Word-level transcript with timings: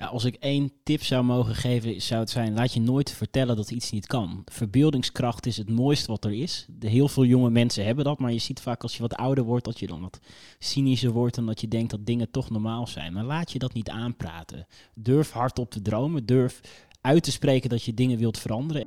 Ja, 0.00 0.06
als 0.06 0.24
ik 0.24 0.34
één 0.34 0.72
tip 0.82 1.02
zou 1.02 1.24
mogen 1.24 1.54
geven, 1.54 2.02
zou 2.02 2.20
het 2.20 2.30
zijn: 2.30 2.54
laat 2.54 2.72
je 2.72 2.80
nooit 2.80 3.10
vertellen 3.10 3.56
dat 3.56 3.70
iets 3.70 3.90
niet 3.90 4.06
kan. 4.06 4.42
Verbeeldingskracht 4.44 5.46
is 5.46 5.56
het 5.56 5.70
mooiste 5.70 6.10
wat 6.10 6.24
er 6.24 6.32
is. 6.32 6.66
De, 6.68 6.88
heel 6.88 7.08
veel 7.08 7.24
jonge 7.24 7.50
mensen 7.50 7.84
hebben 7.84 8.04
dat, 8.04 8.18
maar 8.18 8.32
je 8.32 8.38
ziet 8.38 8.60
vaak 8.60 8.82
als 8.82 8.96
je 8.96 9.02
wat 9.02 9.14
ouder 9.14 9.44
wordt, 9.44 9.64
dat 9.64 9.78
je 9.78 9.86
dan 9.86 10.00
wat 10.00 10.20
cynischer 10.58 11.10
wordt 11.10 11.36
en 11.36 11.46
dat 11.46 11.60
je 11.60 11.68
denkt 11.68 11.90
dat 11.90 12.06
dingen 12.06 12.30
toch 12.30 12.50
normaal 12.50 12.86
zijn. 12.86 13.12
Maar 13.12 13.24
laat 13.24 13.52
je 13.52 13.58
dat 13.58 13.72
niet 13.72 13.88
aanpraten. 13.88 14.66
Durf 14.94 15.30
hardop 15.30 15.70
te 15.70 15.82
dromen, 15.82 16.26
durf 16.26 16.60
uit 17.00 17.22
te 17.22 17.30
spreken 17.30 17.68
dat 17.68 17.82
je 17.82 17.94
dingen 17.94 18.18
wilt 18.18 18.38
veranderen. 18.38 18.86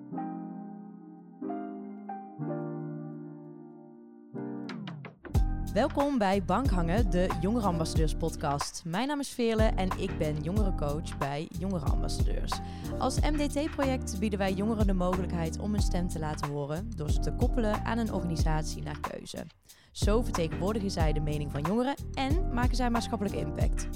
Welkom 5.73 6.17
bij 6.17 6.43
Bankhangen, 6.43 7.09
de 7.09 7.29
Jongerenambassadeurs 7.41 8.15
podcast. 8.15 8.81
Mijn 8.85 9.07
naam 9.07 9.19
is 9.19 9.29
Veerle 9.29 9.63
en 9.63 9.89
ik 9.97 10.17
ben 10.17 10.41
jongerencoach 10.41 11.17
bij 11.17 11.47
Jongerenambassadeurs. 11.59 12.51
Als 12.97 13.19
MDT-project 13.19 14.19
bieden 14.19 14.39
wij 14.39 14.53
jongeren 14.53 14.87
de 14.87 14.93
mogelijkheid 14.93 15.59
om 15.59 15.71
hun 15.71 15.81
stem 15.81 16.07
te 16.07 16.19
laten 16.19 16.49
horen 16.49 16.91
door 16.95 17.09
ze 17.09 17.19
te 17.19 17.33
koppelen 17.33 17.85
aan 17.85 17.97
een 17.97 18.13
organisatie 18.13 18.83
naar 18.83 18.99
keuze. 18.99 19.45
Zo 19.91 20.21
vertegenwoordigen 20.21 20.91
zij 20.91 21.13
de 21.13 21.19
mening 21.19 21.51
van 21.51 21.61
jongeren 21.61 21.95
en 22.13 22.53
maken 22.53 22.75
zij 22.75 22.89
maatschappelijke 22.89 23.39
impact. 23.39 23.89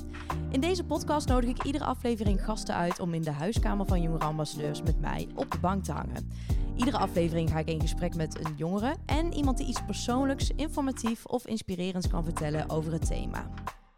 In 0.50 0.60
deze 0.60 0.84
podcast 0.84 1.28
nodig 1.28 1.50
ik 1.50 1.64
iedere 1.64 1.84
aflevering 1.84 2.46
gasten 2.46 2.76
uit 2.76 3.00
om 3.00 3.14
in 3.14 3.22
de 3.22 3.32
huiskamer 3.32 3.86
van 3.88 4.02
jongerenambassadeurs 4.02 4.82
met 4.82 5.00
mij 5.00 5.28
op 5.36 5.52
de 5.52 5.60
bank 5.60 5.84
te 5.84 5.92
hangen. 5.92 6.32
Iedere 6.76 6.98
aflevering 6.98 7.50
ga 7.50 7.60
ik 7.60 7.70
in 7.70 7.82
gesprek 7.82 8.16
met 8.16 8.46
een 8.46 8.54
jongere 8.56 8.96
en 9.06 9.34
iemand 9.34 9.58
die 9.58 9.68
iets 9.68 9.86
persoonlijks, 9.86 10.52
informatief 10.56 11.26
of 11.26 11.48
inspirerends 11.48 12.08
kan 12.08 12.24
vertellen 12.24 12.70
over 12.70 12.92
het 12.92 13.08
thema. 13.08 13.50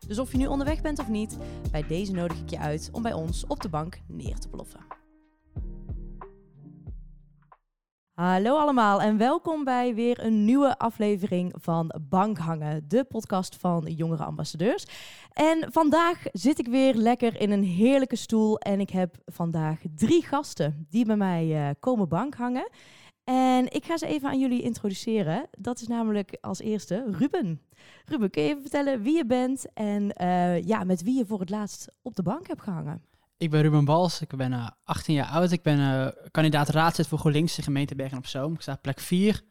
Dus 0.08 0.20
of 0.20 0.32
je 0.32 0.38
nu 0.38 0.46
onderweg 0.46 0.82
bent 0.82 1.00
of 1.00 1.08
niet, 1.08 1.38
bij 1.72 1.88
deze 1.88 2.12
nodig 2.12 2.38
ik 2.38 2.50
je 2.50 2.60
uit 2.60 2.90
om 2.92 3.02
bij 3.02 3.14
ons 3.14 3.46
op 3.48 3.62
de 3.62 3.70
bank 3.70 4.02
neer 4.08 4.40
te 4.40 4.50
ploffen. 4.50 4.87
Hallo 8.18 8.58
allemaal 8.58 9.02
en 9.02 9.18
welkom 9.18 9.64
bij 9.64 9.96
weer 9.96 10.24
een 10.26 10.46
nieuwe 10.46 10.78
aflevering 10.78 11.54
van 11.60 11.94
Bankhangen, 12.10 12.88
de 12.88 13.04
podcast 13.04 13.56
van 13.56 13.84
Jongere 13.84 14.24
Ambassadeurs. 14.24 14.86
En 15.34 15.72
vandaag 15.72 16.24
zit 16.32 16.60
ik 16.60 16.68
weer 16.68 16.94
lekker 16.94 17.42
in 17.42 17.52
een 17.52 17.64
heerlijke 17.64 18.16
stoel 18.16 18.60
en 18.60 18.80
ik 18.80 18.90
heb 18.90 19.16
vandaag 19.26 19.82
drie 19.96 20.26
gasten 20.26 20.88
die 20.90 21.06
bij 21.06 21.16
mij 21.16 21.48
uh, 21.48 21.70
komen 21.80 22.08
bankhangen. 22.08 22.70
En 23.24 23.74
ik 23.74 23.86
ga 23.86 23.98
ze 23.98 24.08
even 24.08 24.30
aan 24.30 24.40
jullie 24.40 24.62
introduceren. 24.62 25.48
Dat 25.58 25.82
is 25.82 25.88
namelijk 25.88 26.38
als 26.42 26.60
eerste 26.60 27.06
Ruben. 27.12 27.62
Ruben, 28.06 28.30
kun 28.30 28.42
je 28.44 28.50
even 28.50 28.62
vertellen 28.62 29.02
wie 29.02 29.16
je 29.16 29.26
bent 29.26 29.74
en 29.74 30.22
uh, 30.22 30.62
ja, 30.62 30.84
met 30.84 31.04
wie 31.04 31.18
je 31.18 31.26
voor 31.26 31.40
het 31.40 31.50
laatst 31.50 31.88
op 32.02 32.16
de 32.16 32.24
bank 32.24 32.48
hebt 32.48 32.62
gehangen? 32.62 33.02
Ik 33.38 33.50
ben 33.50 33.62
Ruben 33.62 33.86
Bals, 33.86 34.22
ik 34.22 34.36
ben 34.36 34.52
uh, 34.52 34.68
18 34.84 35.14
jaar 35.14 35.28
oud. 35.28 35.52
Ik 35.52 35.62
ben 35.62 35.80
uh, 35.80 36.08
kandidaat 36.32 36.70
raadslid 36.70 37.08
voor 37.08 37.18
GroenLinks 37.18 37.58
in 37.58 37.64
gemeente 37.64 37.96
Bergen 37.96 38.18
op 38.18 38.26
Zoom. 38.26 38.54
Ik 38.54 38.62
sta 38.62 38.74
op 38.74 38.82
plek 38.82 39.00
4. 39.00 39.36
En 39.36 39.44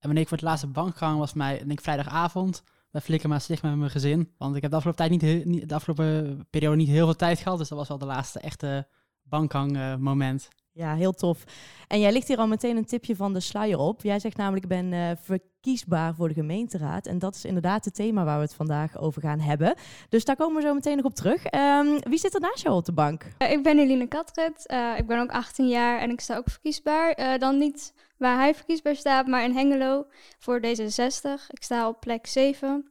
wanneer 0.00 0.22
ik 0.22 0.28
voor 0.28 0.36
het 0.36 0.46
laatste 0.46 0.66
bank 0.66 0.96
gang 0.96 1.18
was 1.18 1.32
mij, 1.32 1.58
denk 1.58 1.70
ik, 1.70 1.80
vrijdagavond 1.80 2.62
bij 2.90 3.00
Flikker 3.00 3.28
Maastricht 3.28 3.62
met 3.62 3.76
mijn 3.76 3.90
gezin. 3.90 4.32
Want 4.38 4.56
ik 4.56 4.62
heb 4.62 4.70
de 4.70 4.76
afgelopen, 4.76 5.08
tijd 5.08 5.22
niet, 5.22 5.44
niet, 5.44 5.68
de 5.68 5.74
afgelopen 5.74 6.46
periode 6.50 6.76
niet 6.76 6.88
heel 6.88 7.04
veel 7.04 7.16
tijd 7.16 7.38
gehad. 7.38 7.58
Dus 7.58 7.68
dat 7.68 7.78
was 7.78 7.88
wel 7.88 7.98
de 7.98 8.04
laatste 8.04 8.40
echte 8.40 8.88
bankhang 9.22 9.76
uh, 9.76 9.96
moment. 9.96 10.48
Ja, 10.76 10.94
heel 10.94 11.12
tof. 11.12 11.44
En 11.88 12.00
jij 12.00 12.12
ligt 12.12 12.28
hier 12.28 12.36
al 12.36 12.46
meteen 12.46 12.76
een 12.76 12.84
tipje 12.84 13.16
van 13.16 13.32
de 13.32 13.40
sluier 13.40 13.78
op. 13.78 14.02
Jij 14.02 14.18
zegt 14.18 14.36
namelijk, 14.36 14.62
ik 14.62 14.68
ben 14.68 14.92
uh, 14.92 15.10
verkiesbaar 15.20 16.14
voor 16.14 16.28
de 16.28 16.34
gemeenteraad. 16.34 17.06
En 17.06 17.18
dat 17.18 17.34
is 17.34 17.44
inderdaad 17.44 17.84
het 17.84 17.94
thema 17.94 18.24
waar 18.24 18.36
we 18.36 18.42
het 18.42 18.54
vandaag 18.54 18.98
over 18.98 19.22
gaan 19.22 19.40
hebben. 19.40 19.74
Dus 20.08 20.24
daar 20.24 20.36
komen 20.36 20.56
we 20.56 20.68
zo 20.68 20.74
meteen 20.74 20.96
nog 20.96 21.04
op 21.04 21.14
terug. 21.14 21.44
Um, 21.50 21.98
wie 22.00 22.18
zit 22.18 22.34
er 22.34 22.40
naast 22.40 22.62
jou 22.62 22.76
op 22.76 22.84
de 22.84 22.92
bank? 22.92 23.24
Uh, 23.38 23.50
ik 23.50 23.62
ben 23.62 23.78
Eline 23.78 24.06
Katret. 24.06 24.64
Uh, 24.72 24.98
ik 24.98 25.06
ben 25.06 25.20
ook 25.20 25.30
18 25.30 25.68
jaar 25.68 25.98
en 25.98 26.10
ik 26.10 26.20
sta 26.20 26.36
ook 26.36 26.50
verkiesbaar. 26.50 27.38
dan 27.38 27.58
niet 27.58 27.92
waar 28.16 28.36
hij 28.36 28.54
verkiesbaar 28.54 28.96
staat, 28.96 29.26
maar 29.26 29.44
in 29.44 29.54
Hengelo 29.54 30.06
voor 30.38 30.60
D66. 30.60 31.46
Ik 31.48 31.62
sta 31.62 31.88
op 31.88 32.00
plek 32.00 32.26
7. 32.26 32.88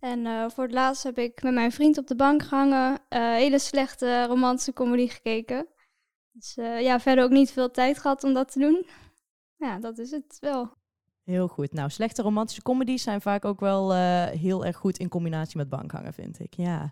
En 0.00 0.50
voor 0.50 0.64
het 0.64 0.72
laatst 0.72 1.02
heb 1.02 1.18
ik 1.18 1.42
met 1.42 1.54
mijn 1.54 1.72
vriend 1.72 1.98
op 1.98 2.06
de 2.06 2.16
bank 2.16 2.42
gehangen. 2.42 2.98
hele 3.08 3.58
slechte 3.58 4.24
romantische 4.24 4.72
comedy 4.72 5.08
gekeken. 5.08 5.66
Dus 6.32 6.56
uh, 6.56 6.80
ja, 6.80 7.00
verder 7.00 7.24
ook 7.24 7.30
niet 7.30 7.52
veel 7.52 7.70
tijd 7.70 7.98
gehad 7.98 8.24
om 8.24 8.34
dat 8.34 8.52
te 8.52 8.58
doen. 8.58 8.86
Ja, 9.56 9.78
dat 9.78 9.98
is 9.98 10.10
het 10.10 10.36
wel. 10.40 10.70
Heel 11.24 11.48
goed. 11.48 11.72
Nou, 11.72 11.90
slechte 11.90 12.22
romantische 12.22 12.62
comedies 12.62 13.02
zijn 13.02 13.20
vaak 13.20 13.44
ook 13.44 13.60
wel 13.60 13.94
uh, 13.94 14.24
heel 14.24 14.64
erg 14.64 14.76
goed 14.76 14.98
in 14.98 15.08
combinatie 15.08 15.56
met 15.56 15.68
bankhangen, 15.68 16.12
vind 16.12 16.40
ik. 16.40 16.54
Ja. 16.56 16.88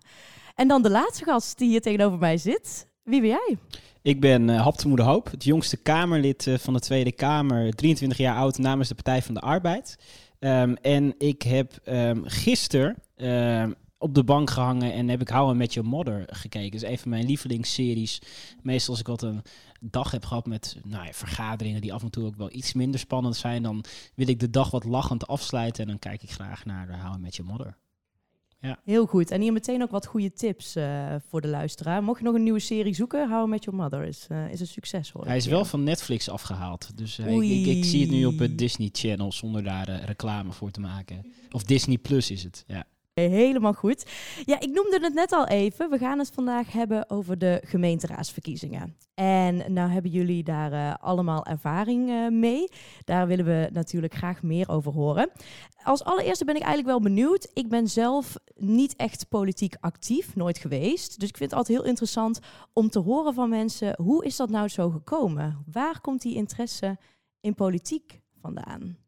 En 0.55 0.67
dan 0.67 0.81
de 0.81 0.89
laatste 0.89 1.23
gast 1.23 1.57
die 1.57 1.69
hier 1.69 1.81
tegenover 1.81 2.19
mij 2.19 2.37
zit. 2.37 2.87
Wie 3.03 3.21
ben 3.21 3.29
jij? 3.29 3.57
Ik 4.01 4.19
ben 4.19 4.47
uh, 4.47 4.61
Hap 4.61 4.77
de 4.77 4.87
Moeder 4.87 5.05
Hoop, 5.05 5.31
het 5.31 5.43
jongste 5.43 5.77
Kamerlid 5.77 6.45
uh, 6.45 6.57
van 6.57 6.73
de 6.73 6.79
Tweede 6.79 7.11
Kamer, 7.11 7.73
23 7.73 8.17
jaar 8.17 8.35
oud 8.35 8.57
namens 8.57 8.87
de 8.87 8.95
Partij 8.95 9.21
van 9.21 9.33
de 9.33 9.39
Arbeid. 9.39 9.97
Um, 10.39 10.75
en 10.75 11.13
ik 11.17 11.41
heb 11.41 11.73
um, 11.85 12.23
gisteren 12.25 12.95
um, 13.15 13.75
op 14.01 14.15
de 14.15 14.23
bank 14.23 14.49
gehangen 14.49 14.93
en 14.93 15.07
heb 15.07 15.21
ik 15.21 15.29
How 15.29 15.53
I 15.53 15.57
Met 15.57 15.73
Your 15.73 15.89
Mother 15.89 16.23
gekeken. 16.27 16.71
Dat 16.71 16.81
is 16.81 16.89
een 16.89 16.97
van 16.97 17.09
mijn 17.09 17.25
lievelingsseries. 17.25 18.21
Meestal 18.61 18.89
als 18.89 18.99
ik 18.99 19.07
wat 19.07 19.21
een 19.21 19.41
dag 19.79 20.11
heb 20.11 20.25
gehad 20.25 20.45
met 20.45 20.77
nou 20.83 21.05
ja, 21.05 21.13
vergaderingen 21.13 21.81
die 21.81 21.93
af 21.93 22.03
en 22.03 22.09
toe 22.09 22.25
ook 22.25 22.35
wel 22.35 22.51
iets 22.51 22.73
minder 22.73 22.99
spannend 22.99 23.35
zijn, 23.35 23.63
dan 23.63 23.83
wil 24.15 24.27
ik 24.27 24.39
de 24.39 24.49
dag 24.49 24.71
wat 24.71 24.83
lachend 24.83 25.27
afsluiten 25.27 25.83
en 25.83 25.89
dan 25.89 25.99
kijk 25.99 26.23
ik 26.23 26.31
graag 26.31 26.65
naar 26.65 27.01
How 27.03 27.15
I 27.15 27.19
Met 27.19 27.35
Your 27.35 27.51
Mother. 27.51 27.77
Ja. 28.61 28.79
Heel 28.83 29.05
goed. 29.05 29.31
En 29.31 29.41
hier 29.41 29.53
meteen 29.53 29.81
ook 29.81 29.91
wat 29.91 30.05
goede 30.05 30.33
tips 30.33 30.75
uh, 30.75 31.15
voor 31.27 31.41
de 31.41 31.47
luisteraar. 31.47 32.03
Mocht 32.03 32.19
je 32.19 32.25
nog 32.25 32.35
een 32.35 32.43
nieuwe 32.43 32.59
serie 32.59 32.93
zoeken, 32.93 33.29
How 33.29 33.47
I 33.47 33.49
Met 33.49 33.63
Your 33.63 33.79
Mother 33.79 34.03
is, 34.03 34.27
uh, 34.31 34.51
is 34.51 34.59
een 34.59 34.67
succes 34.67 35.11
hoor. 35.11 35.25
Hij 35.25 35.37
is 35.37 35.45
wel 35.45 35.65
van 35.65 35.83
Netflix 35.83 36.29
afgehaald. 36.29 36.97
Dus 36.97 37.19
uh, 37.19 37.27
ik, 37.27 37.41
ik, 37.41 37.65
ik, 37.77 37.85
zie 37.85 38.01
het 38.01 38.11
nu 38.11 38.25
op 38.25 38.39
het 38.39 38.57
Disney 38.57 38.89
Channel 38.91 39.31
zonder 39.31 39.63
daar 39.63 40.03
reclame 40.05 40.51
voor 40.51 40.71
te 40.71 40.79
maken. 40.79 41.25
Of 41.51 41.63
Disney 41.63 41.97
Plus 41.97 42.31
is 42.31 42.43
het, 42.43 42.63
ja. 42.67 42.85
Helemaal 43.29 43.73
goed. 43.73 44.05
Ja, 44.45 44.59
ik 44.59 44.69
noemde 44.73 44.99
het 45.01 45.13
net 45.13 45.31
al 45.31 45.47
even. 45.47 45.89
We 45.89 45.97
gaan 45.97 46.19
het 46.19 46.31
vandaag 46.33 46.71
hebben 46.71 47.09
over 47.09 47.37
de 47.37 47.61
gemeenteraadsverkiezingen. 47.65 48.95
En 49.13 49.73
nou 49.73 49.89
hebben 49.89 50.11
jullie 50.11 50.43
daar 50.43 50.71
uh, 50.71 50.93
allemaal 50.99 51.45
ervaring 51.45 52.09
uh, 52.09 52.27
mee. 52.27 52.67
Daar 53.03 53.27
willen 53.27 53.45
we 53.45 53.69
natuurlijk 53.73 54.13
graag 54.13 54.43
meer 54.43 54.69
over 54.69 54.93
horen. 54.93 55.29
Als 55.83 56.03
allereerste 56.03 56.45
ben 56.45 56.55
ik 56.55 56.61
eigenlijk 56.61 56.89
wel 56.89 57.13
benieuwd. 57.13 57.49
Ik 57.53 57.69
ben 57.69 57.87
zelf 57.87 58.35
niet 58.55 58.95
echt 58.95 59.29
politiek 59.29 59.75
actief, 59.79 60.35
nooit 60.35 60.57
geweest. 60.57 61.19
Dus 61.19 61.29
ik 61.29 61.37
vind 61.37 61.49
het 61.49 61.59
altijd 61.59 61.77
heel 61.77 61.87
interessant 61.87 62.39
om 62.73 62.89
te 62.89 62.99
horen 62.99 63.33
van 63.33 63.49
mensen. 63.49 63.95
Hoe 64.01 64.25
is 64.25 64.35
dat 64.35 64.49
nou 64.49 64.67
zo 64.67 64.89
gekomen? 64.89 65.63
Waar 65.71 66.01
komt 66.01 66.21
die 66.21 66.35
interesse 66.35 66.97
in 67.41 67.55
politiek 67.55 68.21
vandaan? 68.41 69.00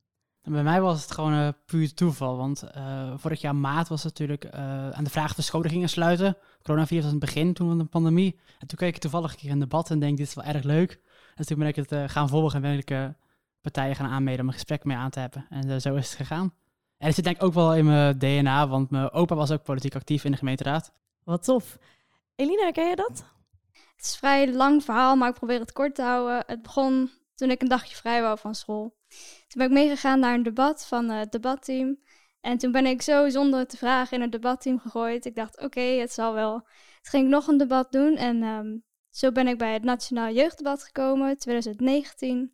En 0.43 0.51
bij 0.51 0.63
mij 0.63 0.81
was 0.81 1.01
het 1.01 1.11
gewoon 1.11 1.33
uh, 1.33 1.47
puur 1.65 1.93
toeval. 1.93 2.37
Want 2.37 2.63
uh, 2.77 3.13
vorig 3.15 3.41
jaar 3.41 3.55
maart 3.55 3.87
was 3.87 4.03
het 4.03 4.19
natuurlijk 4.19 4.55
uh, 4.55 4.89
aan 4.89 5.03
de 5.03 5.09
vraag 5.09 5.29
of 5.29 5.35
de 5.35 5.41
scholen 5.41 5.69
gingen 5.69 5.89
sluiten. 5.89 6.37
Coronavirus 6.63 7.03
was 7.03 7.13
in 7.13 7.19
het 7.19 7.25
begin, 7.25 7.53
toen 7.53 7.67
van 7.67 7.77
de 7.77 7.85
pandemie. 7.85 8.39
En 8.59 8.67
toen 8.67 8.77
keek 8.77 8.95
ik 8.95 9.01
toevallig 9.01 9.31
een 9.31 9.37
keer 9.37 9.51
een 9.51 9.59
debat 9.59 9.89
en 9.89 9.99
denk, 9.99 10.17
dit 10.17 10.27
is 10.27 10.33
wel 10.33 10.45
erg 10.45 10.63
leuk. 10.63 11.01
Dus 11.35 11.45
toen 11.45 11.57
ben 11.57 11.67
ik 11.67 11.75
het 11.75 12.11
gaan 12.11 12.29
volgen 12.29 12.55
en 12.55 12.61
ben 12.61 12.77
ik 12.77 13.13
partijen 13.61 13.95
gaan 13.95 14.09
aanmeden 14.09 14.41
om 14.41 14.47
een 14.47 14.53
gesprek 14.53 14.83
mee 14.83 14.97
aan 14.97 15.09
te 15.09 15.19
hebben. 15.19 15.45
En 15.49 15.81
zo 15.81 15.95
is 15.95 16.07
het 16.07 16.17
gegaan. 16.17 16.53
En 16.97 17.05
het 17.05 17.15
zit 17.15 17.23
denk 17.23 17.35
ik 17.35 17.43
ook 17.43 17.53
wel 17.53 17.75
in 17.75 17.85
mijn 17.85 18.17
DNA, 18.17 18.67
want 18.67 18.89
mijn 18.89 19.11
opa 19.11 19.35
was 19.35 19.51
ook 19.51 19.63
politiek 19.63 19.95
actief 19.95 20.23
in 20.23 20.31
de 20.31 20.37
gemeenteraad. 20.37 20.93
Wat 21.23 21.43
tof. 21.43 21.77
Elina, 22.35 22.71
ken 22.71 22.89
je 22.89 22.95
dat? 22.95 23.25
Het 23.71 24.05
is 24.05 24.11
een 24.11 24.17
vrij 24.17 24.53
lang 24.53 24.83
verhaal, 24.83 25.15
maar 25.15 25.29
ik 25.29 25.35
probeer 25.35 25.59
het 25.59 25.71
kort 25.71 25.95
te 25.95 26.01
houden. 26.01 26.43
Het 26.47 26.61
begon 26.61 27.09
toen 27.35 27.51
ik 27.51 27.61
een 27.61 27.67
dagje 27.67 27.95
vrij 27.95 28.21
wou 28.21 28.37
van 28.37 28.55
school. 28.55 28.97
Toen 29.47 29.57
ben 29.57 29.65
ik 29.67 29.73
meegegaan 29.73 30.19
naar 30.19 30.33
een 30.33 30.43
debat 30.43 30.85
van 30.85 31.09
het 31.09 31.31
debatteam. 31.31 31.99
En 32.41 32.57
toen 32.57 32.71
ben 32.71 32.85
ik 32.85 33.01
zo 33.01 33.29
zonder 33.29 33.67
te 33.67 33.77
vragen 33.77 34.17
in 34.17 34.21
het 34.21 34.31
debatteam 34.31 34.79
gegooid. 34.79 35.25
Ik 35.25 35.35
dacht, 35.35 35.55
oké, 35.55 35.65
okay, 35.65 35.99
het 35.99 36.11
zal 36.11 36.33
wel. 36.33 36.59
Toen 36.61 37.11
ging 37.11 37.23
ik 37.23 37.29
nog 37.29 37.47
een 37.47 37.57
debat 37.57 37.91
doen 37.91 38.15
en 38.15 38.43
um, 38.43 38.83
zo 39.09 39.31
ben 39.31 39.47
ik 39.47 39.57
bij 39.57 39.73
het 39.73 39.83
Nationaal 39.83 40.33
Jeugddebat 40.33 40.83
gekomen, 40.83 41.37
2019. 41.37 42.53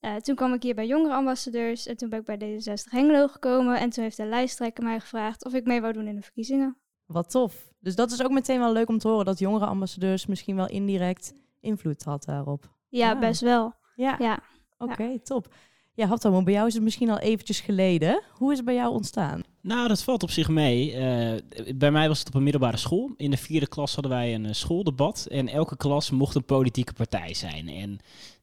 Uh, 0.00 0.16
toen 0.16 0.34
kwam 0.34 0.52
ik 0.52 0.62
hier 0.62 0.74
bij 0.74 0.86
jongerenambassadeurs 0.86 1.86
en 1.86 1.96
toen 1.96 2.08
ben 2.08 2.18
ik 2.18 2.24
bij 2.24 2.38
D66 2.38 2.90
Hengelo 2.90 3.28
gekomen. 3.28 3.78
En 3.78 3.90
toen 3.90 4.04
heeft 4.04 4.16
de 4.16 4.24
lijsttrekker 4.24 4.84
mij 4.84 5.00
gevraagd 5.00 5.44
of 5.44 5.54
ik 5.54 5.64
mee 5.64 5.80
wou 5.80 5.92
doen 5.92 6.06
in 6.06 6.16
de 6.16 6.22
verkiezingen. 6.22 6.76
Wat 7.06 7.30
tof. 7.30 7.68
Dus 7.78 7.94
dat 7.94 8.10
is 8.10 8.22
ook 8.22 8.30
meteen 8.30 8.58
wel 8.58 8.72
leuk 8.72 8.88
om 8.88 8.98
te 8.98 9.08
horen 9.08 9.24
dat 9.24 9.38
jongerenambassadeurs 9.38 10.26
misschien 10.26 10.56
wel 10.56 10.68
indirect 10.68 11.34
invloed 11.60 12.02
had 12.02 12.24
daarop. 12.24 12.70
Ja, 12.88 13.12
ah. 13.12 13.20
best 13.20 13.40
wel. 13.40 13.74
Ja, 13.98 14.16
ja. 14.18 14.38
oké, 14.78 14.92
okay, 14.92 15.18
top. 15.18 15.54
Ja, 15.94 16.06
Haptamo, 16.06 16.42
bij 16.42 16.52
jou 16.52 16.66
is 16.66 16.74
het 16.74 16.82
misschien 16.82 17.10
al 17.10 17.18
eventjes 17.18 17.60
geleden. 17.60 18.22
Hoe 18.32 18.50
is 18.50 18.56
het 18.56 18.66
bij 18.66 18.74
jou 18.74 18.92
ontstaan? 18.92 19.42
Nou, 19.60 19.88
dat 19.88 20.02
valt 20.02 20.22
op 20.22 20.30
zich 20.30 20.48
mee. 20.48 20.92
Eh, 20.92 21.38
bij 21.76 21.90
mij 21.90 22.08
was 22.08 22.18
het 22.18 22.28
op 22.28 22.34
een 22.34 22.42
middelbare 22.42 22.76
school. 22.76 23.10
In 23.16 23.30
de 23.30 23.36
vierde 23.36 23.68
klas 23.68 23.94
hadden 23.94 24.12
wij 24.12 24.34
een 24.34 24.44
uh, 24.44 24.52
schooldebat. 24.52 25.26
En 25.30 25.48
elke 25.48 25.76
klas 25.76 26.10
mocht 26.10 26.34
een 26.34 26.44
politieke 26.44 26.92
partij 26.92 27.34
zijn. 27.34 27.68
En 27.68 27.98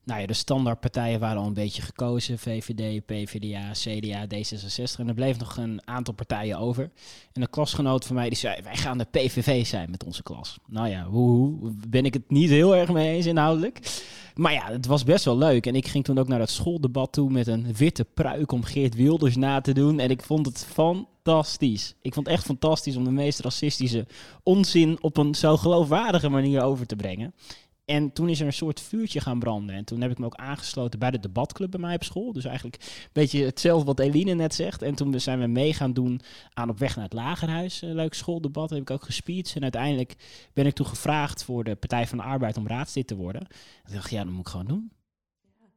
nou 0.06 0.20
ja, 0.20 0.26
de 0.26 0.32
standaardpartijen 0.32 1.20
waren 1.20 1.40
al 1.40 1.46
een 1.46 1.54
beetje 1.54 1.82
gekozen. 1.82 2.38
VVD, 2.38 3.06
PVDA, 3.06 3.70
CDA, 3.72 4.26
D66. 4.26 4.98
En 4.98 5.08
er 5.08 5.14
bleef 5.14 5.38
nog 5.38 5.56
een 5.56 5.80
aantal 5.84 6.14
partijen 6.14 6.58
over. 6.58 6.90
En 7.32 7.42
een 7.42 7.50
klasgenoot 7.50 8.04
van 8.04 8.16
mij 8.16 8.28
die 8.28 8.38
zei, 8.38 8.62
wij 8.62 8.76
gaan 8.76 8.98
de 8.98 9.06
PVV 9.10 9.66
zijn 9.66 9.90
met 9.90 10.04
onze 10.04 10.22
klas. 10.22 10.58
Nou 10.66 10.88
ja, 10.88 11.04
hoe 11.04 11.72
ben 11.88 12.04
ik 12.04 12.14
het 12.14 12.30
niet 12.30 12.50
heel 12.50 12.76
erg 12.76 12.92
mee 12.92 13.14
eens 13.14 13.26
inhoudelijk. 13.26 13.80
Maar 14.34 14.52
ja, 14.52 14.70
het 14.70 14.86
was 14.86 15.04
best 15.04 15.24
wel 15.24 15.38
leuk. 15.38 15.66
En 15.66 15.74
ik 15.74 15.88
ging 15.88 16.04
toen 16.04 16.18
ook 16.18 16.28
naar 16.28 16.38
dat 16.38 16.50
schooldebat 16.50 17.12
toe 17.12 17.30
met 17.30 17.46
een 17.46 17.74
witte 17.74 18.04
pruik 18.04 18.52
om 18.52 18.64
Geert 18.64 18.94
Wilders 18.94 19.36
na 19.36 19.60
te 19.60 19.74
doen. 19.74 19.98
En 19.98 20.10
ik 20.10 20.22
vond 20.22 20.46
het 20.46 20.66
fantastisch. 20.72 21.94
Ik 22.02 22.14
vond 22.14 22.26
het 22.26 22.34
echt 22.36 22.44
fantastisch 22.44 22.96
om 22.96 23.04
de 23.04 23.10
meest 23.10 23.40
racistische 23.40 24.06
onzin 24.42 24.98
op 25.00 25.16
een 25.16 25.34
zo 25.34 25.56
geloofwaardige 25.56 26.28
manier 26.28 26.62
over 26.62 26.86
te 26.86 26.96
brengen. 26.96 27.34
En 27.86 28.12
toen 28.12 28.28
is 28.28 28.40
er 28.40 28.46
een 28.46 28.52
soort 28.52 28.80
vuurtje 28.80 29.20
gaan 29.20 29.38
branden. 29.38 29.76
En 29.76 29.84
toen 29.84 30.00
heb 30.00 30.10
ik 30.10 30.18
me 30.18 30.24
ook 30.24 30.34
aangesloten 30.34 30.98
bij 30.98 31.10
de 31.10 31.20
debatclub 31.20 31.70
bij 31.70 31.80
mij 31.80 31.94
op 31.94 32.04
school. 32.04 32.32
Dus 32.32 32.44
eigenlijk 32.44 32.76
een 32.82 33.08
beetje 33.12 33.44
hetzelfde 33.44 33.86
wat 33.86 33.98
Eline 33.98 34.34
net 34.34 34.54
zegt. 34.54 34.82
En 34.82 34.94
toen 34.94 35.20
zijn 35.20 35.40
we 35.40 35.46
mee 35.46 35.74
gaan 35.74 35.92
doen 35.92 36.20
aan 36.52 36.68
Op 36.68 36.78
weg 36.78 36.94
naar 36.94 37.04
het 37.04 37.12
Lagerhuis. 37.12 37.82
Een 37.82 37.94
leuk 37.94 38.14
schooldebat 38.14 38.70
heb 38.70 38.80
ik 38.80 38.90
ook 38.90 39.04
gespeecht. 39.04 39.54
En 39.56 39.62
uiteindelijk 39.62 40.16
ben 40.52 40.66
ik 40.66 40.74
toen 40.74 40.86
gevraagd 40.86 41.44
voor 41.44 41.64
de 41.64 41.74
Partij 41.74 42.06
van 42.06 42.18
de 42.18 42.24
Arbeid 42.24 42.56
om 42.56 42.66
raadslid 42.66 43.06
te 43.06 43.16
worden. 43.16 43.46
En 43.84 43.92
dacht 43.94 44.10
ja, 44.10 44.24
dat 44.24 44.32
moet 44.32 44.46
ik 44.46 44.48
gewoon 44.48 44.66
doen. 44.66 44.90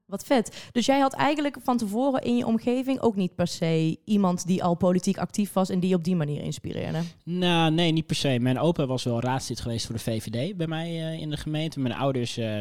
Wat 0.09 0.23
vet. 0.23 0.69
Dus 0.71 0.85
jij 0.85 1.00
had 1.00 1.13
eigenlijk 1.13 1.57
van 1.63 1.77
tevoren 1.77 2.21
in 2.21 2.38
je 2.38 2.45
omgeving 2.45 3.01
ook 3.01 3.15
niet 3.15 3.35
per 3.35 3.47
se 3.47 3.97
iemand 4.06 4.47
die 4.47 4.63
al 4.63 4.75
politiek 4.75 5.17
actief 5.17 5.53
was 5.53 5.69
en 5.69 5.79
die 5.79 5.95
op 5.95 6.03
die 6.03 6.15
manier 6.15 6.41
inspireerde? 6.41 7.00
Nou, 7.23 7.71
nee, 7.71 7.91
niet 7.91 8.06
per 8.06 8.15
se. 8.15 8.39
Mijn 8.39 8.59
opa 8.59 8.85
was 8.85 9.03
wel 9.03 9.21
raadslid 9.21 9.59
geweest 9.59 9.85
voor 9.85 9.95
de 9.95 10.01
VVD 10.01 10.57
bij 10.57 10.67
mij 10.67 10.91
uh, 10.91 11.21
in 11.21 11.29
de 11.29 11.38
gemeente. 11.38 11.79
Mijn 11.79 11.95
ouders 11.95 12.38
uh, 12.38 12.59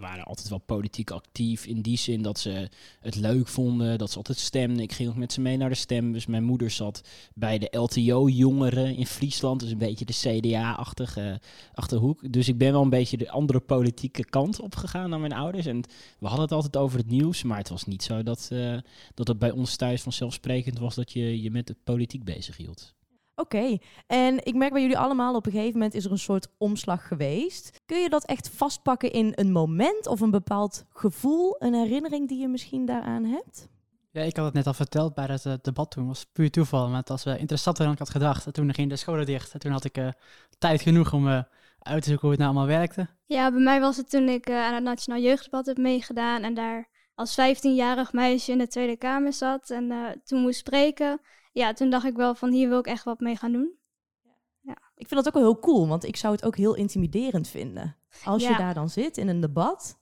waren 0.00 0.24
altijd 0.24 0.48
wel 0.48 0.58
politiek 0.58 1.10
actief 1.10 1.66
in 1.66 1.80
die 1.80 1.98
zin 1.98 2.22
dat 2.22 2.38
ze 2.38 2.68
het 3.00 3.16
leuk 3.16 3.48
vonden, 3.48 3.98
dat 3.98 4.10
ze 4.10 4.16
altijd 4.16 4.38
stemden. 4.38 4.82
Ik 4.82 4.92
ging 4.92 5.08
ook 5.08 5.16
met 5.16 5.32
ze 5.32 5.40
mee 5.40 5.56
naar 5.56 5.68
de 5.68 5.74
stem. 5.74 6.12
Dus 6.12 6.26
mijn 6.26 6.44
moeder 6.44 6.70
zat 6.70 7.00
bij 7.34 7.58
de 7.58 7.78
LTO-jongeren 7.78 8.96
in 8.96 9.06
Friesland, 9.06 9.60
dus 9.60 9.70
een 9.70 9.78
beetje 9.78 10.04
de 10.04 10.40
CDA-achtige 10.40 11.40
achterhoek. 11.74 12.32
Dus 12.32 12.48
ik 12.48 12.58
ben 12.58 12.72
wel 12.72 12.82
een 12.82 12.90
beetje 12.90 13.16
de 13.16 13.30
andere 13.30 13.60
politieke 13.60 14.24
kant 14.24 14.60
opgegaan 14.60 15.10
dan 15.10 15.20
mijn 15.20 15.32
ouders. 15.32 15.66
En 15.66 15.80
we 16.18 16.26
hadden 16.26 16.44
het 16.44 16.52
altijd 16.52 16.75
over 16.76 16.98
het 16.98 17.10
nieuws, 17.10 17.42
maar 17.42 17.58
het 17.58 17.68
was 17.68 17.84
niet 17.84 18.02
zo 18.02 18.22
dat, 18.22 18.48
uh, 18.52 18.78
dat 19.14 19.28
het 19.28 19.38
bij 19.38 19.50
ons 19.50 19.76
thuis 19.76 20.02
vanzelfsprekend 20.02 20.78
was 20.78 20.94
dat 20.94 21.12
je 21.12 21.42
je 21.42 21.50
met 21.50 21.66
de 21.66 21.76
politiek 21.84 22.24
bezig 22.24 22.56
hield. 22.56 22.94
Oké, 23.34 23.78
en 24.06 24.44
ik 24.44 24.54
merk 24.54 24.72
bij 24.72 24.82
jullie 24.82 24.98
allemaal 24.98 25.34
op 25.34 25.46
een 25.46 25.52
gegeven 25.52 25.72
moment 25.72 25.94
is 25.94 26.04
er 26.04 26.10
een 26.10 26.18
soort 26.18 26.48
omslag 26.58 27.08
geweest. 27.08 27.80
Kun 27.86 27.98
je 27.98 28.08
dat 28.08 28.24
echt 28.24 28.48
vastpakken 28.48 29.12
in 29.12 29.32
een 29.34 29.52
moment 29.52 30.06
of 30.06 30.20
een 30.20 30.30
bepaald 30.30 30.84
gevoel, 30.92 31.56
een 31.58 31.74
herinnering 31.74 32.28
die 32.28 32.38
je 32.38 32.48
misschien 32.48 32.86
daaraan 32.86 33.24
hebt? 33.24 33.68
Ja, 34.10 34.22
ik 34.22 34.36
had 34.36 34.44
het 34.44 34.54
net 34.54 34.66
al 34.66 34.74
verteld 34.74 35.14
bij 35.14 35.26
het 35.26 35.44
uh, 35.44 35.52
debat 35.62 35.90
toen. 35.90 36.06
was 36.06 36.26
puur 36.32 36.50
toeval, 36.50 36.88
maar 36.88 36.98
het 36.98 37.08
was 37.08 37.26
uh, 37.26 37.38
interessanter 37.38 37.84
dan 37.84 37.92
ik 37.92 37.98
had 37.98 38.10
gedacht. 38.10 38.46
En 38.46 38.52
toen 38.52 38.74
ging 38.74 38.88
de 38.88 38.96
scholen 38.96 39.26
dicht 39.26 39.52
en 39.52 39.58
toen 39.58 39.72
had 39.72 39.84
ik 39.84 40.12
tijd 40.58 40.82
genoeg 40.82 41.12
om 41.12 41.44
uit 41.86 42.02
te 42.02 42.08
zoeken 42.08 42.28
hoe 42.28 42.36
het 42.36 42.46
nou 42.46 42.54
allemaal 42.54 42.78
werkte? 42.78 43.08
Ja, 43.26 43.50
bij 43.50 43.60
mij 43.60 43.80
was 43.80 43.96
het 43.96 44.10
toen 44.10 44.28
ik 44.28 44.48
uh, 44.48 44.64
aan 44.64 44.74
het 44.74 44.82
Nationaal 44.82 45.20
Jeugddebat 45.20 45.66
heb 45.66 45.76
meegedaan 45.76 46.42
en 46.42 46.54
daar 46.54 46.88
als 47.14 47.40
15-jarig 47.40 48.12
meisje 48.12 48.52
in 48.52 48.58
de 48.58 48.68
Tweede 48.68 48.96
Kamer 48.96 49.32
zat 49.32 49.70
en 49.70 49.90
uh, 49.90 50.08
toen 50.24 50.40
moest 50.40 50.58
spreken. 50.58 51.20
Ja, 51.52 51.72
toen 51.72 51.90
dacht 51.90 52.04
ik 52.04 52.16
wel 52.16 52.34
van 52.34 52.50
hier 52.50 52.68
wil 52.68 52.78
ik 52.78 52.86
echt 52.86 53.04
wat 53.04 53.20
mee 53.20 53.36
gaan 53.36 53.52
doen. 53.52 53.72
Ja. 54.60 54.76
Ik 54.94 55.08
vind 55.08 55.24
dat 55.24 55.26
ook 55.26 55.42
wel 55.42 55.52
heel 55.52 55.60
cool, 55.60 55.88
want 55.88 56.04
ik 56.04 56.16
zou 56.16 56.34
het 56.34 56.44
ook 56.44 56.56
heel 56.56 56.74
intimiderend 56.74 57.48
vinden. 57.48 57.96
Als 58.24 58.42
ja. 58.42 58.50
je 58.50 58.56
daar 58.56 58.74
dan 58.74 58.88
zit 58.88 59.16
in 59.16 59.28
een 59.28 59.40
debat. 59.40 59.98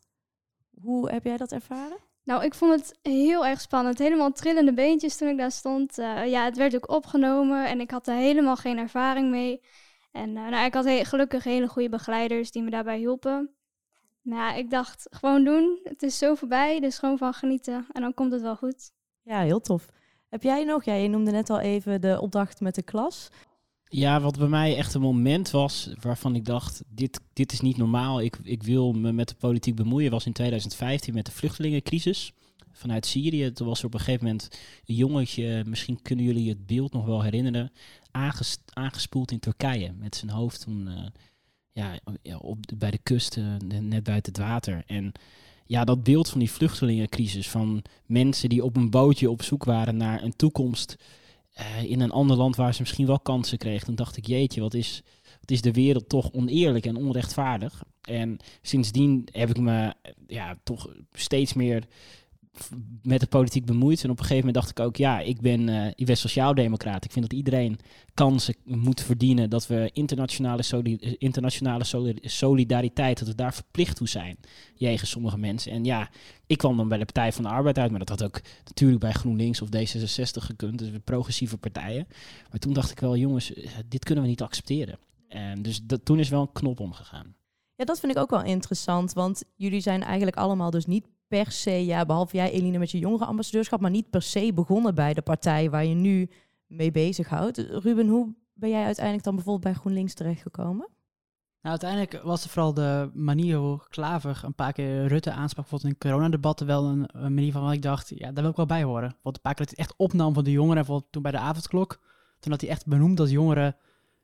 Hoe 0.80 1.10
heb 1.10 1.24
jij 1.24 1.36
dat 1.36 1.52
ervaren? 1.52 1.98
Nou, 2.24 2.44
ik 2.44 2.54
vond 2.54 2.72
het 2.72 2.98
heel 3.02 3.46
erg 3.46 3.60
spannend. 3.60 3.98
Helemaal 3.98 4.32
trillende 4.32 4.74
beentjes 4.74 5.16
toen 5.16 5.28
ik 5.28 5.38
daar 5.38 5.50
stond. 5.50 5.98
Uh, 5.98 6.26
ja, 6.26 6.44
het 6.44 6.56
werd 6.56 6.74
ook 6.74 6.90
opgenomen 6.90 7.68
en 7.68 7.80
ik 7.80 7.90
had 7.90 8.06
er 8.06 8.14
helemaal 8.14 8.56
geen 8.56 8.78
ervaring 8.78 9.30
mee. 9.30 9.60
En 10.14 10.28
uh, 10.28 10.48
nou, 10.48 10.64
ik 10.66 10.74
had 10.74 10.84
he 10.84 11.04
gelukkig 11.04 11.44
hele 11.44 11.68
goede 11.68 11.88
begeleiders 11.88 12.50
die 12.50 12.62
me 12.62 12.70
daarbij 12.70 12.98
hielpen. 12.98 13.50
Nou, 14.22 14.58
ik 14.58 14.70
dacht, 14.70 15.06
gewoon 15.10 15.44
doen. 15.44 15.80
Het 15.82 16.02
is 16.02 16.18
zo 16.18 16.34
voorbij, 16.34 16.80
dus 16.80 16.98
gewoon 16.98 17.18
van 17.18 17.32
genieten. 17.32 17.86
En 17.92 18.00
dan 18.00 18.14
komt 18.14 18.32
het 18.32 18.42
wel 18.42 18.56
goed. 18.56 18.90
Ja, 19.22 19.40
heel 19.40 19.60
tof. 19.60 19.88
Heb 20.28 20.42
jij 20.42 20.64
nog, 20.64 20.84
ja, 20.84 20.94
je 20.94 21.08
noemde 21.08 21.30
net 21.30 21.50
al 21.50 21.60
even 21.60 22.00
de 22.00 22.20
opdracht 22.20 22.60
met 22.60 22.74
de 22.74 22.82
klas. 22.82 23.28
Ja, 23.84 24.20
wat 24.20 24.38
bij 24.38 24.48
mij 24.48 24.76
echt 24.76 24.94
een 24.94 25.00
moment 25.00 25.50
was 25.50 25.90
waarvan 26.00 26.34
ik 26.34 26.44
dacht, 26.44 26.82
dit, 26.88 27.20
dit 27.32 27.52
is 27.52 27.60
niet 27.60 27.76
normaal. 27.76 28.20
Ik, 28.20 28.38
ik 28.42 28.62
wil 28.62 28.92
me 28.92 29.12
met 29.12 29.28
de 29.28 29.34
politiek 29.34 29.74
bemoeien, 29.74 30.10
was 30.10 30.26
in 30.26 30.32
2015 30.32 31.14
met 31.14 31.26
de 31.26 31.32
vluchtelingencrisis 31.32 32.32
vanuit 32.72 33.06
Syrië. 33.06 33.52
Toen 33.52 33.66
was 33.66 33.80
er 33.80 33.86
op 33.86 33.94
een 33.94 34.00
gegeven 34.00 34.24
moment 34.24 34.58
een 34.86 34.94
jongetje, 34.94 35.64
misschien 35.66 36.02
kunnen 36.02 36.24
jullie 36.24 36.48
het 36.48 36.66
beeld 36.66 36.92
nog 36.92 37.06
wel 37.06 37.22
herinneren, 37.22 37.72
aangespoeld 38.72 39.30
in 39.30 39.38
Turkije 39.38 39.92
met 39.92 40.16
zijn 40.16 40.30
hoofd 40.30 40.60
toen 40.60 40.88
uh, 40.88 41.06
ja, 41.72 41.98
op, 42.38 42.58
bij 42.76 42.90
de 42.90 42.98
kust, 43.02 43.36
uh, 43.36 43.56
net 43.80 44.02
buiten 44.02 44.32
het 44.32 44.42
water. 44.42 44.82
En 44.86 45.12
ja, 45.66 45.84
dat 45.84 46.02
beeld 46.02 46.28
van 46.28 46.38
die 46.38 46.50
vluchtelingencrisis, 46.50 47.48
van 47.48 47.82
mensen 48.06 48.48
die 48.48 48.64
op 48.64 48.76
een 48.76 48.90
bootje 48.90 49.30
op 49.30 49.42
zoek 49.42 49.64
waren 49.64 49.96
naar 49.96 50.22
een 50.22 50.36
toekomst 50.36 50.96
uh, 51.58 51.82
in 51.82 52.00
een 52.00 52.10
ander 52.10 52.36
land 52.36 52.56
waar 52.56 52.74
ze 52.74 52.80
misschien 52.80 53.06
wel 53.06 53.20
kansen 53.20 53.58
kregen. 53.58 53.86
Toen 53.86 53.94
dacht 53.94 54.16
ik, 54.16 54.26
jeetje, 54.26 54.60
wat 54.60 54.74
is, 54.74 55.02
wat 55.40 55.50
is 55.50 55.60
de 55.60 55.72
wereld 55.72 56.08
toch 56.08 56.32
oneerlijk 56.32 56.86
en 56.86 56.96
onrechtvaardig. 56.96 57.82
En 58.02 58.36
sindsdien 58.62 59.28
heb 59.32 59.48
ik 59.48 59.58
me 59.58 59.94
ja, 60.26 60.58
toch 60.62 60.88
steeds 61.12 61.52
meer 61.52 61.84
met 63.02 63.20
de 63.20 63.26
politiek 63.26 63.64
bemoeid. 63.64 64.04
En 64.04 64.10
op 64.10 64.18
een 64.18 64.24
gegeven 64.24 64.46
moment 64.46 64.54
dacht 64.54 64.78
ik 64.78 64.84
ook, 64.84 64.96
ja, 64.96 65.20
ik 65.20 65.40
ben, 65.40 65.68
uh, 65.68 65.86
ik 65.94 66.06
ben 66.06 66.16
sociaaldemocraat. 66.16 67.04
Ik 67.04 67.12
vind 67.12 67.30
dat 67.30 67.38
iedereen 67.38 67.78
kansen 68.14 68.54
moet 68.64 69.00
verdienen. 69.00 69.50
Dat 69.50 69.66
we 69.66 69.90
internationale, 69.92 70.62
soli 70.62 71.16
internationale 71.18 71.84
solidariteit, 72.20 73.18
dat 73.18 73.28
we 73.28 73.34
daar 73.34 73.54
verplicht 73.54 73.96
toe 73.96 74.08
zijn. 74.08 74.36
Jegens 74.74 75.10
sommige 75.10 75.38
mensen. 75.38 75.72
En 75.72 75.84
ja, 75.84 76.10
ik 76.46 76.58
kwam 76.58 76.76
dan 76.76 76.88
bij 76.88 76.98
de 76.98 77.04
Partij 77.04 77.32
van 77.32 77.44
de 77.44 77.50
Arbeid 77.50 77.78
uit. 77.78 77.90
Maar 77.90 77.98
dat 77.98 78.08
had 78.08 78.24
ook 78.24 78.40
natuurlijk 78.64 79.00
bij 79.00 79.12
GroenLinks 79.12 79.62
of 79.62 79.68
D66 79.68 80.42
gekund. 80.44 80.78
Dus 80.78 80.90
progressieve 81.04 81.56
partijen. 81.56 82.06
Maar 82.50 82.60
toen 82.60 82.72
dacht 82.72 82.90
ik 82.90 83.00
wel, 83.00 83.16
jongens, 83.16 83.54
eh, 83.54 83.70
dit 83.88 84.04
kunnen 84.04 84.24
we 84.24 84.30
niet 84.30 84.42
accepteren. 84.42 84.98
En 85.28 85.62
dus 85.62 85.82
dat, 85.82 86.04
toen 86.04 86.18
is 86.18 86.28
wel 86.28 86.40
een 86.40 86.52
knop 86.52 86.80
omgegaan. 86.80 87.34
Ja, 87.76 87.84
dat 87.84 88.00
vind 88.00 88.12
ik 88.12 88.18
ook 88.18 88.30
wel 88.30 88.42
interessant. 88.42 89.12
Want 89.12 89.44
jullie 89.56 89.80
zijn 89.80 90.02
eigenlijk 90.02 90.36
allemaal 90.36 90.70
dus 90.70 90.86
niet 90.86 91.06
per 91.28 91.50
se, 91.50 91.84
ja, 91.84 92.06
behalve 92.06 92.36
jij 92.36 92.50
Eline 92.50 92.78
met 92.78 92.90
je 92.90 92.98
jongere 92.98 93.24
ambassadeurschap, 93.24 93.80
maar 93.80 93.90
niet 93.90 94.10
per 94.10 94.22
se 94.22 94.52
begonnen 94.54 94.94
bij 94.94 95.14
de 95.14 95.22
partij 95.22 95.70
waar 95.70 95.84
je 95.84 95.94
nu 95.94 96.30
mee 96.66 96.90
bezighoudt. 96.90 97.58
Ruben, 97.58 98.08
hoe 98.08 98.34
ben 98.52 98.70
jij 98.70 98.84
uiteindelijk 98.84 99.24
dan 99.24 99.34
bijvoorbeeld 99.34 99.64
bij 99.64 99.82
GroenLinks 99.82 100.14
terechtgekomen? 100.14 100.88
Nou, 101.60 101.78
uiteindelijk 101.80 102.24
was 102.24 102.42
het 102.42 102.52
vooral 102.52 102.74
de 102.74 103.10
manier 103.14 103.56
hoe 103.56 103.80
Klaver 103.88 104.40
een 104.44 104.54
paar 104.54 104.72
keer 104.72 105.06
Rutte 105.06 105.30
aansprak, 105.30 105.68
bijvoorbeeld 105.68 105.92
in 105.92 106.10
coronadebatten, 106.10 106.66
wel 106.66 106.84
een, 106.84 107.08
manier 107.12 107.52
van 107.52 107.62
wat 107.62 107.72
ik 107.72 107.82
dacht, 107.82 108.12
ja, 108.14 108.32
daar 108.32 108.42
wil 108.42 108.50
ik 108.50 108.56
wel 108.56 108.66
bij 108.66 108.82
horen. 108.82 109.16
Want 109.22 109.36
een 109.36 109.42
paar 109.42 109.54
keer 109.54 109.66
dat 109.66 109.76
hij 109.76 109.84
echt 109.84 109.94
opnam 109.96 110.34
van 110.34 110.44
de 110.44 110.50
jongeren, 110.50 110.74
bijvoorbeeld 110.74 111.12
toen 111.12 111.22
bij 111.22 111.30
de 111.30 111.38
avondklok, 111.38 112.00
toen 112.38 112.52
had 112.52 112.60
hij 112.60 112.70
echt 112.70 112.86
benoemd 112.86 113.16
dat 113.16 113.30
jongeren, 113.30 113.76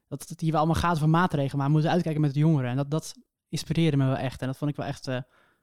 dat 0.09 0.29
het 0.29 0.41
hier 0.41 0.51
wel 0.51 0.61
allemaal 0.61 0.81
gaat 0.81 0.99
van 0.99 1.11
maatregelen, 1.11 1.57
maar 1.57 1.67
we 1.67 1.73
moeten 1.73 1.91
uitkijken 1.91 2.21
met 2.21 2.35
de 2.35 2.39
jongeren. 2.39 2.71
En 2.71 2.77
dat, 2.77 2.91
dat 2.91 3.15
inspireerde 3.49 3.97
me 3.97 4.07
wel 4.07 4.17
echt. 4.17 4.41
En 4.41 4.47
dat 4.47 4.57
vond 4.57 4.71
ik 4.71 4.77
wel 4.77 4.87
echt 4.87 5.09
uh, 5.09 5.21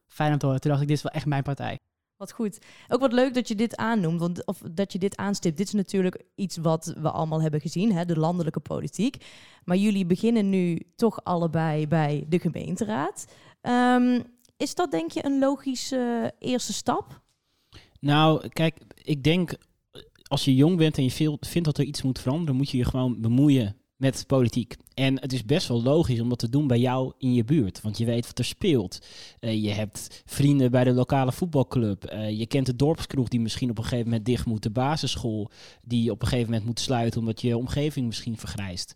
fijn 0.07 0.31
om 0.31 0.37
te 0.37 0.45
horen. 0.45 0.61
Toen 0.61 0.71
dacht 0.71 0.83
ik, 0.83 0.87
dit 0.87 0.97
is 0.97 1.03
wel 1.03 1.11
echt 1.11 1.25
mijn 1.25 1.43
partij. 1.43 1.77
Wat 2.17 2.31
goed. 2.31 2.59
Ook 2.87 2.99
wat 2.99 3.13
leuk 3.13 3.33
dat 3.33 3.47
je 3.47 3.55
dit 3.55 3.75
aannoemt, 3.75 4.19
want, 4.19 4.45
of 4.45 4.61
dat 4.71 4.93
je 4.93 4.99
dit 4.99 5.17
aanstipt. 5.17 5.57
Dit 5.57 5.67
is 5.67 5.73
natuurlijk 5.73 6.23
iets 6.35 6.57
wat 6.57 6.93
we 6.97 7.11
allemaal 7.11 7.41
hebben 7.41 7.61
gezien, 7.61 7.91
hè, 7.91 8.05
de 8.05 8.19
landelijke 8.19 8.59
politiek. 8.59 9.25
Maar 9.63 9.77
jullie 9.77 10.05
beginnen 10.05 10.49
nu 10.49 10.81
toch 10.95 11.23
allebei 11.23 11.87
bij 11.87 12.25
de 12.27 12.39
gemeenteraad. 12.39 13.27
Um, 13.61 14.23
is 14.57 14.75
dat 14.75 14.91
denk 14.91 15.11
je 15.11 15.25
een 15.25 15.39
logische 15.39 16.33
eerste 16.39 16.73
stap? 16.73 17.21
Nou, 17.99 18.47
kijk, 18.47 18.79
ik 18.95 19.23
denk 19.23 19.53
als 20.27 20.45
je 20.45 20.55
jong 20.55 20.77
bent 20.77 20.97
en 20.97 21.03
je 21.03 21.37
vindt 21.39 21.65
dat 21.65 21.77
er 21.77 21.83
iets 21.83 22.01
moet 22.01 22.19
veranderen, 22.19 22.55
moet 22.55 22.69
je 22.69 22.77
je 22.77 22.85
gewoon 22.85 23.21
bemoeien 23.21 23.75
met 23.97 24.23
politiek. 24.27 24.75
En 24.93 25.21
het 25.21 25.33
is 25.33 25.45
best 25.45 25.67
wel 25.67 25.83
logisch 25.83 26.19
om 26.19 26.29
dat 26.29 26.39
te 26.39 26.49
doen 26.49 26.67
bij 26.67 26.79
jou 26.79 27.13
in 27.17 27.33
je 27.33 27.43
buurt. 27.43 27.81
Want 27.81 27.97
je 27.97 28.05
weet 28.05 28.25
wat 28.27 28.39
er 28.39 28.45
speelt. 28.45 28.99
Uh, 29.39 29.63
je 29.63 29.69
hebt 29.69 30.23
vrienden 30.25 30.71
bij 30.71 30.83
de 30.83 30.93
lokale 30.93 31.31
voetbalclub. 31.31 32.13
Uh, 32.13 32.29
je 32.39 32.45
kent 32.45 32.65
de 32.65 32.75
dorpskroeg 32.75 33.27
die 33.27 33.39
misschien 33.39 33.69
op 33.69 33.77
een 33.77 33.83
gegeven 33.83 34.05
moment 34.05 34.25
dicht 34.25 34.45
moet. 34.45 34.63
De 34.63 34.69
basisschool 34.69 35.49
die 35.81 36.11
op 36.11 36.21
een 36.21 36.27
gegeven 36.27 36.49
moment 36.49 36.65
moet 36.65 36.79
sluiten 36.79 37.19
omdat 37.19 37.41
je 37.41 37.57
omgeving 37.57 38.05
misschien 38.05 38.37
vergrijst. 38.37 38.93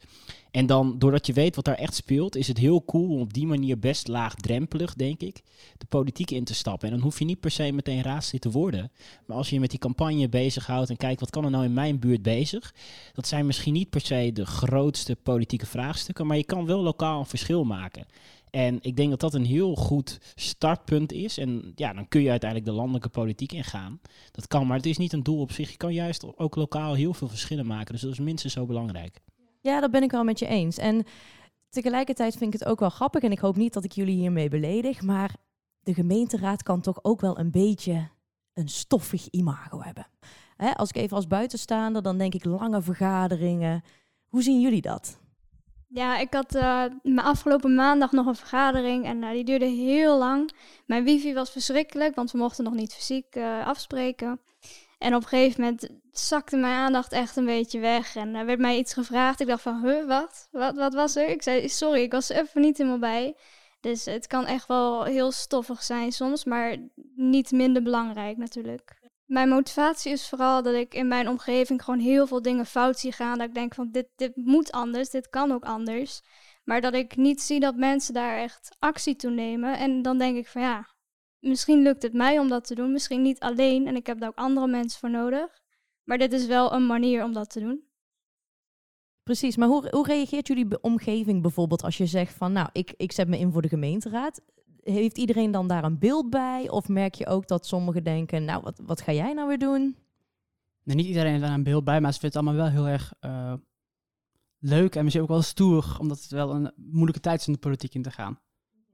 En 0.51 0.65
dan, 0.65 0.99
doordat 0.99 1.25
je 1.25 1.33
weet 1.33 1.55
wat 1.55 1.65
daar 1.65 1.75
echt 1.75 1.95
speelt, 1.95 2.35
is 2.35 2.47
het 2.47 2.57
heel 2.57 2.85
cool 2.85 3.09
om 3.09 3.19
op 3.19 3.33
die 3.33 3.45
manier 3.45 3.79
best 3.79 4.07
laagdrempelig, 4.07 4.93
denk 4.93 5.21
ik, 5.21 5.43
de 5.77 5.85
politiek 5.85 6.31
in 6.31 6.43
te 6.43 6.53
stappen. 6.53 6.87
En 6.87 6.93
dan 6.93 7.03
hoef 7.03 7.19
je 7.19 7.25
niet 7.25 7.39
per 7.39 7.51
se 7.51 7.71
meteen 7.71 8.01
raadslid 8.01 8.41
te 8.41 8.51
worden. 8.51 8.91
Maar 9.25 9.37
als 9.37 9.47
je 9.49 9.55
je 9.55 9.61
met 9.61 9.69
die 9.69 9.79
campagne 9.79 10.29
bezighoudt 10.29 10.89
en 10.89 10.97
kijkt 10.97 11.19
wat 11.19 11.29
kan 11.29 11.43
er 11.43 11.51
nou 11.51 11.63
in 11.63 11.73
mijn 11.73 11.99
buurt 11.99 12.21
bezig, 12.21 12.73
dat 13.13 13.27
zijn 13.27 13.45
misschien 13.45 13.73
niet 13.73 13.89
per 13.89 14.01
se 14.01 14.31
de 14.33 14.45
grootste 14.45 15.15
politieke 15.15 15.65
vraagstukken, 15.65 16.27
maar 16.27 16.37
je 16.37 16.43
kan 16.43 16.65
wel 16.65 16.81
lokaal 16.81 17.19
een 17.19 17.25
verschil 17.25 17.63
maken. 17.63 18.05
En 18.49 18.79
ik 18.81 18.95
denk 18.95 19.09
dat 19.09 19.19
dat 19.19 19.33
een 19.33 19.45
heel 19.45 19.75
goed 19.75 20.19
startpunt 20.35 21.11
is. 21.11 21.37
En 21.37 21.71
ja, 21.75 21.93
dan 21.93 22.07
kun 22.07 22.21
je 22.21 22.29
uiteindelijk 22.29 22.69
de 22.69 22.75
landelijke 22.75 23.09
politiek 23.09 23.51
ingaan. 23.51 23.99
Dat 24.31 24.47
kan, 24.47 24.67
maar 24.67 24.77
het 24.77 24.85
is 24.85 24.97
niet 24.97 25.13
een 25.13 25.23
doel 25.23 25.39
op 25.39 25.51
zich. 25.51 25.71
Je 25.71 25.77
kan 25.77 25.93
juist 25.93 26.37
ook 26.37 26.55
lokaal 26.55 26.93
heel 26.93 27.13
veel 27.13 27.27
verschillen 27.27 27.65
maken. 27.65 27.93
Dus 27.93 28.01
dat 28.01 28.11
is 28.11 28.19
minstens 28.19 28.53
zo 28.53 28.65
belangrijk. 28.65 29.21
Ja, 29.61 29.79
dat 29.79 29.91
ben 29.91 30.03
ik 30.03 30.11
wel 30.11 30.23
met 30.23 30.39
je 30.39 30.47
eens. 30.47 30.77
En 30.77 31.05
tegelijkertijd 31.69 32.35
vind 32.37 32.53
ik 32.53 32.59
het 32.59 32.69
ook 32.69 32.79
wel 32.79 32.89
grappig. 32.89 33.23
En 33.23 33.31
ik 33.31 33.39
hoop 33.39 33.55
niet 33.55 33.73
dat 33.73 33.83
ik 33.83 33.91
jullie 33.91 34.15
hiermee 34.15 34.49
beledig. 34.49 35.01
Maar 35.01 35.35
de 35.79 35.93
gemeenteraad 35.93 36.63
kan 36.63 36.81
toch 36.81 37.03
ook 37.03 37.21
wel 37.21 37.39
een 37.39 37.51
beetje 37.51 38.09
een 38.53 38.69
stoffig 38.69 39.27
imago 39.29 39.81
hebben. 39.81 40.07
Hè, 40.55 40.73
als 40.73 40.89
ik 40.89 40.95
even 40.95 41.15
als 41.15 41.27
buitenstaander, 41.27 42.01
dan 42.01 42.17
denk 42.17 42.33
ik 42.33 42.45
lange 42.45 42.81
vergaderingen. 42.81 43.83
Hoe 44.27 44.43
zien 44.43 44.61
jullie 44.61 44.81
dat? 44.81 45.19
Ja, 45.87 46.17
ik 46.17 46.33
had 46.33 46.55
uh, 46.55 46.85
afgelopen 47.15 47.75
maandag 47.75 48.11
nog 48.11 48.25
een 48.25 48.35
vergadering 48.35 49.05
en 49.05 49.23
uh, 49.23 49.31
die 49.31 49.43
duurde 49.43 49.65
heel 49.65 50.17
lang. 50.17 50.51
Mijn 50.85 51.03
wifi 51.03 51.33
was 51.33 51.49
verschrikkelijk, 51.49 52.15
want 52.15 52.31
we 52.31 52.37
mochten 52.37 52.63
nog 52.63 52.73
niet 52.73 52.93
fysiek 52.93 53.35
uh, 53.35 53.67
afspreken. 53.67 54.39
En 55.01 55.15
op 55.15 55.21
een 55.21 55.27
gegeven 55.27 55.61
moment 55.61 55.89
zakte 56.11 56.57
mijn 56.57 56.73
aandacht 56.73 57.11
echt 57.11 57.35
een 57.35 57.45
beetje 57.45 57.79
weg 57.79 58.15
en 58.15 58.35
er 58.35 58.45
werd 58.45 58.59
mij 58.59 58.77
iets 58.77 58.93
gevraagd. 58.93 59.39
Ik 59.39 59.47
dacht 59.47 59.61
van, 59.61 59.81
huh, 59.85 60.07
wat? 60.07 60.47
wat? 60.51 60.75
Wat 60.75 60.93
was 60.93 61.15
er? 61.15 61.27
Ik 61.27 61.41
zei, 61.41 61.69
sorry, 61.69 62.01
ik 62.01 62.11
was 62.11 62.29
even 62.29 62.61
niet 62.61 62.77
helemaal 62.77 62.99
bij. 62.99 63.35
Dus 63.79 64.05
het 64.05 64.27
kan 64.27 64.45
echt 64.45 64.67
wel 64.67 65.03
heel 65.03 65.31
stoffig 65.31 65.83
zijn 65.83 66.11
soms, 66.11 66.43
maar 66.43 66.77
niet 67.15 67.51
minder 67.51 67.83
belangrijk 67.83 68.37
natuurlijk. 68.37 68.99
Mijn 69.25 69.49
motivatie 69.49 70.11
is 70.11 70.29
vooral 70.29 70.63
dat 70.63 70.73
ik 70.73 70.93
in 70.93 71.07
mijn 71.07 71.29
omgeving 71.29 71.83
gewoon 71.83 71.99
heel 71.99 72.27
veel 72.27 72.41
dingen 72.41 72.65
fout 72.65 72.99
zie 72.99 73.11
gaan. 73.11 73.37
Dat 73.37 73.47
ik 73.47 73.53
denk 73.53 73.73
van 73.73 73.91
dit, 73.91 74.07
dit 74.15 74.35
moet 74.35 74.71
anders, 74.71 75.09
dit 75.09 75.29
kan 75.29 75.51
ook 75.51 75.65
anders. 75.65 76.21
Maar 76.63 76.81
dat 76.81 76.93
ik 76.93 77.15
niet 77.15 77.41
zie 77.41 77.59
dat 77.59 77.75
mensen 77.75 78.13
daar 78.13 78.37
echt 78.37 78.75
actie 78.79 79.15
toe 79.15 79.31
nemen. 79.31 79.77
En 79.77 80.01
dan 80.01 80.17
denk 80.17 80.37
ik 80.37 80.47
van 80.47 80.61
ja, 80.61 80.87
misschien 81.41 81.81
lukt 81.81 82.03
het 82.03 82.13
mij 82.13 82.39
om 82.39 82.47
dat 82.47 82.67
te 82.67 82.75
doen. 82.75 82.91
Misschien 82.91 83.21
niet 83.21 83.39
alleen 83.39 83.87
en 83.87 83.95
ik 83.95 84.07
heb 84.07 84.19
daar 84.19 84.29
ook 84.29 84.35
andere 84.35 84.67
mensen 84.67 84.99
voor 84.99 85.09
nodig. 85.09 85.61
Maar 86.03 86.17
dit 86.17 86.33
is 86.33 86.45
wel 86.45 86.73
een 86.73 86.85
manier 86.85 87.23
om 87.23 87.33
dat 87.33 87.49
te 87.49 87.59
doen. 87.59 87.83
Precies, 89.23 89.57
maar 89.57 89.67
hoe, 89.67 89.87
hoe 89.89 90.05
reageert 90.05 90.47
jullie 90.47 90.81
omgeving 90.81 91.41
bijvoorbeeld 91.41 91.83
als 91.83 91.97
je 91.97 92.05
zegt 92.05 92.33
van 92.33 92.51
nou, 92.51 92.69
ik, 92.71 92.93
ik 92.97 93.11
zet 93.11 93.27
me 93.27 93.37
in 93.37 93.51
voor 93.51 93.61
de 93.61 93.67
gemeenteraad 93.67 94.41
heeft 94.83 95.17
iedereen 95.17 95.51
dan 95.51 95.67
daar 95.67 95.83
een 95.83 95.99
beeld 95.99 96.29
bij? 96.29 96.69
Of 96.69 96.87
merk 96.87 97.15
je 97.15 97.27
ook 97.27 97.47
dat 97.47 97.65
sommigen 97.65 98.03
denken, 98.03 98.45
nou, 98.45 98.61
wat, 98.61 98.81
wat 98.85 99.01
ga 99.01 99.11
jij 99.11 99.33
nou 99.33 99.47
weer 99.47 99.57
doen? 99.57 99.95
Nee, 100.83 100.95
niet 100.95 101.05
iedereen 101.05 101.31
heeft 101.31 101.43
daar 101.43 101.53
een 101.53 101.63
beeld 101.63 101.83
bij, 101.83 102.01
maar 102.01 102.13
ze 102.13 102.19
vinden 102.19 102.39
het 102.39 102.47
allemaal 102.47 102.71
wel 102.71 102.83
heel 102.83 102.91
erg 102.93 103.13
uh, 103.21 103.53
leuk 104.59 104.95
en 104.95 105.03
misschien 105.03 105.23
ook 105.23 105.31
wel 105.31 105.41
stoer, 105.41 105.97
omdat 105.99 106.21
het 106.21 106.31
wel 106.31 106.51
een 106.51 106.71
moeilijke 106.75 107.19
tijd 107.19 107.39
is 107.39 107.47
om 107.47 107.53
de 107.53 107.59
politiek 107.59 107.93
in 107.93 108.01
te 108.01 108.11
gaan. 108.11 108.39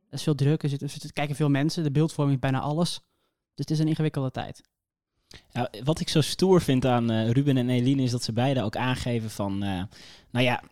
Er 0.08 0.14
is 0.14 0.24
veel 0.24 0.36
druk, 0.36 0.64
er 0.64 0.70
zitten, 0.70 0.90
er 0.90 1.14
kijken 1.14 1.36
veel 1.36 1.50
mensen, 1.50 1.84
de 1.84 1.92
beeldvorming 1.92 2.36
is 2.36 2.50
bijna 2.50 2.60
alles. 2.60 2.94
Dus 3.56 3.66
het 3.66 3.72
is 3.72 3.80
een 3.80 3.88
ingewikkelde 3.88 4.32
tijd. 4.32 4.62
Wat 5.84 6.00
ik 6.00 6.10
zo 6.10 6.22
stoer 6.22 6.62
vind 6.62 6.86
aan 6.86 7.12
uh, 7.12 7.30
Ruben 7.30 7.58
en 7.58 7.70
Eline 7.70 8.02
is 8.02 8.12
dat 8.12 8.24
ze 8.24 8.34
beide 8.34 8.64
ook 8.64 8.76
aangeven 8.76 9.30
van, 9.30 9.64
uh, 9.64 9.84
nou 10.32 10.46
ja, 10.46 10.64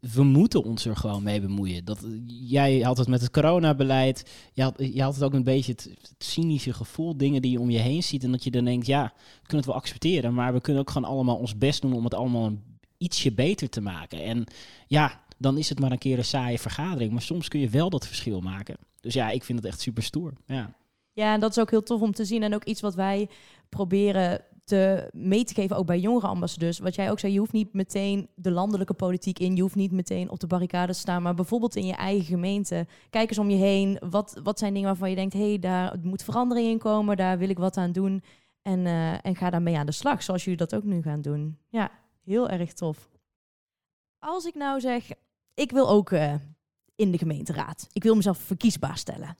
we 0.00 0.22
moeten 0.22 0.62
ons 0.62 0.84
er 0.84 0.96
gewoon 0.96 1.22
mee 1.22 1.40
bemoeien. 1.40 1.84
Dat, 1.84 2.06
jij 2.26 2.80
had 2.80 2.98
het 2.98 3.08
met 3.08 3.20
het 3.20 3.30
coronabeleid. 3.30 4.30
Je 4.52 4.62
had, 4.62 4.74
je 4.78 5.02
had 5.02 5.14
het 5.14 5.24
ook 5.24 5.34
een 5.34 5.44
beetje 5.44 5.72
het, 5.72 6.14
cynische 6.18 6.72
gevoel, 6.72 7.16
dingen 7.16 7.42
die 7.42 7.50
je 7.50 7.60
om 7.60 7.70
je 7.70 7.78
heen 7.78 8.02
ziet. 8.02 8.24
En 8.24 8.30
dat 8.30 8.44
je 8.44 8.50
dan 8.50 8.64
denkt, 8.64 8.86
ja, 8.86 9.12
we 9.14 9.46
kunnen 9.46 9.56
het 9.56 9.66
wel 9.66 9.74
accepteren. 9.74 10.34
Maar 10.34 10.52
we 10.52 10.60
kunnen 10.60 10.82
ook 10.82 10.90
gewoon 10.90 11.10
allemaal 11.10 11.36
ons 11.36 11.58
best 11.58 11.82
doen 11.82 11.92
om 11.92 12.04
het 12.04 12.14
allemaal 12.14 12.46
een, 12.46 12.62
ietsje 13.02 13.32
beter 13.32 13.68
te 13.68 13.80
maken. 13.80 14.22
En 14.22 14.44
ja, 14.86 15.21
dan 15.42 15.58
is 15.58 15.68
het 15.68 15.80
maar 15.80 15.92
een 15.92 15.98
keer 15.98 16.18
een 16.18 16.24
saaie 16.24 16.58
vergadering. 16.58 17.12
Maar 17.12 17.22
soms 17.22 17.48
kun 17.48 17.60
je 17.60 17.68
wel 17.68 17.90
dat 17.90 18.06
verschil 18.06 18.40
maken. 18.40 18.76
Dus 19.00 19.14
ja, 19.14 19.30
ik 19.30 19.44
vind 19.44 19.58
het 19.58 19.66
echt 19.66 19.80
super 19.80 20.02
stoer. 20.02 20.32
Ja. 20.46 20.74
Ja, 21.12 21.34
en 21.34 21.40
dat 21.40 21.50
is 21.50 21.58
ook 21.58 21.70
heel 21.70 21.82
tof 21.82 22.00
om 22.00 22.12
te 22.12 22.24
zien. 22.24 22.42
En 22.42 22.54
ook 22.54 22.64
iets 22.64 22.80
wat 22.80 22.94
wij 22.94 23.28
proberen 23.68 24.40
te 24.64 25.10
mee 25.12 25.44
te 25.44 25.54
geven, 25.54 25.76
ook 25.76 25.86
bij 25.86 25.98
jongere 25.98 26.26
ambassadeurs. 26.26 26.78
Wat 26.78 26.94
jij 26.94 27.10
ook 27.10 27.18
zei, 27.18 27.32
je 27.32 27.38
hoeft 27.38 27.52
niet 27.52 27.72
meteen 27.72 28.28
de 28.34 28.50
landelijke 28.50 28.94
politiek 28.94 29.38
in, 29.38 29.56
je 29.56 29.62
hoeft 29.62 29.74
niet 29.74 29.92
meteen 29.92 30.30
op 30.30 30.40
de 30.40 30.46
barricade 30.46 30.92
te 30.92 30.98
staan, 30.98 31.22
maar 31.22 31.34
bijvoorbeeld 31.34 31.76
in 31.76 31.86
je 31.86 31.94
eigen 31.94 32.24
gemeente. 32.24 32.86
Kijk 33.10 33.28
eens 33.28 33.38
om 33.38 33.50
je 33.50 33.56
heen. 33.56 33.98
Wat, 34.10 34.40
wat 34.42 34.58
zijn 34.58 34.72
dingen 34.72 34.88
waarvan 34.88 35.10
je 35.10 35.16
denkt, 35.16 35.32
hé, 35.32 35.48
hey, 35.48 35.58
daar 35.58 35.96
moet 36.02 36.22
verandering 36.22 36.68
in 36.68 36.78
komen, 36.78 37.16
daar 37.16 37.38
wil 37.38 37.48
ik 37.48 37.58
wat 37.58 37.76
aan 37.76 37.92
doen. 37.92 38.22
En, 38.62 38.78
uh, 38.78 39.26
en 39.26 39.36
ga 39.36 39.50
daarmee 39.50 39.76
aan 39.76 39.86
de 39.86 39.92
slag, 39.92 40.22
zoals 40.22 40.44
jullie 40.44 40.58
dat 40.58 40.74
ook 40.74 40.84
nu 40.84 41.02
gaan 41.02 41.22
doen. 41.22 41.58
Ja, 41.68 41.90
heel 42.24 42.48
erg 42.48 42.72
tof. 42.72 43.10
Als 44.18 44.44
ik 44.44 44.54
nou 44.54 44.80
zeg, 44.80 45.10
ik 45.54 45.70
wil 45.70 45.88
ook 45.88 46.10
uh, 46.10 46.34
in 46.94 47.10
de 47.10 47.18
gemeenteraad. 47.18 47.86
Ik 47.92 48.02
wil 48.02 48.14
mezelf 48.14 48.38
verkiesbaar 48.38 48.98
stellen. 48.98 49.36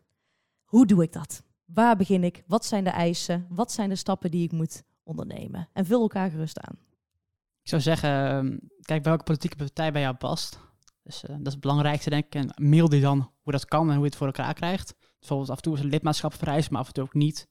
Hoe 0.64 0.86
doe 0.86 1.02
ik 1.02 1.12
dat? 1.12 1.42
Waar 1.64 1.96
begin 1.96 2.24
ik? 2.24 2.42
Wat 2.46 2.64
zijn 2.64 2.84
de 2.84 2.90
eisen? 2.90 3.46
Wat 3.48 3.72
zijn 3.72 3.88
de 3.88 3.96
stappen 3.96 4.30
die 4.30 4.44
ik 4.44 4.52
moet 4.52 4.82
ondernemen. 5.02 5.68
En 5.72 5.86
vul 5.86 6.00
elkaar 6.00 6.30
gerust 6.30 6.60
aan. 6.60 6.78
Ik 7.62 7.68
zou 7.68 7.82
zeggen, 7.82 8.10
ehm, 8.10 8.58
kijk 8.80 9.04
welke 9.04 9.24
politieke 9.24 9.56
partij 9.56 9.92
bij 9.92 10.00
jou 10.00 10.14
past. 10.14 10.60
Dus 11.02 11.24
uh, 11.24 11.30
dat 11.30 11.46
is 11.46 11.52
het 11.52 11.60
belangrijkste, 11.60 12.10
denk 12.10 12.24
ik. 12.24 12.34
En 12.34 12.68
mail 12.68 12.88
die 12.88 13.00
dan 13.00 13.32
hoe 13.40 13.52
dat 13.52 13.64
kan 13.64 13.88
en 13.88 13.94
hoe 13.94 14.02
je 14.02 14.08
het 14.08 14.16
voor 14.16 14.26
elkaar 14.26 14.54
krijgt. 14.54 14.94
Bijvoorbeeld 15.18 15.50
af 15.50 15.56
en 15.56 15.62
toe 15.62 15.74
is 15.74 15.80
een 15.80 15.88
lidmaatschap 15.88 16.34
vereist, 16.34 16.70
maar 16.70 16.80
af 16.80 16.86
en 16.86 16.92
toe 16.92 17.04
ook 17.04 17.14
niet. 17.14 17.48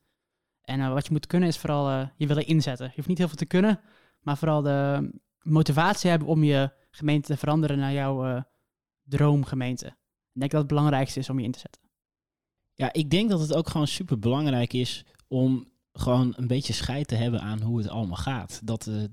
En 0.61 0.79
uh, 0.79 0.93
wat 0.93 1.05
je 1.05 1.11
moet 1.11 1.27
kunnen 1.27 1.49
is 1.49 1.57
vooral 1.57 2.09
je 2.15 2.27
willen 2.27 2.45
inzetten. 2.45 2.85
Je 2.85 2.95
hoeft 2.95 3.07
niet 3.07 3.17
heel 3.17 3.27
veel 3.27 3.37
te 3.37 3.45
kunnen, 3.45 3.79
maar 4.19 4.37
vooral 4.37 4.61
de 4.61 5.09
motivatie 5.41 6.09
hebben 6.09 6.27
om 6.27 6.43
je 6.43 6.71
gemeente 6.91 7.27
te 7.27 7.37
veranderen 7.37 7.77
naar 7.77 7.91
jouw 7.91 8.43
droomgemeente. 9.11 9.85
Ik 10.33 10.39
denk 10.39 10.51
dat 10.51 10.59
het 10.59 10.69
belangrijkste 10.69 11.19
is 11.19 11.29
om 11.29 11.39
je 11.39 11.45
in 11.45 11.51
te 11.51 11.59
zetten. 11.59 11.81
Ja, 12.73 12.93
ik 12.93 13.09
denk 13.09 13.29
dat 13.29 13.39
het 13.39 13.53
ook 13.53 13.69
gewoon 13.69 13.87
super 13.87 14.19
belangrijk 14.19 14.73
is 14.73 15.05
om 15.27 15.67
gewoon 15.93 16.33
een 16.37 16.47
beetje 16.47 16.73
scheid 16.73 17.07
te 17.07 17.15
hebben 17.15 17.41
aan 17.41 17.61
hoe 17.61 17.77
het 17.77 17.87
allemaal 17.87 18.17
gaat. 18.17 18.61
Dat, 18.63 18.85
uh, 18.85 19.03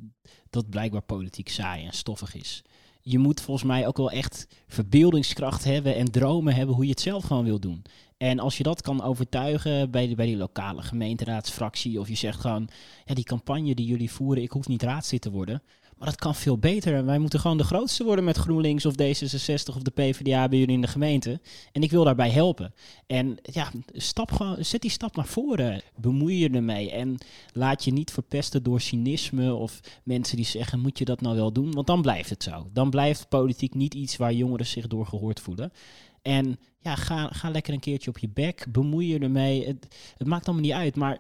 dat 0.51 0.71
blijkbaar 0.71 1.03
politiek 1.03 1.49
saai 1.49 1.87
en 1.87 1.93
stoffig 1.93 2.35
is. 2.35 2.63
Je 3.01 3.19
moet 3.19 3.41
volgens 3.41 3.67
mij 3.67 3.87
ook 3.87 3.97
wel 3.97 4.11
echt 4.11 4.47
verbeeldingskracht 4.67 5.65
hebben 5.65 5.95
en 5.95 6.11
dromen 6.11 6.55
hebben 6.55 6.75
hoe 6.75 6.85
je 6.85 6.91
het 6.91 7.01
zelf 7.01 7.25
gewoon 7.25 7.45
wil 7.45 7.61
doen. 7.61 7.83
En 8.17 8.39
als 8.39 8.57
je 8.57 8.63
dat 8.63 8.83
kan 8.83 9.03
overtuigen 9.03 9.91
bij, 9.91 10.07
de, 10.07 10.15
bij 10.15 10.27
die 10.27 10.37
lokale 10.37 10.83
gemeenteraadsfractie, 10.83 12.01
of 12.01 12.09
je 12.09 12.15
zegt 12.15 12.41
gewoon, 12.41 12.69
ja, 13.05 13.15
die 13.15 13.25
campagne 13.25 13.75
die 13.75 13.87
jullie 13.87 14.11
voeren, 14.11 14.43
ik 14.43 14.51
hoef 14.51 14.69
niet 14.69 14.83
raadslid 14.83 15.21
te 15.21 15.31
worden. 15.31 15.63
Maar 15.99 16.09
dat 16.09 16.19
kan 16.19 16.35
veel 16.35 16.59
beter. 16.59 17.05
Wij 17.05 17.19
moeten 17.19 17.41
gewoon 17.41 17.57
de 17.57 17.65
grootste 17.65 18.05
worden 18.05 18.25
met 18.25 18.37
GroenLinks 18.37 18.87
of 18.87 18.93
D66 18.93 19.77
of 19.77 19.83
de 19.83 19.91
PvdA 19.91 20.49
bij 20.49 20.59
jullie 20.59 20.75
in 20.75 20.81
de 20.81 20.87
gemeente. 20.87 21.41
En 21.73 21.83
ik 21.83 21.91
wil 21.91 22.05
daarbij 22.05 22.31
helpen. 22.31 22.75
En 23.07 23.37
ja, 23.43 23.71
stap 23.93 24.33
gewoon, 24.33 24.65
zet 24.65 24.81
die 24.81 24.91
stap 24.91 25.17
naar 25.17 25.27
voren. 25.27 25.83
Bemoei 25.97 26.39
je 26.39 26.51
ermee. 26.51 26.91
En 26.91 27.19
laat 27.53 27.85
je 27.85 27.93
niet 27.93 28.11
verpesten 28.11 28.63
door 28.63 28.81
cynisme 28.81 29.55
of 29.55 29.81
mensen 30.03 30.37
die 30.37 30.45
zeggen: 30.47 30.81
moet 30.81 30.99
je 30.99 31.05
dat 31.05 31.21
nou 31.21 31.37
wel 31.37 31.53
doen? 31.53 31.73
Want 31.73 31.87
dan 31.87 32.03
blijft 32.03 32.31
het 32.31 32.43
zo. 32.43 32.69
Dan 32.73 32.91
blijft 32.91 33.29
politiek 33.29 33.75
niet 33.75 33.95
iets 33.95 34.17
waar 34.17 34.33
jongeren 34.33 34.67
zich 34.67 34.87
door 34.87 35.07
gehoord 35.07 35.41
voelen. 35.41 35.73
En 36.23 36.59
ja, 36.81 36.95
ga, 36.95 37.29
ga 37.33 37.51
lekker 37.51 37.73
een 37.73 37.81
keertje 37.81 38.11
op 38.11 38.19
je 38.19 38.29
bek. 38.29 38.67
Bemoei 38.69 39.13
je 39.13 39.19
ermee. 39.19 39.67
Het, 39.67 39.87
het 40.17 40.27
maakt 40.27 40.47
allemaal 40.47 40.65
niet 40.65 40.73
uit. 40.73 40.97
Maar 40.97 41.19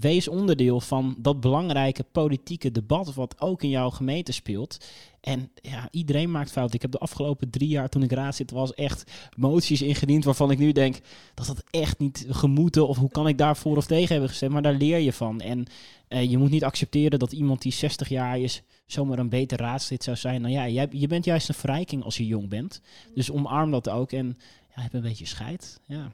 wees 0.00 0.28
onderdeel 0.28 0.80
van 0.80 1.16
dat 1.18 1.40
belangrijke 1.40 2.04
politieke 2.12 2.70
debat 2.70 3.14
wat 3.14 3.40
ook 3.40 3.62
in 3.62 3.68
jouw 3.68 3.90
gemeente 3.90 4.32
speelt. 4.32 4.78
En 5.20 5.50
ja, 5.62 5.88
iedereen 5.90 6.30
maakt 6.30 6.50
fouten. 6.50 6.74
Ik 6.74 6.82
heb 6.82 6.90
de 6.90 6.98
afgelopen 6.98 7.50
drie 7.50 7.68
jaar 7.68 7.88
toen 7.88 8.02
ik 8.02 8.12
raad 8.12 8.34
zit, 8.34 8.50
was 8.50 8.74
echt 8.74 9.10
moties 9.36 9.82
ingediend 9.82 10.24
waarvan 10.24 10.50
ik 10.50 10.58
nu 10.58 10.72
denk 10.72 11.00
dat 11.34 11.46
dat 11.46 11.64
echt 11.70 11.98
niet 11.98 12.26
gemoeten 12.28 12.88
of 12.88 12.96
hoe 12.96 13.10
kan 13.10 13.28
ik 13.28 13.38
daar 13.38 13.56
voor 13.56 13.76
of 13.76 13.86
tegen 13.86 14.08
hebben 14.08 14.28
gestemd. 14.28 14.52
Maar 14.52 14.62
daar 14.62 14.74
leer 14.74 14.98
je 14.98 15.12
van. 15.12 15.40
En 15.40 15.66
uh, 16.08 16.30
je 16.30 16.38
moet 16.38 16.50
niet 16.50 16.64
accepteren 16.64 17.18
dat 17.18 17.32
iemand 17.32 17.62
die 17.62 17.72
60 17.72 18.08
jaar 18.08 18.38
is 18.38 18.62
zomaar 18.86 19.18
een 19.18 19.28
beter 19.28 19.58
raadslid 19.58 20.04
zou 20.04 20.16
zijn. 20.16 20.40
Nou 20.40 20.52
ja, 20.52 20.68
jij, 20.68 20.86
je 20.90 21.06
bent 21.06 21.24
juist 21.24 21.48
een 21.48 21.54
verrijking 21.54 22.04
als 22.04 22.16
je 22.16 22.26
jong 22.26 22.48
bent. 22.48 22.80
Dus 23.14 23.30
omarm 23.30 23.70
dat 23.70 23.88
ook 23.88 24.12
en 24.12 24.38
ja, 24.74 24.82
heb 24.82 24.92
een 24.92 25.00
beetje 25.00 25.26
scheid. 25.26 25.80
Ja. 25.86 26.12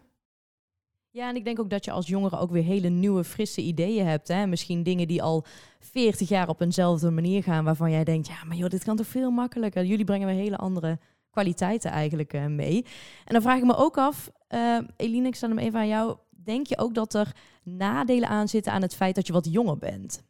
Ja, 1.14 1.28
en 1.28 1.36
ik 1.36 1.44
denk 1.44 1.58
ook 1.58 1.70
dat 1.70 1.84
je 1.84 1.90
als 1.90 2.06
jongere 2.06 2.38
ook 2.38 2.50
weer 2.50 2.62
hele 2.62 2.88
nieuwe, 2.88 3.24
frisse 3.24 3.60
ideeën 3.60 4.06
hebt. 4.06 4.28
Hè? 4.28 4.46
Misschien 4.46 4.82
dingen 4.82 5.08
die 5.08 5.22
al 5.22 5.44
40 5.78 6.28
jaar 6.28 6.48
op 6.48 6.60
eenzelfde 6.60 7.10
manier 7.10 7.42
gaan, 7.42 7.64
waarvan 7.64 7.90
jij 7.90 8.04
denkt, 8.04 8.26
ja, 8.26 8.44
maar 8.44 8.56
joh, 8.56 8.68
dit 8.68 8.84
kan 8.84 8.96
toch 8.96 9.06
veel 9.06 9.30
makkelijker. 9.30 9.84
Jullie 9.84 10.04
brengen 10.04 10.26
weer 10.26 10.36
hele 10.36 10.56
andere 10.56 10.98
kwaliteiten 11.30 11.90
eigenlijk 11.90 12.32
uh, 12.32 12.46
mee. 12.46 12.84
En 13.24 13.32
dan 13.32 13.42
vraag 13.42 13.58
ik 13.58 13.64
me 13.64 13.76
ook 13.76 13.98
af, 13.98 14.30
uh, 14.50 14.78
Eline, 14.96 15.28
ik 15.28 15.34
stel 15.34 15.48
hem 15.48 15.58
even 15.58 15.78
aan 15.78 15.88
jou. 15.88 16.16
Denk 16.30 16.66
je 16.66 16.78
ook 16.78 16.94
dat 16.94 17.14
er 17.14 17.36
nadelen 17.62 18.28
aan 18.28 18.48
zitten 18.48 18.72
aan 18.72 18.82
het 18.82 18.94
feit 18.94 19.14
dat 19.14 19.26
je 19.26 19.32
wat 19.32 19.48
jonger 19.50 19.78
bent? 19.78 20.22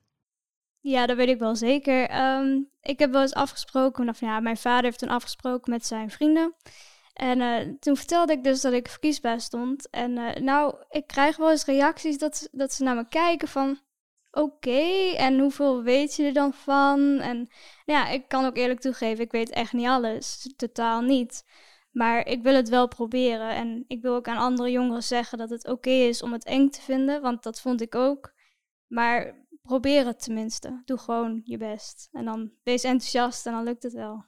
Ja, 0.80 1.06
dat 1.06 1.16
weet 1.16 1.28
ik 1.28 1.38
wel 1.38 1.56
zeker. 1.56 2.08
Ehm, 2.08 2.58
ik 2.82 2.98
heb 2.98 3.12
wel 3.12 3.22
eens 3.22 3.34
afgesproken, 3.34 4.08
of 4.08 4.20
ja, 4.20 4.40
mijn 4.40 4.56
vader 4.56 4.84
heeft 4.84 4.98
toen 4.98 5.08
afgesproken 5.08 5.70
met 5.70 5.86
zijn 5.86 6.10
vrienden. 6.10 6.54
En 7.14 7.40
eh, 7.40 7.68
toen 7.80 7.96
vertelde 7.96 8.32
ik 8.32 8.44
dus 8.44 8.60
dat 8.60 8.72
ik 8.72 8.88
verkiesbaar 8.88 9.40
stond. 9.40 9.90
En 9.90 10.18
eh, 10.18 10.42
nou, 10.42 10.74
ik 10.88 11.06
krijg 11.06 11.36
wel 11.36 11.50
eens 11.50 11.64
reacties 11.64 12.18
dat, 12.18 12.48
dat 12.52 12.72
ze 12.72 12.82
naar 12.82 12.94
me 12.94 13.08
kijken 13.08 13.48
van... 13.48 13.78
Oké, 14.30 15.12
en 15.16 15.38
hoeveel 15.38 15.82
weet 15.82 16.14
je 16.14 16.24
er 16.24 16.32
dan 16.32 16.52
van? 16.52 17.18
En 17.20 17.48
ja, 17.84 18.08
ik 18.08 18.28
kan 18.28 18.44
ook 18.44 18.56
eerlijk 18.56 18.80
toegeven, 18.80 19.24
ik 19.24 19.32
weet 19.32 19.50
echt 19.50 19.72
niet 19.72 19.86
alles. 19.86 20.52
Totaal 20.56 21.00
niet. 21.00 21.44
Maar 21.90 22.26
ik 22.26 22.42
wil 22.42 22.54
het 22.54 22.68
wel 22.68 22.88
proberen. 22.88 23.50
En 23.50 23.84
ik 23.86 24.02
wil 24.02 24.14
ook 24.14 24.28
aan 24.28 24.36
andere 24.36 24.70
jongeren 24.70 25.02
zeggen 25.02 25.38
dat 25.38 25.50
het 25.50 25.68
oké 25.68 25.90
is 25.90 26.22
om 26.22 26.32
het 26.32 26.44
eng 26.44 26.68
te 26.68 26.80
vinden. 26.80 27.22
Want 27.22 27.42
dat 27.42 27.60
vond 27.60 27.80
ik 27.80 27.94
ook. 27.94 28.32
Maar 28.86 29.46
probeer 29.62 30.06
het 30.06 30.22
tenminste. 30.22 30.82
Doe 30.84 30.98
gewoon 30.98 31.40
je 31.44 31.56
best. 31.56 32.08
En 32.12 32.24
dan 32.24 32.52
wees 32.62 32.82
enthousiast 32.82 33.46
en 33.46 33.52
dan 33.52 33.64
lukt 33.64 33.82
het 33.82 33.92
wel. 33.92 34.24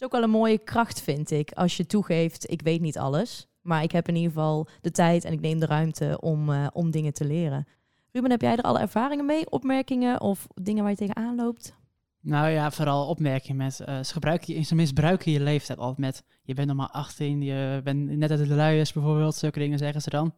Is 0.00 0.06
ook 0.06 0.12
wel 0.12 0.22
een 0.22 0.30
mooie 0.30 0.58
kracht, 0.58 1.00
vind 1.00 1.30
ik. 1.30 1.52
Als 1.52 1.76
je 1.76 1.86
toegeeft, 1.86 2.50
ik 2.50 2.62
weet 2.62 2.80
niet 2.80 2.98
alles. 2.98 3.48
Maar 3.60 3.82
ik 3.82 3.92
heb 3.92 4.08
in 4.08 4.14
ieder 4.14 4.30
geval 4.30 4.68
de 4.80 4.90
tijd 4.90 5.24
en 5.24 5.32
ik 5.32 5.40
neem 5.40 5.58
de 5.58 5.66
ruimte 5.66 6.18
om, 6.20 6.50
uh, 6.50 6.66
om 6.72 6.90
dingen 6.90 7.12
te 7.12 7.24
leren. 7.24 7.66
Ruben, 8.12 8.30
heb 8.30 8.40
jij 8.40 8.56
er 8.56 8.62
alle 8.62 8.78
ervaringen 8.78 9.26
mee? 9.26 9.50
Opmerkingen 9.50 10.20
of 10.20 10.46
dingen 10.54 10.82
waar 10.82 10.90
je 10.92 10.98
tegenaan 10.98 11.36
loopt? 11.36 11.76
Nou 12.20 12.48
ja, 12.48 12.70
vooral 12.70 13.06
opmerkingen 13.06 13.56
met, 13.56 13.80
uh, 13.80 14.02
ze, 14.02 14.12
gebruiken, 14.12 14.64
ze 14.64 14.74
misbruiken 14.74 15.32
je 15.32 15.40
leeftijd 15.40 15.78
altijd 15.78 15.98
met, 15.98 16.24
je 16.42 16.54
bent 16.54 16.68
nog 16.68 16.76
maar 16.76 16.90
18, 16.90 17.42
je 17.42 17.80
bent 17.84 18.16
net 18.16 18.30
uit 18.30 18.48
de 18.48 18.54
luiers 18.54 18.92
bijvoorbeeld, 18.92 19.34
zulke 19.34 19.58
dingen 19.58 19.78
zeggen 19.78 20.02
ze 20.02 20.10
dan. 20.10 20.34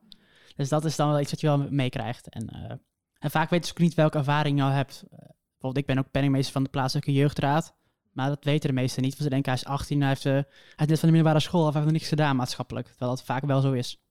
Dus 0.57 0.69
dat 0.69 0.85
is 0.85 0.97
dan 0.97 1.09
wel 1.09 1.21
iets 1.21 1.31
wat 1.31 1.41
je 1.41 1.47
wel 1.47 1.67
meekrijgt. 1.71 2.29
En 2.29 2.49
uh, 2.55 2.73
en 3.19 3.31
vaak 3.31 3.51
weten 3.51 3.67
ze 3.67 3.73
ook 3.73 3.79
niet 3.79 3.95
welke 3.95 4.19
ervaring 4.19 4.59
je 4.59 4.65
al 4.65 4.71
hebt. 4.71 5.05
Bijvoorbeeld, 5.09 5.77
ik 5.77 5.87
ben 5.87 5.99
ook 5.99 6.11
penningmeester 6.11 6.53
van 6.53 6.63
de 6.63 6.71
plaatselijke 6.71 7.13
jeugdraad. 7.13 7.75
Maar 8.13 8.29
dat 8.29 8.45
weten 8.45 8.69
de 8.69 8.75
meesten 8.75 9.03
niet. 9.03 9.13
Want 9.13 9.23
ze 9.23 9.29
denken, 9.29 9.53
hij 9.53 9.61
is 9.61 9.69
18, 9.69 10.01
hij 10.01 10.09
heeft, 10.09 10.25
uh, 10.25 10.33
net 10.33 10.47
van 10.77 10.89
de 10.89 11.07
middelbare 11.07 11.41
school 11.41 11.67
of 11.67 11.73
hij 11.73 11.75
heeft 11.75 11.85
nog 11.85 12.01
niks 12.01 12.09
gedaan 12.09 12.37
maatschappelijk. 12.37 12.87
Terwijl 12.87 13.11
dat 13.11 13.25
vaak 13.25 13.45
wel 13.45 13.61
zo 13.61 13.73
is. 13.73 14.03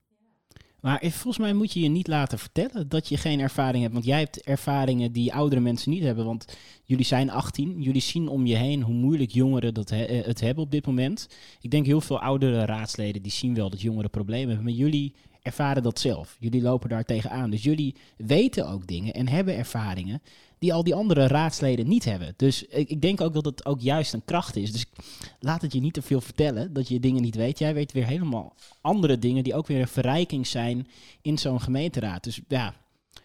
Maar 0.82 1.00
volgens 1.02 1.38
mij 1.38 1.54
moet 1.54 1.74
je 1.74 1.80
je 1.80 1.90
niet 1.90 2.08
laten 2.08 2.40
vertellen 2.40 2.90
dat 2.90 3.08
je 3.08 3.18
geen 3.18 3.40
ervaring 3.40 3.82
hebt. 3.82 3.94
Want 3.94 4.06
jij 4.06 4.20
hebt 4.20 4.42
ervaringen 4.42 5.12
die 5.12 5.34
oudere 5.34 5.62
mensen 5.62 5.92
niet 5.92 6.04
hebben. 6.04 6.26
Want 6.26 6.58
jullie 6.84 7.06
zijn 7.06 7.30
18, 7.30 7.82
jullie 7.82 8.02
zien 8.02 8.28
om 8.28 8.46
je 8.46 8.56
heen 8.56 8.82
hoe 8.82 8.94
moeilijk 8.94 9.32
jongeren 9.32 9.74
dat 9.74 9.90
he 9.90 10.24
het 10.26 10.40
hebben 10.40 10.64
op 10.64 10.72
dit 10.72 10.86
moment. 10.86 11.28
Ik 11.62 11.72
denk 11.72 11.86
heel 11.86 12.02
veel 12.02 12.20
oudere 12.20 12.66
raadsleden 12.66 13.22
die 13.22 13.32
zien 13.32 13.56
wel 13.56 13.70
dat 13.70 13.82
jongeren 13.82 14.10
problemen 14.10 14.48
hebben. 14.48 14.66
Maar 14.66 14.74
jullie 14.74 15.14
ervaren 15.42 15.84
dat 15.84 16.00
zelf. 16.00 16.38
Jullie 16.40 16.62
lopen 16.62 16.90
daar 16.90 17.06
tegenaan. 17.06 17.50
Dus 17.50 17.64
jullie 17.64 17.96
weten 18.18 18.70
ook 18.70 18.88
dingen 18.88 19.14
en 19.14 19.28
hebben 19.28 19.58
ervaringen 19.58 20.22
die 20.62 20.74
al 20.74 20.84
die 20.84 20.96
andere 20.96 21.28
raadsleden 21.28 21.88
niet 21.88 22.06
hebben. 22.06 22.34
Dus 22.38 22.64
ik, 22.64 22.90
ik, 22.90 23.02
denk 23.02 23.22
ook 23.22 23.34
dat 23.34 23.46
het 23.46 23.66
ook 23.66 23.80
juist 23.80 24.14
een 24.14 24.26
kracht 24.26 24.56
is. 24.56 24.72
Dus 24.72 24.86
laat 25.40 25.62
het 25.62 25.74
je 25.74 25.80
niet 25.80 25.94
te 25.94 26.02
veel 26.02 26.22
vertellen 26.22 26.74
dat 26.74 26.88
je 26.88 27.00
dingen 27.00 27.22
niet 27.22 27.36
weet. 27.36 27.60
Jij 27.60 27.74
weet 27.74 27.92
weer 27.92 28.06
helemaal 28.06 28.56
andere 28.82 29.20
dingen 29.20 29.44
die 29.44 29.56
ook 29.56 29.68
weer 29.68 29.82
een 29.82 29.88
verrijking 29.88 30.48
zijn 30.48 30.88
in 31.22 31.38
zo'n 31.38 31.62
gemeenteraad. 31.62 32.24
Dus 32.24 32.42
ja, 32.48 32.76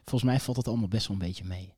volgens 0.05 0.31
mij 0.31 0.40
valt 0.40 0.57
het 0.57 0.69
allemaal 0.69 0.88
best 0.88 1.07
wel 1.09 1.16
een 1.16 1.26
beetje 1.26 1.45
mee. 1.45 1.75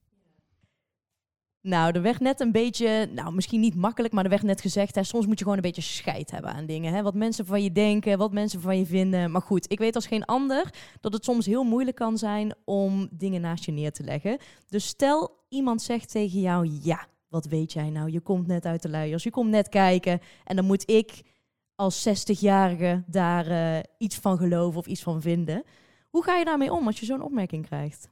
Nou, 1.62 1.92
de 1.92 2.00
weg 2.00 2.20
net 2.20 2.40
een 2.40 2.52
beetje, 2.52 3.08
nou 3.12 3.32
misschien 3.32 3.60
niet 3.60 3.74
makkelijk, 3.74 4.14
maar 4.14 4.22
de 4.22 4.28
weg 4.28 4.42
net 4.42 4.60
gezegd. 4.60 4.94
Hè, 4.94 5.02
soms 5.02 5.26
moet 5.26 5.38
je 5.38 5.44
gewoon 5.44 5.58
een 5.58 5.64
beetje 5.64 5.82
scheid 5.82 6.30
hebben 6.30 6.52
aan 6.52 6.66
dingen. 6.66 6.92
Hè? 6.92 7.02
Wat 7.02 7.14
mensen 7.14 7.46
van 7.46 7.62
je 7.62 7.72
denken, 7.72 8.18
wat 8.18 8.32
mensen 8.32 8.60
van 8.60 8.78
je 8.78 8.86
vinden. 8.86 9.30
Maar 9.30 9.42
goed, 9.42 9.72
ik 9.72 9.78
weet 9.78 9.94
als 9.94 10.06
geen 10.06 10.24
ander 10.24 10.74
dat 11.00 11.12
het 11.12 11.24
soms 11.24 11.46
heel 11.46 11.64
moeilijk 11.64 11.96
kan 11.96 12.18
zijn 12.18 12.54
om 12.64 13.08
dingen 13.10 13.40
naast 13.40 13.64
je 13.64 13.72
neer 13.72 13.92
te 13.92 14.02
leggen. 14.02 14.38
Dus 14.68 14.86
stel 14.86 15.44
iemand 15.48 15.82
zegt 15.82 16.10
tegen 16.10 16.40
jou, 16.40 16.70
ja, 16.82 17.06
wat 17.28 17.46
weet 17.46 17.72
jij 17.72 17.90
nou? 17.90 18.10
Je 18.10 18.20
komt 18.20 18.46
net 18.46 18.64
uit 18.64 18.82
de 18.82 18.88
luiers, 18.88 19.22
je 19.22 19.30
komt 19.30 19.50
net 19.50 19.68
kijken. 19.68 20.20
En 20.44 20.56
dan 20.56 20.64
moet 20.64 20.90
ik 20.90 21.22
als 21.74 22.08
60-jarige 22.08 23.04
daar 23.06 23.50
uh, 23.50 23.78
iets 23.98 24.16
van 24.16 24.38
geloven 24.38 24.78
of 24.78 24.86
iets 24.86 25.02
van 25.02 25.20
vinden. 25.20 25.62
Hoe 26.08 26.22
ga 26.22 26.36
je 26.36 26.44
daarmee 26.44 26.72
om 26.72 26.86
als 26.86 27.00
je 27.00 27.06
zo'n 27.06 27.22
opmerking 27.22 27.66
krijgt? 27.66 28.08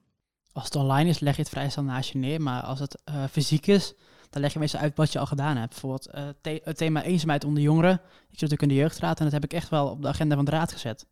Als 0.56 0.64
het 0.64 0.76
online 0.76 1.08
is, 1.08 1.18
leg 1.18 1.36
je 1.36 1.42
het 1.42 1.50
vrij 1.50 1.70
snel 1.70 1.84
naast 1.84 2.10
je 2.10 2.18
neer. 2.18 2.42
Maar 2.42 2.62
als 2.62 2.78
het 2.78 3.02
uh, 3.08 3.24
fysiek 3.30 3.66
is, 3.66 3.94
dan 4.30 4.42
leg 4.42 4.52
je 4.52 4.58
meestal 4.58 4.80
uit 4.80 4.96
wat 4.96 5.12
je 5.12 5.18
al 5.18 5.26
gedaan 5.26 5.56
hebt. 5.56 5.70
Bijvoorbeeld 5.70 6.10
the 6.40 6.60
het 6.64 6.76
thema 6.76 7.02
eenzaamheid 7.02 7.44
onder 7.44 7.62
jongeren. 7.62 7.92
Ik 7.92 8.00
zit 8.38 8.40
natuurlijk 8.40 8.62
in 8.62 8.68
de 8.68 8.74
jeugdraad 8.74 9.18
en 9.18 9.24
dat 9.24 9.32
heb 9.32 9.44
ik 9.44 9.52
echt 9.52 9.68
wel 9.68 9.88
op 9.88 10.02
de 10.02 10.08
agenda 10.08 10.34
van 10.34 10.44
de 10.44 10.50
raad 10.50 10.72
gezet. 10.72 11.06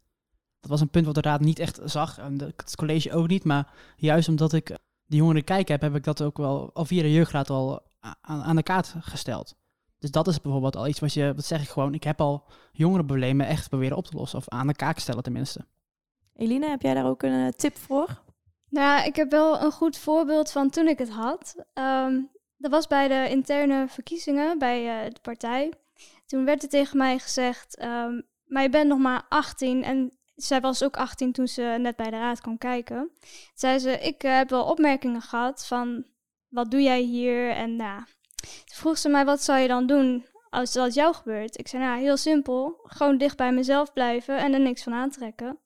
Dat 0.60 0.70
was 0.70 0.80
een 0.80 0.90
punt 0.90 1.06
wat 1.06 1.14
de 1.14 1.20
raad 1.20 1.40
niet 1.40 1.58
echt 1.58 1.80
zag 1.84 2.18
en 2.18 2.38
het 2.56 2.76
college 2.76 3.12
ook 3.12 3.28
niet. 3.28 3.44
Maar 3.44 3.72
juist 3.96 4.28
omdat 4.28 4.52
ik 4.52 4.68
de 5.04 5.16
jongeren 5.16 5.44
kijk 5.44 5.68
heb, 5.68 5.80
heb 5.80 5.94
ik 5.94 6.04
dat 6.04 6.22
ook 6.22 6.36
wel 6.36 6.70
al 6.74 6.84
via 6.84 7.02
de 7.02 7.12
jeugdraad 7.12 7.50
al 7.50 7.82
aan, 8.00 8.42
aan 8.42 8.56
de 8.56 8.62
kaart 8.62 8.94
gesteld. 9.00 9.54
Dus 9.98 10.10
dat 10.10 10.28
is 10.28 10.40
bijvoorbeeld 10.40 10.76
al 10.76 10.88
iets 10.88 11.00
wat 11.00 11.12
je, 11.12 11.32
wat 11.34 11.44
zeg 11.44 11.62
ik 11.62 11.68
gewoon, 11.68 11.94
ik 11.94 12.04
heb 12.04 12.20
al 12.20 12.44
jongerenproblemen 12.72 13.46
echt 13.46 13.68
proberen 13.68 13.96
op 13.96 14.06
te 14.06 14.16
lossen. 14.16 14.38
Of 14.38 14.48
aan 14.48 14.66
de 14.66 14.74
kaak 14.74 14.98
stellen 14.98 15.22
tenminste. 15.22 15.66
Eline, 16.34 16.68
heb 16.68 16.82
jij 16.82 16.94
daar 16.94 17.06
ook 17.06 17.22
een 17.22 17.32
uh, 17.32 17.48
tip 17.48 17.76
voor? 17.76 18.22
Nou, 18.74 19.06
ik 19.06 19.16
heb 19.16 19.30
wel 19.30 19.60
een 19.60 19.72
goed 19.72 19.98
voorbeeld 19.98 20.50
van 20.50 20.70
toen 20.70 20.88
ik 20.88 20.98
het 20.98 21.10
had. 21.10 21.54
Um, 21.74 22.30
dat 22.56 22.70
was 22.70 22.86
bij 22.86 23.08
de 23.08 23.28
interne 23.30 23.88
verkiezingen 23.88 24.58
bij 24.58 25.04
uh, 25.04 25.12
de 25.12 25.20
partij. 25.20 25.72
Toen 26.26 26.44
werd 26.44 26.62
er 26.62 26.68
tegen 26.68 26.96
mij 26.96 27.18
gezegd, 27.18 27.82
um, 27.82 28.22
maar 28.44 28.62
je 28.62 28.68
bent 28.68 28.88
nog 28.88 28.98
maar 28.98 29.26
18 29.28 29.84
en 29.84 30.12
zij 30.34 30.60
was 30.60 30.82
ook 30.82 30.96
18 30.96 31.32
toen 31.32 31.48
ze 31.48 31.76
net 31.80 31.96
bij 31.96 32.10
de 32.10 32.18
raad 32.18 32.40
kwam 32.40 32.58
kijken. 32.58 33.10
Zei 33.54 33.78
ze, 33.78 33.90
ik 33.90 34.24
uh, 34.24 34.36
heb 34.36 34.50
wel 34.50 34.64
opmerkingen 34.64 35.22
gehad 35.22 35.66
van, 35.66 36.04
wat 36.48 36.70
doe 36.70 36.82
jij 36.82 37.00
hier? 37.00 37.50
En 37.50 37.76
nou, 37.76 38.02
toen 38.34 38.76
vroeg 38.76 38.98
ze 38.98 39.08
mij, 39.08 39.24
wat 39.24 39.42
zou 39.42 39.58
je 39.58 39.68
dan 39.68 39.86
doen 39.86 40.26
als 40.50 40.72
dat 40.72 40.94
jou 40.94 41.14
gebeurt? 41.14 41.58
Ik 41.58 41.68
zei, 41.68 41.82
nou, 41.82 42.00
heel 42.00 42.16
simpel, 42.16 42.80
gewoon 42.82 43.18
dicht 43.18 43.36
bij 43.36 43.52
mezelf 43.52 43.92
blijven 43.92 44.38
en 44.38 44.52
er 44.52 44.60
niks 44.60 44.82
van 44.82 44.92
aantrekken. 44.92 45.58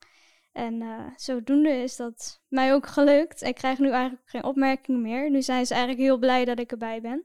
En 0.53 0.81
uh, 0.81 1.07
zodoende 1.17 1.71
is 1.71 1.97
dat 1.97 2.41
mij 2.49 2.75
ook 2.75 2.87
gelukt. 2.87 3.43
Ik 3.43 3.55
krijg 3.55 3.79
nu 3.79 3.91
eigenlijk 3.91 4.29
geen 4.29 4.45
opmerkingen 4.45 5.03
meer. 5.03 5.31
Nu 5.31 5.43
zijn 5.43 5.67
ze 5.67 5.75
eigenlijk 5.75 6.03
heel 6.03 6.19
blij 6.19 6.45
dat 6.45 6.59
ik 6.59 6.73
erbij 6.73 7.01
ben. 7.01 7.25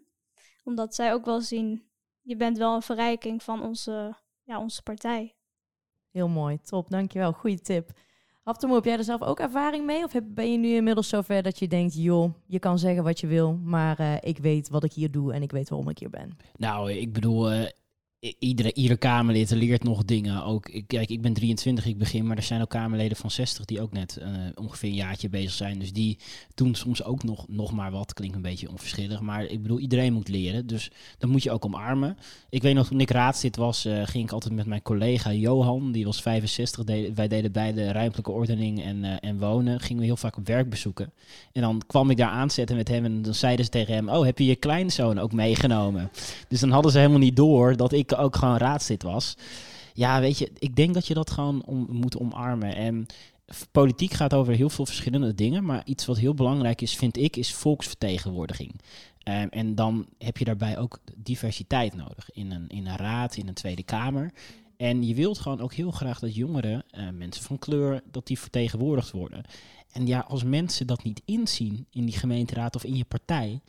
Omdat 0.64 0.96
zij 0.96 1.14
ook 1.14 1.26
wel 1.26 1.42
zien, 1.42 1.84
je 2.22 2.36
bent 2.36 2.58
wel 2.58 2.76
een 2.76 2.82
verrijking 2.82 3.44
van 3.44 3.62
onze, 3.64 4.16
ja, 4.44 4.60
onze 4.60 4.84
partij. 4.84 5.36
Heel 6.12 6.28
mooi, 6.28 6.62
top, 6.62 6.90
dankjewel. 6.90 7.32
Goeie 7.32 7.62
tip. 7.62 7.92
Haftemoe, 8.44 8.76
heb 8.76 8.86
jij 8.86 8.98
er 8.98 9.04
zelf 9.04 9.22
ook 9.22 9.40
ervaring 9.40 9.86
mee? 9.86 10.04
Of 10.04 10.14
ben 10.24 10.52
je 10.52 10.58
nu 10.58 10.68
inmiddels 10.68 11.10
zover 11.10 11.44
dat 11.44 11.60
je 11.60 11.68
denkt, 11.68 11.94
joh, 11.96 12.34
je 12.46 12.60
kan 12.60 12.80
zeggen 12.80 13.04
wat 13.04 13.20
je 13.20 13.28
wil, 13.28 13.54
maar 13.54 14.00
uh, 14.00 14.16
ik 14.20 14.38
weet 14.38 14.70
wat 14.70 14.84
ik 14.84 14.94
hier 14.94 15.12
doe 15.12 15.34
en 15.34 15.42
ik 15.42 15.52
weet 15.52 15.70
waarom 15.70 15.90
ik 15.90 15.98
hier 15.98 16.10
ben? 16.10 16.38
Nou, 16.56 16.92
ik 16.92 17.14
bedoel, 17.14 17.54
uh, 17.54 17.68
iedere, 18.40 18.74
iedere 18.74 18.98
Kamerlid 18.98 19.52
leert 19.52 19.84
nog 19.84 20.06
dingen. 20.06 20.44
Ook, 20.44 20.70
ik, 20.70 20.88
kijk, 20.88 21.10
ik 21.10 21.22
ben 21.22 21.34
23, 21.34 21.86
ik 21.86 21.98
begin, 21.98 22.28
maar 22.28 22.38
er 22.38 22.44
zijn 22.44 22.62
ook 22.62 22.70
Kamerleden 22.70 23.18
van 23.18 23.32
60 23.32 23.66
die 23.66 23.82
ook 23.82 23.92
net 23.92 24.20
uh, 24.22 24.28
ongeveer 24.56 24.90
een 24.90 24.96
jaartje 24.96 25.30
bezig 25.30 25.52
zijn. 25.52 25.80
Dus 25.80 25.94
die 25.94 26.18
doen 26.56 26.76
soms 26.76 27.04
ook 27.04 27.24
nog, 27.24 27.46
nog 27.48 27.72
maar 27.72 27.92
wat. 27.92 28.14
Klinkt 28.14 28.36
een 28.36 28.42
beetje 28.42 28.70
onverschillig, 28.70 29.22
maar 29.22 29.46
ik 29.46 29.62
bedoel, 29.62 29.80
iedereen 29.80 30.14
moet 30.14 30.28
leren. 30.28 30.68
Dus 30.68 30.92
dat 31.18 31.30
moet 31.30 31.44
je 31.44 31.52
ook 31.52 31.66
omarmen. 31.66 32.18
Ik 32.50 32.62
weet 32.62 32.76
nog, 32.76 32.88
toen 32.88 33.00
ik 33.00 33.10
raadslid 33.10 33.56
was, 33.56 33.86
uh, 33.86 34.02
ging 34.06 34.24
ik 34.24 34.32
altijd 34.32 34.54
met 34.54 34.66
mijn 34.66 34.82
collega 34.82 35.34
Johan, 35.34 35.92
die 35.92 36.06
was 36.06 36.22
65. 36.22 36.84
De, 36.84 37.12
wij 37.16 37.28
deden 37.28 37.52
beide 37.52 37.92
ruimtelijke 37.92 38.32
ordening 38.32 38.84
en, 38.84 39.04
uh, 39.04 39.16
en 39.20 39.40
wonen. 39.40 39.80
Gingen 39.80 40.00
we 40.00 40.06
heel 40.08 40.18
vaak 40.18 40.38
op 40.38 40.48
werk 40.48 40.70
bezoeken. 40.70 41.12
En 41.52 41.62
dan 41.62 41.82
kwam 41.88 42.10
ik 42.10 42.18
daar 42.18 42.30
aanzetten 42.30 42.76
met 42.76 42.88
hem 42.88 43.06
en 43.06 43.22
dan 43.22 43.34
zeiden 43.34 43.66
ze 43.66 43.72
tegen 43.72 43.94
hem, 43.94 44.10
oh, 44.10 44.26
heb 44.26 44.38
je 44.38 44.46
je 44.46 44.56
kleinzoon 44.56 45.20
ook 45.20 45.34
meegenomen? 45.34 46.12
Dus 46.48 46.60
dan 46.60 46.72
hadden 46.72 46.92
ze 46.92 46.98
helemaal 46.98 47.20
niet 47.20 47.36
door 47.36 47.76
dat 47.76 47.92
ik 47.92 48.13
ook 48.18 48.36
gewoon 48.36 48.58
raadslid 48.58 49.04
was. 49.04 49.36
Ja, 49.94 50.20
weet 50.20 50.38
je, 50.38 50.52
ik 50.58 50.76
denk 50.76 50.94
dat 50.94 51.08
je 51.08 51.14
dat 51.14 51.32
gewoon 51.32 51.66
om, 51.66 51.88
moet 51.90 52.18
omarmen. 52.18 52.76
En 52.76 53.06
politiek 53.72 54.14
gaat 54.14 54.34
over 54.34 54.54
heel 54.54 54.70
veel 54.70 54.86
verschillende 54.86 55.36
dingen. 55.36 55.66
Maar 55.66 55.82
iets 55.86 56.06
wat 56.06 56.18
heel 56.18 56.34
belangrijk 56.34 56.82
is, 56.82 56.96
vind 56.96 57.18
ik, 57.18 57.36
is 57.36 57.54
volksvertegenwoordiging. 57.54 58.72
Um, 59.30 59.50
en 59.50 59.76
dan 59.76 60.06
heb 60.18 60.38
je 60.38 60.46
daarbij 60.46 60.78
ook 60.78 61.00
diversiteit 61.16 61.96
nodig 61.96 62.32
in 62.32 62.52
een, 62.52 62.68
in 62.68 62.88
een 62.88 62.98
raad, 62.98 63.36
in 63.36 63.48
een 63.48 63.54
Tweede 63.54 63.84
Kamer. 63.84 64.32
En 64.78 65.08
je 65.08 65.16
wilt 65.16 65.40
gewoon 65.40 65.62
ook 65.62 65.74
heel 65.74 65.92
graag 65.92 66.20
dat 66.20 66.36
jongeren, 66.36 66.84
uh, 66.92 67.10
mensen 67.10 67.44
van 67.44 67.60
kleur, 67.60 68.02
dat 68.12 68.28
die 68.28 68.40
vertegenwoordigd 68.40 69.12
worden. 69.12 69.44
En 69.92 70.08
ja, 70.08 70.20
als 70.20 70.44
mensen 70.44 70.88
dat 70.88 71.04
niet 71.04 71.22
inzien 71.26 71.88
in 71.92 72.06
die 72.06 72.18
gemeenteraad 72.18 72.76
of 72.76 72.84
in 72.84 72.96
je 72.96 73.06
partij, 73.06 73.62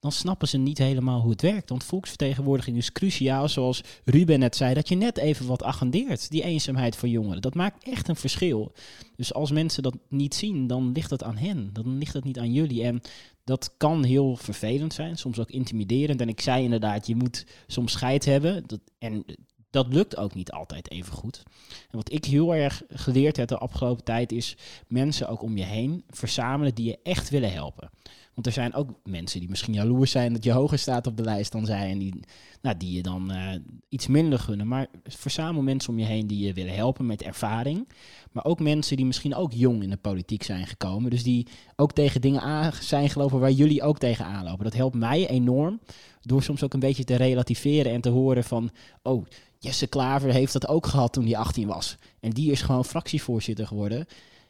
dan 0.00 0.12
snappen 0.12 0.48
ze 0.48 0.58
niet 0.58 0.78
helemaal 0.78 1.20
hoe 1.20 1.30
het 1.30 1.42
werkt. 1.42 1.68
Want 1.68 1.84
volksvertegenwoordiging 1.84 2.76
is 2.76 2.92
cruciaal, 2.92 3.48
zoals 3.48 3.80
Ruben 4.04 4.38
net 4.38 4.56
zei, 4.56 4.74
dat 4.74 4.88
je 4.88 4.96
net 4.96 5.18
even 5.18 5.46
wat 5.46 5.62
agendeert, 5.62 6.30
die 6.30 6.42
eenzaamheid 6.42 6.96
van 6.96 7.10
jongeren. 7.10 7.42
Dat 7.42 7.54
maakt 7.54 7.84
echt 7.84 8.08
een 8.08 8.16
verschil. 8.16 8.72
Dus 9.16 9.34
als 9.34 9.50
mensen 9.50 9.82
dat 9.82 9.96
niet 10.08 10.34
zien, 10.34 10.66
dan 10.66 10.92
ligt 10.92 11.10
het 11.10 11.22
aan 11.22 11.36
hen, 11.36 11.70
dan 11.72 11.98
ligt 11.98 12.14
het 12.14 12.24
niet 12.24 12.38
aan 12.38 12.52
jullie. 12.52 12.82
En 12.82 13.00
dat 13.44 13.74
kan 13.76 14.04
heel 14.04 14.36
vervelend 14.36 14.94
zijn, 14.94 15.16
soms 15.16 15.38
ook 15.38 15.50
intimiderend. 15.50 16.20
En 16.20 16.28
ik 16.28 16.40
zei 16.40 16.64
inderdaad, 16.64 17.06
je 17.06 17.16
moet 17.16 17.46
soms 17.66 17.92
scheid 17.92 18.24
hebben. 18.24 18.66
Dat, 18.66 18.80
en 18.98 19.24
dat 19.70 19.92
lukt 19.92 20.16
ook 20.16 20.34
niet 20.34 20.50
altijd 20.50 20.90
even 20.90 21.12
goed. 21.12 21.42
En 21.90 21.96
wat 21.96 22.12
ik 22.12 22.24
heel 22.24 22.54
erg 22.54 22.82
geleerd 22.88 23.36
heb 23.36 23.48
de 23.48 23.58
afgelopen 23.58 24.04
tijd 24.04 24.32
is 24.32 24.56
mensen 24.88 25.28
ook 25.28 25.42
om 25.42 25.56
je 25.56 25.64
heen 25.64 26.04
verzamelen 26.10 26.74
die 26.74 26.86
je 26.86 26.98
echt 27.02 27.30
willen 27.30 27.52
helpen. 27.52 27.90
Want 28.36 28.48
er 28.48 28.54
zijn 28.54 28.74
ook 28.74 28.90
mensen 29.04 29.40
die 29.40 29.48
misschien 29.48 29.74
jaloers 29.74 30.10
zijn 30.10 30.32
dat 30.32 30.44
je 30.44 30.52
hoger 30.52 30.78
staat 30.78 31.06
op 31.06 31.16
de 31.16 31.22
lijst 31.22 31.52
dan 31.52 31.66
zij. 31.66 31.90
En 31.90 31.98
die, 31.98 32.14
nou, 32.62 32.76
die 32.76 32.92
je 32.92 33.02
dan 33.02 33.32
uh, 33.32 33.50
iets 33.88 34.06
minder 34.06 34.38
gunnen. 34.38 34.68
Maar 34.68 34.86
verzamel 35.04 35.62
mensen 35.62 35.92
om 35.92 35.98
je 35.98 36.04
heen 36.04 36.26
die 36.26 36.46
je 36.46 36.52
willen 36.52 36.74
helpen 36.74 37.06
met 37.06 37.22
ervaring. 37.22 37.88
Maar 38.32 38.44
ook 38.44 38.60
mensen 38.60 38.96
die 38.96 39.06
misschien 39.06 39.34
ook 39.34 39.52
jong 39.52 39.82
in 39.82 39.90
de 39.90 39.96
politiek 39.96 40.42
zijn 40.42 40.66
gekomen. 40.66 41.10
Dus 41.10 41.22
die 41.22 41.46
ook 41.76 41.92
tegen 41.92 42.20
dingen 42.20 42.40
aan 42.40 42.72
zijn 42.80 43.10
gelopen 43.10 43.40
waar 43.40 43.50
jullie 43.50 43.82
ook 43.82 43.98
tegen 43.98 44.24
aanlopen. 44.24 44.64
Dat 44.64 44.74
helpt 44.74 44.96
mij 44.96 45.28
enorm. 45.28 45.80
Door 46.20 46.42
soms 46.42 46.62
ook 46.62 46.74
een 46.74 46.80
beetje 46.80 47.04
te 47.04 47.16
relativeren 47.16 47.92
en 47.92 48.00
te 48.00 48.08
horen 48.08 48.44
van... 48.44 48.70
Oh, 49.02 49.26
Jesse 49.58 49.86
Klaver 49.86 50.32
heeft 50.32 50.52
dat 50.52 50.68
ook 50.68 50.86
gehad 50.86 51.12
toen 51.12 51.24
hij 51.24 51.36
18 51.36 51.66
was. 51.66 51.96
En 52.20 52.30
die 52.30 52.50
is 52.50 52.62
gewoon 52.62 52.84
fractievoorzitter 52.84 53.66
geworden. 53.66 54.06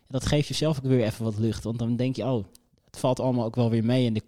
Dat 0.08 0.26
geeft 0.26 0.48
jezelf 0.48 0.78
ook 0.78 0.84
weer 0.84 1.04
even 1.04 1.24
wat 1.24 1.38
lucht. 1.38 1.64
Want 1.64 1.78
dan 1.78 1.96
denk 1.96 2.16
je, 2.16 2.24
oh, 2.24 2.44
valt 2.98 3.20
allemaal 3.20 3.44
ook 3.44 3.56
wel 3.56 3.70
weer 3.70 3.84
mee. 3.84 4.06
En 4.06 4.22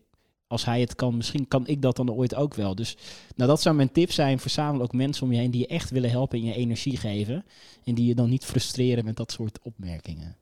als 0.46 0.64
hij 0.64 0.80
het 0.80 0.94
kan, 0.94 1.16
misschien 1.16 1.48
kan 1.48 1.66
ik 1.66 1.82
dat 1.82 1.96
dan 1.96 2.12
ooit 2.12 2.34
ook 2.34 2.54
wel. 2.54 2.74
Dus 2.74 2.96
nou, 3.36 3.50
dat 3.50 3.62
zou 3.62 3.76
mijn 3.76 3.92
tip 3.92 4.12
zijn. 4.12 4.38
Verzamel 4.38 4.82
ook 4.82 4.92
mensen 4.92 5.24
om 5.24 5.32
je 5.32 5.38
heen 5.38 5.50
die 5.50 5.60
je 5.60 5.66
echt 5.66 5.90
willen 5.90 6.10
helpen 6.10 6.38
en 6.38 6.44
je 6.44 6.54
energie 6.54 6.96
geven. 6.96 7.44
En 7.84 7.94
die 7.94 8.06
je 8.06 8.14
dan 8.14 8.28
niet 8.30 8.44
frustreren 8.44 9.04
met 9.04 9.16
dat 9.16 9.32
soort 9.32 9.58
opmerkingen. 9.62 10.36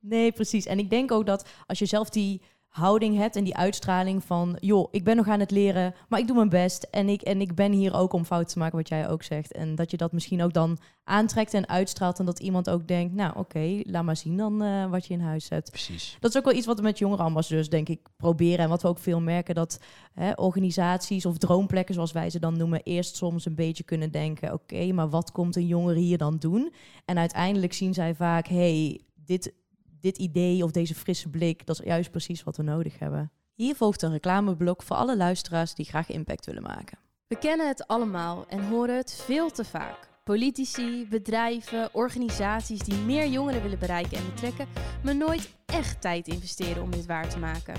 Nee, 0.00 0.32
precies. 0.32 0.66
En 0.66 0.78
ik 0.78 0.90
denk 0.90 1.12
ook 1.12 1.26
dat 1.26 1.48
als 1.66 1.78
je 1.78 1.86
zelf 1.86 2.10
die 2.10 2.40
houding 2.78 3.16
hebt 3.16 3.36
en 3.36 3.44
die 3.44 3.56
uitstraling 3.56 4.24
van, 4.24 4.56
joh, 4.60 4.88
ik 4.90 5.04
ben 5.04 5.16
nog 5.16 5.28
aan 5.28 5.40
het 5.40 5.50
leren, 5.50 5.94
maar 6.08 6.20
ik 6.20 6.26
doe 6.26 6.36
mijn 6.36 6.48
best 6.48 6.82
en 6.90 7.08
ik, 7.08 7.22
en 7.22 7.40
ik 7.40 7.54
ben 7.54 7.72
hier 7.72 7.94
ook 7.94 8.12
om 8.12 8.24
fouten 8.24 8.52
te 8.52 8.58
maken, 8.58 8.76
wat 8.76 8.88
jij 8.88 9.08
ook 9.08 9.22
zegt. 9.22 9.52
En 9.52 9.74
dat 9.74 9.90
je 9.90 9.96
dat 9.96 10.12
misschien 10.12 10.42
ook 10.42 10.52
dan 10.52 10.78
aantrekt 11.04 11.54
en 11.54 11.68
uitstraalt 11.68 12.18
en 12.18 12.24
dat 12.24 12.38
iemand 12.38 12.70
ook 12.70 12.88
denkt, 12.88 13.14
nou 13.14 13.38
oké, 13.38 13.80
laat 13.82 14.04
maar 14.04 14.16
zien 14.16 14.36
dan 14.36 14.62
uh, 14.62 14.90
wat 14.90 15.06
je 15.06 15.14
in 15.14 15.20
huis 15.20 15.48
hebt. 15.48 15.70
Precies. 15.70 16.16
Dat 16.20 16.30
is 16.30 16.36
ook 16.36 16.44
wel 16.44 16.54
iets 16.54 16.66
wat 16.66 16.76
we 16.76 16.82
met 16.82 16.98
jongere 16.98 17.22
ambassadeurs 17.22 17.68
denk 17.68 17.88
ik 17.88 18.00
proberen 18.16 18.58
en 18.58 18.68
wat 18.68 18.82
we 18.82 18.88
ook 18.88 18.98
veel 18.98 19.20
merken, 19.20 19.54
dat 19.54 19.80
hè, 20.14 20.32
organisaties 20.32 21.26
of 21.26 21.38
droomplekken 21.38 21.94
zoals 21.94 22.12
wij 22.12 22.30
ze 22.30 22.38
dan 22.38 22.56
noemen, 22.56 22.82
eerst 22.82 23.16
soms 23.16 23.44
een 23.44 23.54
beetje 23.54 23.84
kunnen 23.84 24.10
denken, 24.10 24.52
oké, 24.52 24.92
maar 24.92 25.08
wat 25.08 25.32
komt 25.32 25.56
een 25.56 25.66
jongere 25.66 25.98
hier 25.98 26.18
dan 26.18 26.36
doen? 26.38 26.72
En 27.04 27.18
uiteindelijk 27.18 27.72
zien 27.72 27.94
zij 27.94 28.14
vaak, 28.14 28.46
hey, 28.46 29.00
dit 29.14 29.52
dit 30.00 30.18
idee 30.18 30.64
of 30.64 30.70
deze 30.70 30.94
frisse 30.94 31.28
blik, 31.28 31.66
dat 31.66 31.78
is 31.80 31.86
juist 31.86 32.10
precies 32.10 32.42
wat 32.42 32.56
we 32.56 32.62
nodig 32.62 32.98
hebben. 32.98 33.30
Hier 33.54 33.74
volgt 33.74 34.02
een 34.02 34.12
reclameblok 34.12 34.82
voor 34.82 34.96
alle 34.96 35.16
luisteraars 35.16 35.74
die 35.74 35.86
graag 35.86 36.08
impact 36.08 36.46
willen 36.46 36.62
maken. 36.62 36.98
We 37.26 37.38
kennen 37.38 37.68
het 37.68 37.86
allemaal 37.86 38.46
en 38.48 38.68
horen 38.68 38.96
het 38.96 39.22
veel 39.24 39.50
te 39.50 39.64
vaak. 39.64 40.08
Politici, 40.24 41.06
bedrijven, 41.10 41.94
organisaties 41.94 42.80
die 42.80 42.98
meer 42.98 43.28
jongeren 43.28 43.62
willen 43.62 43.78
bereiken 43.78 44.18
en 44.18 44.26
betrekken, 44.26 44.68
maar 45.02 45.16
nooit 45.16 45.56
echt 45.66 46.00
tijd 46.00 46.28
investeren 46.28 46.82
om 46.82 46.90
dit 46.90 47.06
waar 47.06 47.28
te 47.28 47.38
maken. 47.38 47.74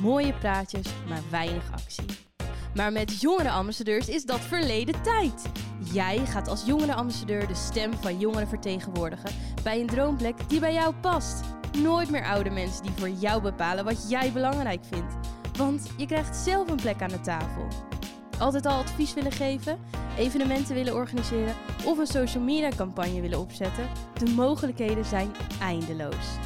Mooie 0.00 0.34
praatjes, 0.34 0.86
maar 1.08 1.22
weinig 1.30 1.72
actie. 1.72 2.04
Maar 2.74 2.92
met 2.92 3.20
jongerenambassadeurs 3.20 4.08
is 4.08 4.24
dat 4.24 4.40
verleden 4.40 5.02
tijd. 5.02 5.46
Jij 5.92 6.26
gaat 6.26 6.48
als 6.48 6.64
jongerenambassadeur 6.64 7.46
de 7.46 7.54
stem 7.54 7.92
van 7.94 8.18
jongeren 8.18 8.48
vertegenwoordigen 8.48 9.30
bij 9.62 9.80
een 9.80 9.86
droomplek 9.86 10.48
die 10.48 10.60
bij 10.60 10.72
jou 10.72 10.94
past. 10.94 11.44
Nooit 11.82 12.10
meer 12.10 12.24
oude 12.24 12.50
mensen 12.50 12.82
die 12.82 12.92
voor 12.96 13.08
jou 13.08 13.42
bepalen 13.42 13.84
wat 13.84 14.10
jij 14.10 14.32
belangrijk 14.32 14.84
vindt. 14.84 15.14
Want 15.58 15.90
je 15.96 16.06
krijgt 16.06 16.36
zelf 16.36 16.68
een 16.68 16.76
plek 16.76 17.02
aan 17.02 17.08
de 17.08 17.20
tafel. 17.20 17.66
Altijd 18.38 18.66
al 18.66 18.78
advies 18.78 19.14
willen 19.14 19.32
geven, 19.32 19.78
evenementen 20.16 20.74
willen 20.74 20.94
organiseren 20.94 21.54
of 21.84 21.98
een 21.98 22.06
social 22.06 22.42
media 22.42 22.68
campagne 22.76 23.20
willen 23.20 23.38
opzetten? 23.38 23.88
De 24.18 24.30
mogelijkheden 24.30 25.04
zijn 25.04 25.30
eindeloos. 25.60 26.36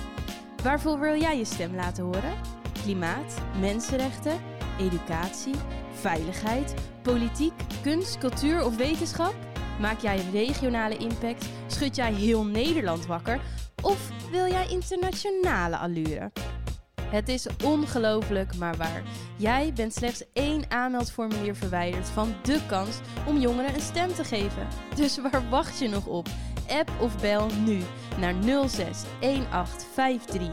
Waarvoor 0.62 1.00
wil 1.00 1.20
jij 1.20 1.38
je 1.38 1.44
stem 1.44 1.74
laten 1.74 2.04
horen? 2.04 2.34
Klimaat, 2.82 3.34
mensenrechten, 3.60 4.40
educatie, 4.78 5.54
veiligheid, 5.92 6.74
politiek, 7.02 7.52
kunst, 7.82 8.18
cultuur 8.18 8.64
of 8.64 8.76
wetenschap? 8.76 9.34
Maak 9.80 10.00
jij 10.00 10.18
een 10.18 10.30
regionale 10.30 10.96
impact? 10.96 11.48
Schud 11.66 11.96
jij 11.96 12.12
heel 12.12 12.44
Nederland 12.44 13.06
wakker? 13.06 13.40
Of 13.82 14.10
wil 14.30 14.46
jij 14.46 14.68
internationale 14.68 15.76
allure? 15.76 16.30
Het 17.02 17.28
is 17.28 17.46
ongelooflijk, 17.64 18.56
maar 18.56 18.76
waar. 18.76 19.02
Jij 19.36 19.72
bent 19.72 19.94
slechts 19.94 20.24
één 20.32 20.70
aanmeldformulier 20.70 21.56
verwijderd 21.56 22.08
van 22.08 22.34
de 22.42 22.60
kans 22.66 22.98
om 23.26 23.38
jongeren 23.38 23.74
een 23.74 23.80
stem 23.80 24.14
te 24.14 24.24
geven. 24.24 24.66
Dus 24.96 25.18
waar 25.18 25.48
wacht 25.50 25.78
je 25.78 25.88
nog 25.88 26.06
op? 26.06 26.28
App 26.68 26.90
of 27.00 27.20
bel 27.20 27.46
nu 27.64 27.80
naar 28.18 28.34
06 28.42 28.76
1853 29.20 30.48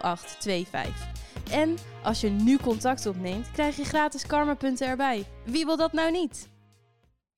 0825. 0.00 1.08
En 1.50 1.76
als 2.02 2.20
je 2.20 2.28
nu 2.28 2.56
contact 2.56 3.06
opneemt, 3.06 3.50
krijg 3.50 3.76
je 3.76 3.84
gratis 3.84 4.26
karmapunten 4.26 4.86
erbij. 4.86 5.24
Wie 5.44 5.64
wil 5.64 5.76
dat 5.76 5.92
nou 5.92 6.10
niet? 6.10 6.48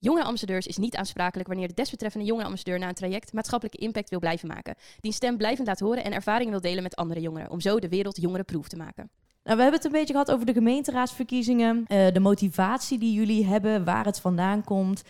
Jongere 0.05 0.25
ambassadeurs 0.25 0.67
is 0.67 0.77
niet 0.77 0.97
aansprakelijk 0.97 1.49
wanneer 1.49 1.69
de 1.69 1.75
desbetreffende 1.75 2.27
jongere 2.27 2.45
ambassadeur 2.45 2.79
na 2.79 2.89
een 2.89 2.95
traject 2.95 3.33
maatschappelijke 3.33 3.79
impact 3.79 4.11
wil 4.11 4.19
blijven 4.19 4.49
maken. 4.49 4.75
Die 5.01 5.13
stem 5.13 5.37
blijvend 5.37 5.67
laat 5.67 5.81
horen 5.81 6.05
en 6.05 6.13
ervaringen 6.13 6.51
wil 6.51 6.61
delen 6.61 6.83
met 6.83 6.97
andere 6.97 7.21
jongeren, 7.21 7.51
om 7.51 7.61
zo 7.61 7.79
de 7.79 7.89
wereld 7.89 8.21
jongerenproef 8.21 8.69
te 8.69 8.77
maken. 8.77 9.11
Nou, 9.45 9.57
we 9.57 9.63
hebben 9.63 9.73
het 9.73 9.85
een 9.85 9.99
beetje 9.99 10.13
gehad 10.13 10.31
over 10.31 10.47
de 10.47 10.53
gemeenteraadsverkiezingen, 10.53 11.77
uh, 11.77 12.13
de 12.13 12.21
motivatie 12.21 12.99
die 12.99 13.13
jullie 13.13 13.47
hebben, 13.47 13.85
waar 13.85 14.05
het 14.05 14.21
vandaan 14.21 14.65
komt. 14.65 15.03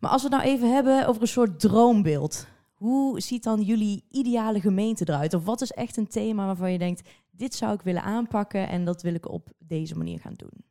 Maar 0.00 0.10
als 0.10 0.22
we 0.22 0.28
het 0.28 0.36
nou 0.36 0.54
even 0.54 0.72
hebben 0.72 1.06
over 1.06 1.22
een 1.22 1.28
soort 1.28 1.60
droombeeld. 1.60 2.46
Hoe 2.74 3.20
ziet 3.20 3.42
dan 3.42 3.62
jullie 3.62 4.04
ideale 4.10 4.60
gemeente 4.60 5.08
eruit? 5.08 5.34
Of 5.34 5.44
wat 5.44 5.60
is 5.60 5.70
echt 5.70 5.96
een 5.96 6.08
thema 6.08 6.46
waarvan 6.46 6.72
je 6.72 6.78
denkt, 6.78 7.08
dit 7.30 7.54
zou 7.54 7.74
ik 7.74 7.82
willen 7.82 8.02
aanpakken 8.02 8.68
en 8.68 8.84
dat 8.84 9.02
wil 9.02 9.14
ik 9.14 9.28
op 9.28 9.50
deze 9.58 9.96
manier 9.96 10.20
gaan 10.20 10.34
doen? 10.36 10.64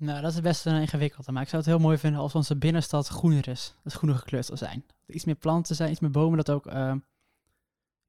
Nou, 0.00 0.20
dat 0.20 0.32
is 0.32 0.40
best 0.40 0.66
een 0.66 0.80
ingewikkelde. 0.80 1.32
Maar 1.32 1.42
ik 1.42 1.48
zou 1.48 1.62
het 1.62 1.70
heel 1.70 1.80
mooi 1.80 1.98
vinden 1.98 2.20
als 2.20 2.34
onze 2.34 2.56
binnenstad 2.56 3.08
groener 3.08 3.48
is. 3.48 3.74
Dat 3.82 3.92
groener 3.92 4.18
gekleurd 4.18 4.46
zal 4.46 4.56
zijn. 4.56 4.84
Iets 5.06 5.24
meer 5.24 5.34
planten 5.34 5.76
zijn, 5.76 5.90
iets 5.90 6.00
meer 6.00 6.10
bomen, 6.10 6.36
dat 6.36 6.50
ook 6.50 6.66
uh, 6.66 6.94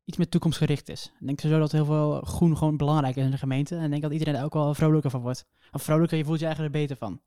iets 0.05 0.17
meer 0.17 0.29
toekomstgericht 0.29 0.89
is. 0.89 1.11
Ik 1.19 1.25
denk 1.25 1.39
zo 1.39 1.59
dat 1.59 1.71
heel 1.71 1.85
veel 1.85 2.21
groen 2.21 2.57
gewoon 2.57 2.77
belangrijk 2.77 3.15
is 3.15 3.23
in 3.23 3.31
de 3.31 3.37
gemeente. 3.37 3.75
En 3.75 3.83
ik 3.83 3.89
denk 3.89 4.01
dat 4.01 4.11
iedereen 4.11 4.35
er 4.35 4.43
ook 4.43 4.53
wel 4.53 4.73
vrolijker 4.73 5.09
van 5.09 5.21
wordt. 5.21 5.45
Of 5.71 5.83
vrolijker, 5.83 6.17
je 6.17 6.25
voelt 6.25 6.39
je 6.39 6.45
eigenlijk 6.45 6.75
er 6.75 6.81
beter 6.81 6.97
van. 6.97 7.21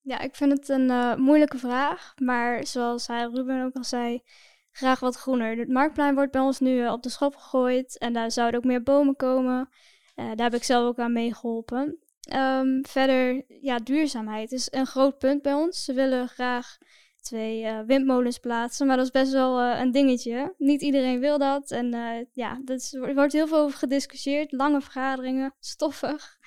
Ja, 0.00 0.20
ik 0.20 0.36
vind 0.36 0.52
het 0.52 0.68
een 0.68 0.88
uh, 0.88 1.14
moeilijke 1.14 1.58
vraag. 1.58 2.14
Maar 2.16 2.66
zoals 2.66 3.06
hij 3.06 3.28
Ruben 3.32 3.64
ook 3.64 3.74
al 3.74 3.84
zei, 3.84 4.22
graag 4.70 5.00
wat 5.00 5.16
groener. 5.16 5.56
Het 5.56 5.68
marktplein 5.68 6.14
wordt 6.14 6.32
bij 6.32 6.40
ons 6.40 6.58
nu 6.58 6.82
uh, 6.82 6.92
op 6.92 7.02
de 7.02 7.08
schop 7.08 7.36
gegooid. 7.36 7.98
En 7.98 8.12
daar 8.12 8.30
zouden 8.30 8.60
ook 8.60 8.66
meer 8.66 8.82
bomen 8.82 9.16
komen. 9.16 9.68
daar 10.14 10.36
heb 10.36 10.54
ik 10.54 10.64
zelf 10.64 10.86
ook 10.86 10.98
aan 10.98 11.12
meegeholpen. 11.12 12.07
Um, 12.34 12.86
verder, 12.86 13.44
ja, 13.60 13.78
duurzaamheid 13.78 14.52
is 14.52 14.68
een 14.70 14.86
groot 14.86 15.18
punt 15.18 15.42
bij 15.42 15.54
ons. 15.54 15.84
Ze 15.84 15.92
willen 15.92 16.28
graag 16.28 16.78
twee 17.20 17.62
uh, 17.62 17.80
windmolens 17.86 18.38
plaatsen, 18.38 18.86
maar 18.86 18.96
dat 18.96 19.04
is 19.04 19.10
best 19.10 19.32
wel 19.32 19.60
uh, 19.60 19.80
een 19.80 19.90
dingetje. 19.90 20.54
Niet 20.58 20.82
iedereen 20.82 21.20
wil 21.20 21.38
dat. 21.38 21.70
En 21.70 21.94
uh, 21.94 22.24
ja, 22.32 22.60
er 22.64 23.14
wordt 23.14 23.32
heel 23.32 23.46
veel 23.46 23.58
over 23.58 23.78
gediscussieerd. 23.78 24.52
Lange 24.52 24.80
vergaderingen, 24.80 25.54
stoffig. 25.60 26.38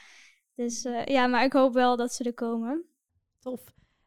Dus 0.56 0.88
ja, 1.06 1.28
maar 1.28 1.44
ik 1.44 1.54
hoop 1.54 1.74
wel 1.74 1.96
dat 1.98 2.14
ze 2.14 2.24
er 2.24 2.34
komen. 2.34 2.84
Tof. 3.40 3.62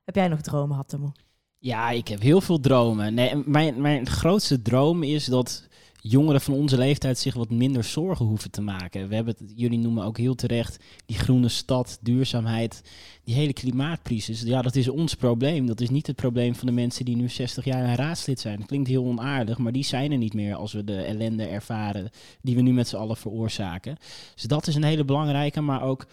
Heb 0.05 0.15
jij 0.15 0.29
nog 0.29 0.41
dromen, 0.41 0.77
Hattemo? 0.77 1.13
Ja, 1.59 1.91
ik 1.91 2.09
heb 2.09 2.21
heel 2.21 2.41
veel 2.41 2.61
dromen. 2.61 3.15
Nee, 3.15 3.37
mijn, 3.47 3.81
mijn 3.81 4.07
grootste 4.07 4.63
droom 4.63 5.03
is 5.03 5.25
dat 5.25 5.69
jongeren 6.07 6.41
van 6.41 6.55
onze 6.55 6.79
leeftijd 6.79 7.19
zich 7.19 7.35
wat 7.35 7.51
minder 7.51 7.85
zorgen 7.85 8.27
hoeven 8.27 8.51
te 8.51 8.61
maken. 8.61 9.09
We 9.09 9.15
hebben 9.15 9.35
het, 9.39 9.53
jullie 9.57 9.79
noemen 9.79 10.05
ook 10.05 10.19
heel 10.19 10.35
terecht, 10.35 10.85
die 11.07 11.19
groene 11.19 11.49
stad, 11.49 11.99
duurzaamheid, 12.01 12.83
die 13.25 13.35
hele 13.35 13.53
klimaatcrisis. 13.53 14.43
Ja, 14.43 14.63
dat 14.63 14.77
is 14.77 14.89
ons 14.89 15.15
probleem. 15.15 15.67
Dat 15.67 15.81
is 15.81 15.91
niet 15.91 16.07
het 16.07 16.17
probleem 16.17 16.55
van 16.55 16.67
de 16.67 16.73
mensen 16.73 17.05
die 17.05 17.17
nu 17.17 17.29
60 17.29 17.65
jaar 17.65 17.85
een 17.85 17.95
raadslid 17.95 18.41
zijn. 18.41 18.67
Klinkt 18.67 18.89
heel 18.89 19.05
onaardig, 19.05 19.59
maar 19.59 19.73
die 19.73 19.85
zijn 19.85 20.13
er 20.13 20.19
niet 20.19 20.35
meer 20.35 20.55
als 20.55 20.73
we 20.73 20.85
de 20.85 21.03
ellende 21.03 21.47
ervaren 21.47 22.11
die 22.43 22.55
we 22.55 22.63
nu 22.63 22.73
met 22.73 22.89
z'n 22.89 22.97
allen 22.97 23.17
veroorzaken. 23.17 23.97
Dus 24.35 24.43
dat 24.43 24.67
is 24.67 24.75
een 24.75 24.85
hele 24.85 25.05
belangrijke, 25.05 25.61
maar 25.61 25.83
ook 25.83 26.07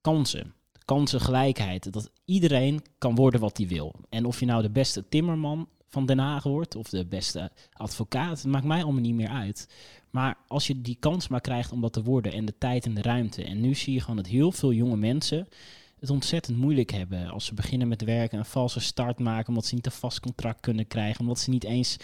kansen 0.00 0.54
kansengelijkheid. 0.84 1.92
Dat 1.92 2.10
iedereen 2.24 2.82
kan 2.98 3.14
worden 3.14 3.40
wat 3.40 3.56
hij 3.56 3.66
wil. 3.66 3.94
En 4.08 4.24
of 4.24 4.40
je 4.40 4.46
nou 4.46 4.62
de 4.62 4.70
beste 4.70 5.08
timmerman 5.08 5.68
van 5.92 6.06
Den 6.06 6.18
Haag 6.18 6.42
wordt 6.42 6.76
of 6.76 6.88
de 6.88 7.04
beste 7.04 7.50
advocaat. 7.72 8.42
Het 8.42 8.50
maakt 8.50 8.64
mij 8.64 8.82
allemaal 8.82 9.00
niet 9.00 9.14
meer 9.14 9.28
uit. 9.28 9.68
Maar 10.10 10.36
als 10.48 10.66
je 10.66 10.80
die 10.80 10.96
kans 11.00 11.28
maar 11.28 11.40
krijgt 11.40 11.72
om 11.72 11.80
dat 11.80 11.92
te 11.92 12.02
worden 12.02 12.32
en 12.32 12.44
de 12.44 12.54
tijd 12.58 12.84
en 12.84 12.94
de 12.94 13.02
ruimte. 13.02 13.44
En 13.44 13.60
nu 13.60 13.74
zie 13.74 13.92
je 13.92 14.00
gewoon 14.00 14.16
dat 14.16 14.26
heel 14.26 14.52
veel 14.52 14.72
jonge 14.72 14.96
mensen 14.96 15.48
het 15.98 16.10
ontzettend 16.10 16.58
moeilijk 16.58 16.90
hebben 16.90 17.30
als 17.30 17.44
ze 17.44 17.54
beginnen 17.54 17.88
met 17.88 18.04
werken, 18.04 18.38
een 18.38 18.44
valse 18.44 18.80
start 18.80 19.18
maken 19.18 19.48
omdat 19.48 19.66
ze 19.66 19.74
niet 19.74 19.86
een 19.86 19.92
vast 19.92 20.20
contract 20.20 20.60
kunnen 20.60 20.86
krijgen, 20.86 21.20
omdat 21.20 21.38
ze 21.38 21.50
niet 21.50 21.64
eens 21.64 21.96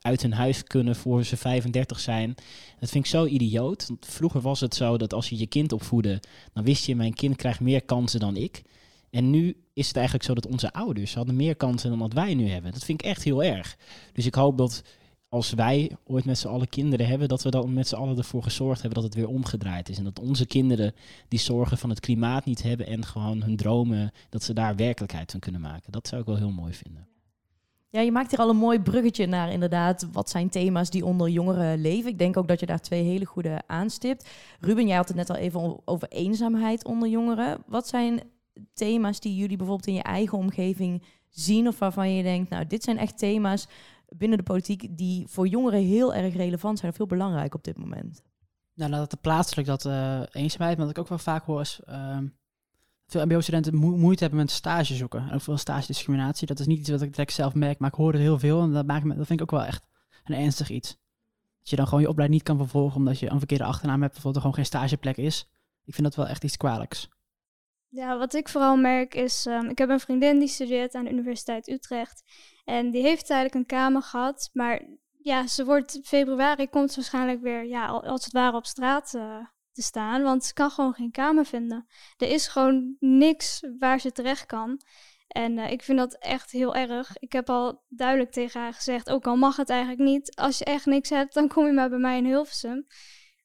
uit 0.00 0.22
hun 0.22 0.32
huis 0.32 0.62
kunnen 0.62 0.96
voor 0.96 1.24
ze 1.24 1.36
35 1.36 2.00
zijn. 2.00 2.34
Dat 2.80 2.90
vind 2.90 3.04
ik 3.04 3.10
zo 3.10 3.26
idioot. 3.26 3.88
Want 3.88 4.06
vroeger 4.06 4.40
was 4.40 4.60
het 4.60 4.74
zo 4.74 4.98
dat 4.98 5.12
als 5.12 5.28
je 5.28 5.38
je 5.38 5.46
kind 5.46 5.72
opvoedde, 5.72 6.20
dan 6.52 6.64
wist 6.64 6.86
je, 6.86 6.96
mijn 6.96 7.14
kind 7.14 7.36
krijgt 7.36 7.60
meer 7.60 7.82
kansen 7.82 8.20
dan 8.20 8.36
ik. 8.36 8.62
En 9.10 9.30
nu 9.30 9.56
is 9.72 9.86
het 9.86 9.96
eigenlijk 9.96 10.26
zo 10.26 10.34
dat 10.34 10.46
onze 10.46 10.72
ouders 10.72 11.14
hadden 11.14 11.36
meer 11.36 11.56
kansen 11.56 11.90
dan 11.90 11.98
wat 11.98 12.12
wij 12.12 12.34
nu 12.34 12.48
hebben. 12.48 12.72
Dat 12.72 12.84
vind 12.84 13.02
ik 13.02 13.06
echt 13.06 13.22
heel 13.22 13.42
erg. 13.42 13.76
Dus 14.12 14.26
ik 14.26 14.34
hoop 14.34 14.58
dat 14.58 14.82
als 15.28 15.52
wij 15.52 15.96
ooit 16.04 16.24
met 16.24 16.38
z'n 16.38 16.48
allen 16.48 16.68
kinderen 16.68 17.06
hebben, 17.06 17.28
dat 17.28 17.42
we 17.42 17.50
dan 17.50 17.72
met 17.72 17.88
z'n 17.88 17.94
allen 17.94 18.18
ervoor 18.18 18.42
gezorgd 18.42 18.82
hebben 18.82 19.02
dat 19.02 19.12
het 19.12 19.20
weer 19.20 19.28
omgedraaid 19.28 19.88
is. 19.88 19.98
En 19.98 20.04
dat 20.04 20.18
onze 20.18 20.46
kinderen 20.46 20.94
die 21.28 21.38
zorgen 21.38 21.78
van 21.78 21.90
het 21.90 22.00
klimaat 22.00 22.44
niet 22.44 22.62
hebben 22.62 22.86
en 22.86 23.04
gewoon 23.04 23.42
hun 23.42 23.56
dromen, 23.56 24.12
dat 24.28 24.42
ze 24.42 24.52
daar 24.52 24.76
werkelijkheid 24.76 25.30
van 25.30 25.40
kunnen 25.40 25.60
maken. 25.60 25.92
Dat 25.92 26.08
zou 26.08 26.20
ik 26.20 26.26
wel 26.26 26.36
heel 26.36 26.50
mooi 26.50 26.72
vinden. 26.72 27.06
Ja, 27.88 28.00
je 28.00 28.12
maakt 28.12 28.30
hier 28.30 28.40
al 28.40 28.48
een 28.48 28.56
mooi 28.56 28.80
bruggetje 28.80 29.26
naar 29.26 29.52
inderdaad. 29.52 30.08
Wat 30.12 30.30
zijn 30.30 30.48
thema's 30.48 30.90
die 30.90 31.04
onder 31.04 31.28
jongeren 31.28 31.80
leven? 31.80 32.10
Ik 32.10 32.18
denk 32.18 32.36
ook 32.36 32.48
dat 32.48 32.60
je 32.60 32.66
daar 32.66 32.80
twee 32.80 33.02
hele 33.02 33.24
goede 33.24 33.62
aanstipt. 33.66 34.28
Ruben, 34.60 34.86
jij 34.86 34.96
had 34.96 35.08
het 35.08 35.16
net 35.16 35.30
al 35.30 35.36
even 35.36 35.80
over 35.84 36.08
eenzaamheid 36.08 36.84
onder 36.84 37.08
jongeren. 37.08 37.62
Wat 37.66 37.88
zijn 37.88 38.20
thema's 38.72 39.20
die 39.20 39.36
jullie 39.36 39.56
bijvoorbeeld 39.56 39.88
in 39.88 39.94
je 39.94 40.02
eigen 40.02 40.38
omgeving 40.38 41.04
zien 41.28 41.68
of 41.68 41.78
waarvan 41.78 42.14
je 42.14 42.22
denkt, 42.22 42.50
nou, 42.50 42.66
dit 42.66 42.82
zijn 42.82 42.98
echt 42.98 43.18
thema's 43.18 43.66
binnen 44.08 44.38
de 44.38 44.44
politiek 44.44 44.86
die 44.90 45.26
voor 45.28 45.48
jongeren 45.48 45.80
heel 45.80 46.14
erg 46.14 46.34
relevant 46.34 46.78
zijn 46.78 46.90
of 46.90 46.96
heel 46.96 47.06
belangrijk 47.06 47.54
op 47.54 47.64
dit 47.64 47.78
moment? 47.78 48.22
Nou, 48.74 48.90
dat 48.90 49.10
het 49.10 49.20
plaatselijk 49.20 49.68
dat 49.68 49.84
uh, 49.84 50.22
eenzaamheid, 50.30 50.78
wat 50.78 50.90
ik 50.90 50.98
ook 50.98 51.08
wel 51.08 51.18
vaak 51.18 51.44
hoor 51.44 51.60
is 51.60 51.80
uh, 51.88 52.18
veel 53.06 53.24
mbo-studenten 53.24 53.76
moeite 53.76 54.22
hebben 54.22 54.40
met 54.40 54.50
stage 54.50 54.94
zoeken. 54.94 55.28
En 55.28 55.34
ook 55.34 55.40
veel 55.40 55.56
stage 55.56 55.86
discriminatie. 55.86 56.46
Dat 56.46 56.58
is 56.58 56.66
niet 56.66 56.78
iets 56.78 56.90
wat 56.90 57.02
ik 57.02 57.10
direct 57.10 57.32
zelf 57.32 57.54
merk, 57.54 57.78
maar 57.78 57.88
ik 57.88 57.94
hoor 57.94 58.12
het 58.12 58.20
heel 58.20 58.38
veel 58.38 58.62
en 58.62 58.72
dat, 58.72 58.86
maakt 58.86 59.04
me, 59.04 59.16
dat 59.16 59.26
vind 59.26 59.40
ik 59.40 59.52
ook 59.52 59.58
wel 59.58 59.68
echt 59.68 59.86
een 60.24 60.34
ernstig 60.34 60.70
iets. 60.70 60.88
Dat 61.58 61.70
je 61.70 61.76
dan 61.76 61.86
gewoon 61.86 62.02
je 62.02 62.08
opleiding 62.08 62.40
niet 62.40 62.48
kan 62.48 62.58
vervolgen 62.64 62.96
omdat 62.96 63.18
je 63.18 63.30
een 63.30 63.38
verkeerde 63.38 63.64
achternaam 63.64 64.00
hebt, 64.00 64.12
bijvoorbeeld 64.12 64.44
er 64.44 64.50
gewoon 64.50 64.56
geen 64.56 64.78
stageplek 64.78 65.16
is. 65.16 65.48
Ik 65.84 65.94
vind 65.94 66.06
dat 66.06 66.16
wel 66.16 66.26
echt 66.26 66.44
iets 66.44 66.56
kwalijks. 66.56 67.08
Ja, 67.94 68.18
wat 68.18 68.34
ik 68.34 68.48
vooral 68.48 68.76
merk 68.76 69.14
is, 69.14 69.46
um, 69.46 69.68
ik 69.68 69.78
heb 69.78 69.88
een 69.88 70.00
vriendin 70.00 70.38
die 70.38 70.48
studeert 70.48 70.94
aan 70.94 71.04
de 71.04 71.10
Universiteit 71.10 71.68
Utrecht. 71.68 72.22
En 72.64 72.90
die 72.90 73.02
heeft 73.02 73.26
tijdelijk 73.26 73.54
een 73.54 73.66
kamer 73.66 74.02
gehad. 74.02 74.50
Maar 74.52 74.82
ja, 75.18 75.46
ze 75.46 75.64
wordt 75.64 76.00
februari 76.02 76.68
komt 76.68 76.94
waarschijnlijk 76.94 77.40
weer, 77.40 77.64
ja, 77.64 77.86
als 77.86 78.24
het 78.24 78.32
ware 78.32 78.56
op 78.56 78.66
straat 78.66 79.14
uh, 79.14 79.46
te 79.72 79.82
staan. 79.82 80.22
Want 80.22 80.44
ze 80.44 80.52
kan 80.52 80.70
gewoon 80.70 80.94
geen 80.94 81.10
kamer 81.10 81.44
vinden. 81.46 81.86
Er 82.16 82.28
is 82.28 82.48
gewoon 82.48 82.96
niks 82.98 83.66
waar 83.78 84.00
ze 84.00 84.12
terecht 84.12 84.46
kan. 84.46 84.80
En 85.28 85.58
uh, 85.58 85.70
ik 85.70 85.82
vind 85.82 85.98
dat 85.98 86.14
echt 86.18 86.50
heel 86.50 86.74
erg. 86.74 87.16
Ik 87.18 87.32
heb 87.32 87.50
al 87.50 87.84
duidelijk 87.88 88.30
tegen 88.30 88.60
haar 88.60 88.74
gezegd, 88.74 89.10
ook 89.10 89.26
al 89.26 89.36
mag 89.36 89.56
het 89.56 89.70
eigenlijk 89.70 90.00
niet. 90.00 90.36
Als 90.36 90.58
je 90.58 90.64
echt 90.64 90.86
niks 90.86 91.10
hebt, 91.10 91.34
dan 91.34 91.48
kom 91.48 91.66
je 91.66 91.72
maar 91.72 91.88
bij 91.88 91.98
mij 91.98 92.16
in 92.16 92.24
Hilversum. 92.24 92.86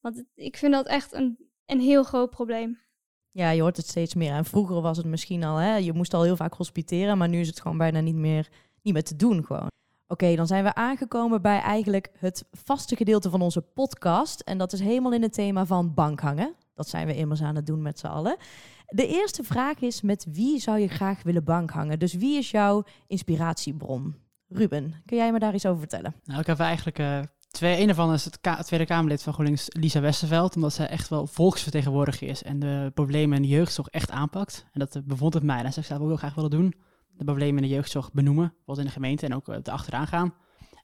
Want 0.02 0.24
ik 0.36 0.58
vind 0.58 0.74
dat 0.74 0.88
echt 0.88 1.14
een, 1.14 1.50
een 1.66 1.80
heel 1.80 2.04
groot 2.04 2.30
probleem. 2.30 2.86
Ja, 3.32 3.50
je 3.50 3.62
hoort 3.62 3.78
het 3.78 3.88
steeds 3.88 4.16
meer. 4.16 4.32
En 4.32 4.46
vroeger 4.46 4.82
was 4.82 4.98
het 4.98 5.06
misschien 5.06 5.44
al, 5.44 5.58
hè, 5.58 5.76
je 5.76 5.94
moest 5.94 6.13
al 6.13 6.24
heel 6.24 6.36
vaak 6.36 6.54
hospiteren, 6.54 7.18
maar 7.18 7.30
nu 7.30 7.40
is 7.40 7.48
het 7.48 7.62
gewoon 7.62 7.78
bijna 7.78 8.00
niet 8.00 8.16
meer, 8.16 8.50
niet 8.82 8.94
meer 8.94 9.04
te 9.04 9.16
doen 9.16 9.46
gewoon. 9.46 9.68
Oké, 10.08 10.36
dan 10.36 10.48
zijn 10.48 10.63
we 10.63 10.74
aangekomen 10.74 11.42
bij 11.42 11.60
eigenlijk 11.60 12.12
het 12.18 12.46
vaste 12.52 12.96
gedeelte 12.96 13.30
van 13.30 13.42
onze 13.42 13.62
podcast. 13.62 14.40
En 14.40 14.58
dat 14.58 14.74
is 14.74 14.80
helemaal 14.80 15.13
in 15.13 15.22
het 15.22 15.34
thema 15.34 15.66
van 15.66 15.94
bankhangen. 15.94 16.56
Dat 16.74 16.90
zijn 16.90 17.08
we 17.08 17.16
immers 17.16 17.42
aan 17.42 17.56
het 17.56 17.66
doen 17.66 17.82
met 17.82 18.00
z'n 18.00 18.08
allen. 18.08 18.38
De 18.86 19.08
eerste 19.08 19.44
vraag 19.44 19.80
is, 19.80 20.02
met 20.02 20.26
wie 20.32 20.60
zou 20.60 20.80
je 20.80 20.88
graag 20.88 21.24
willen 21.24 21.44
bankhangen? 21.44 22.00
Dus 22.00 22.13
wie 22.13 22.38
is 22.38 22.52
jouw 22.52 22.84
inspiratiebron? 23.08 24.16
Ruben, 24.48 24.94
kun 25.06 25.18
jij 25.18 25.32
me 25.32 25.40
daar 25.40 25.54
iets 25.54 25.66
over 25.66 25.80
vertellen? 25.80 26.16
Nou, 26.24 26.40
ik 26.40 26.48
heb 26.48 26.60
eigenlijk 26.60 27.00
uh, 27.00 27.20
Twee, 27.58 27.80
een 27.80 27.86
daarvan 27.86 28.13
is 28.13 28.26
het 28.26 28.65
Tweede 28.65 28.86
Kamerlid 28.86 29.24
van 29.24 29.34
GroenLinks, 29.34 29.67
Lisa 29.70 30.00
Westerveld, 30.00 30.56
omdat 30.56 30.74
zij 30.74 30.88
echt 30.88 31.10
wel 31.10 31.28
volksvertegenwoordiger 31.28 32.28
is 32.28 32.43
en 32.43 32.60
de 32.60 32.91
problemen 32.93 33.36
in 33.36 33.41
de 33.41 33.48
jeugdzorg 33.48 33.88
echt 33.88 34.12
aanpakt. 34.12 34.65
En 34.72 34.80
dat 34.80 35.02
bevond 35.06 35.34
het 35.34 35.43
mij. 35.43 35.58
En 35.58 35.63
dat 35.63 35.74
zou 35.74 35.86
ik 35.86 36.02
ook 36.02 36.08
heel 36.08 36.17
graag 36.17 36.36
willen 36.36 36.50
doen. 36.50 36.74
De 37.08 37.24
problemen 37.24 37.63
in 37.63 37.70
de 37.70 37.76
jeugdzorg 37.76 38.12
benoemen, 38.12 38.54
wat 38.65 38.78
in 38.78 38.86
de 38.86 38.91
gemeente 38.91 39.26
en 39.26 39.36
ook 39.36 39.48
uh, 39.48 39.58
achteraan 39.63 40.08
gaan. 40.08 40.34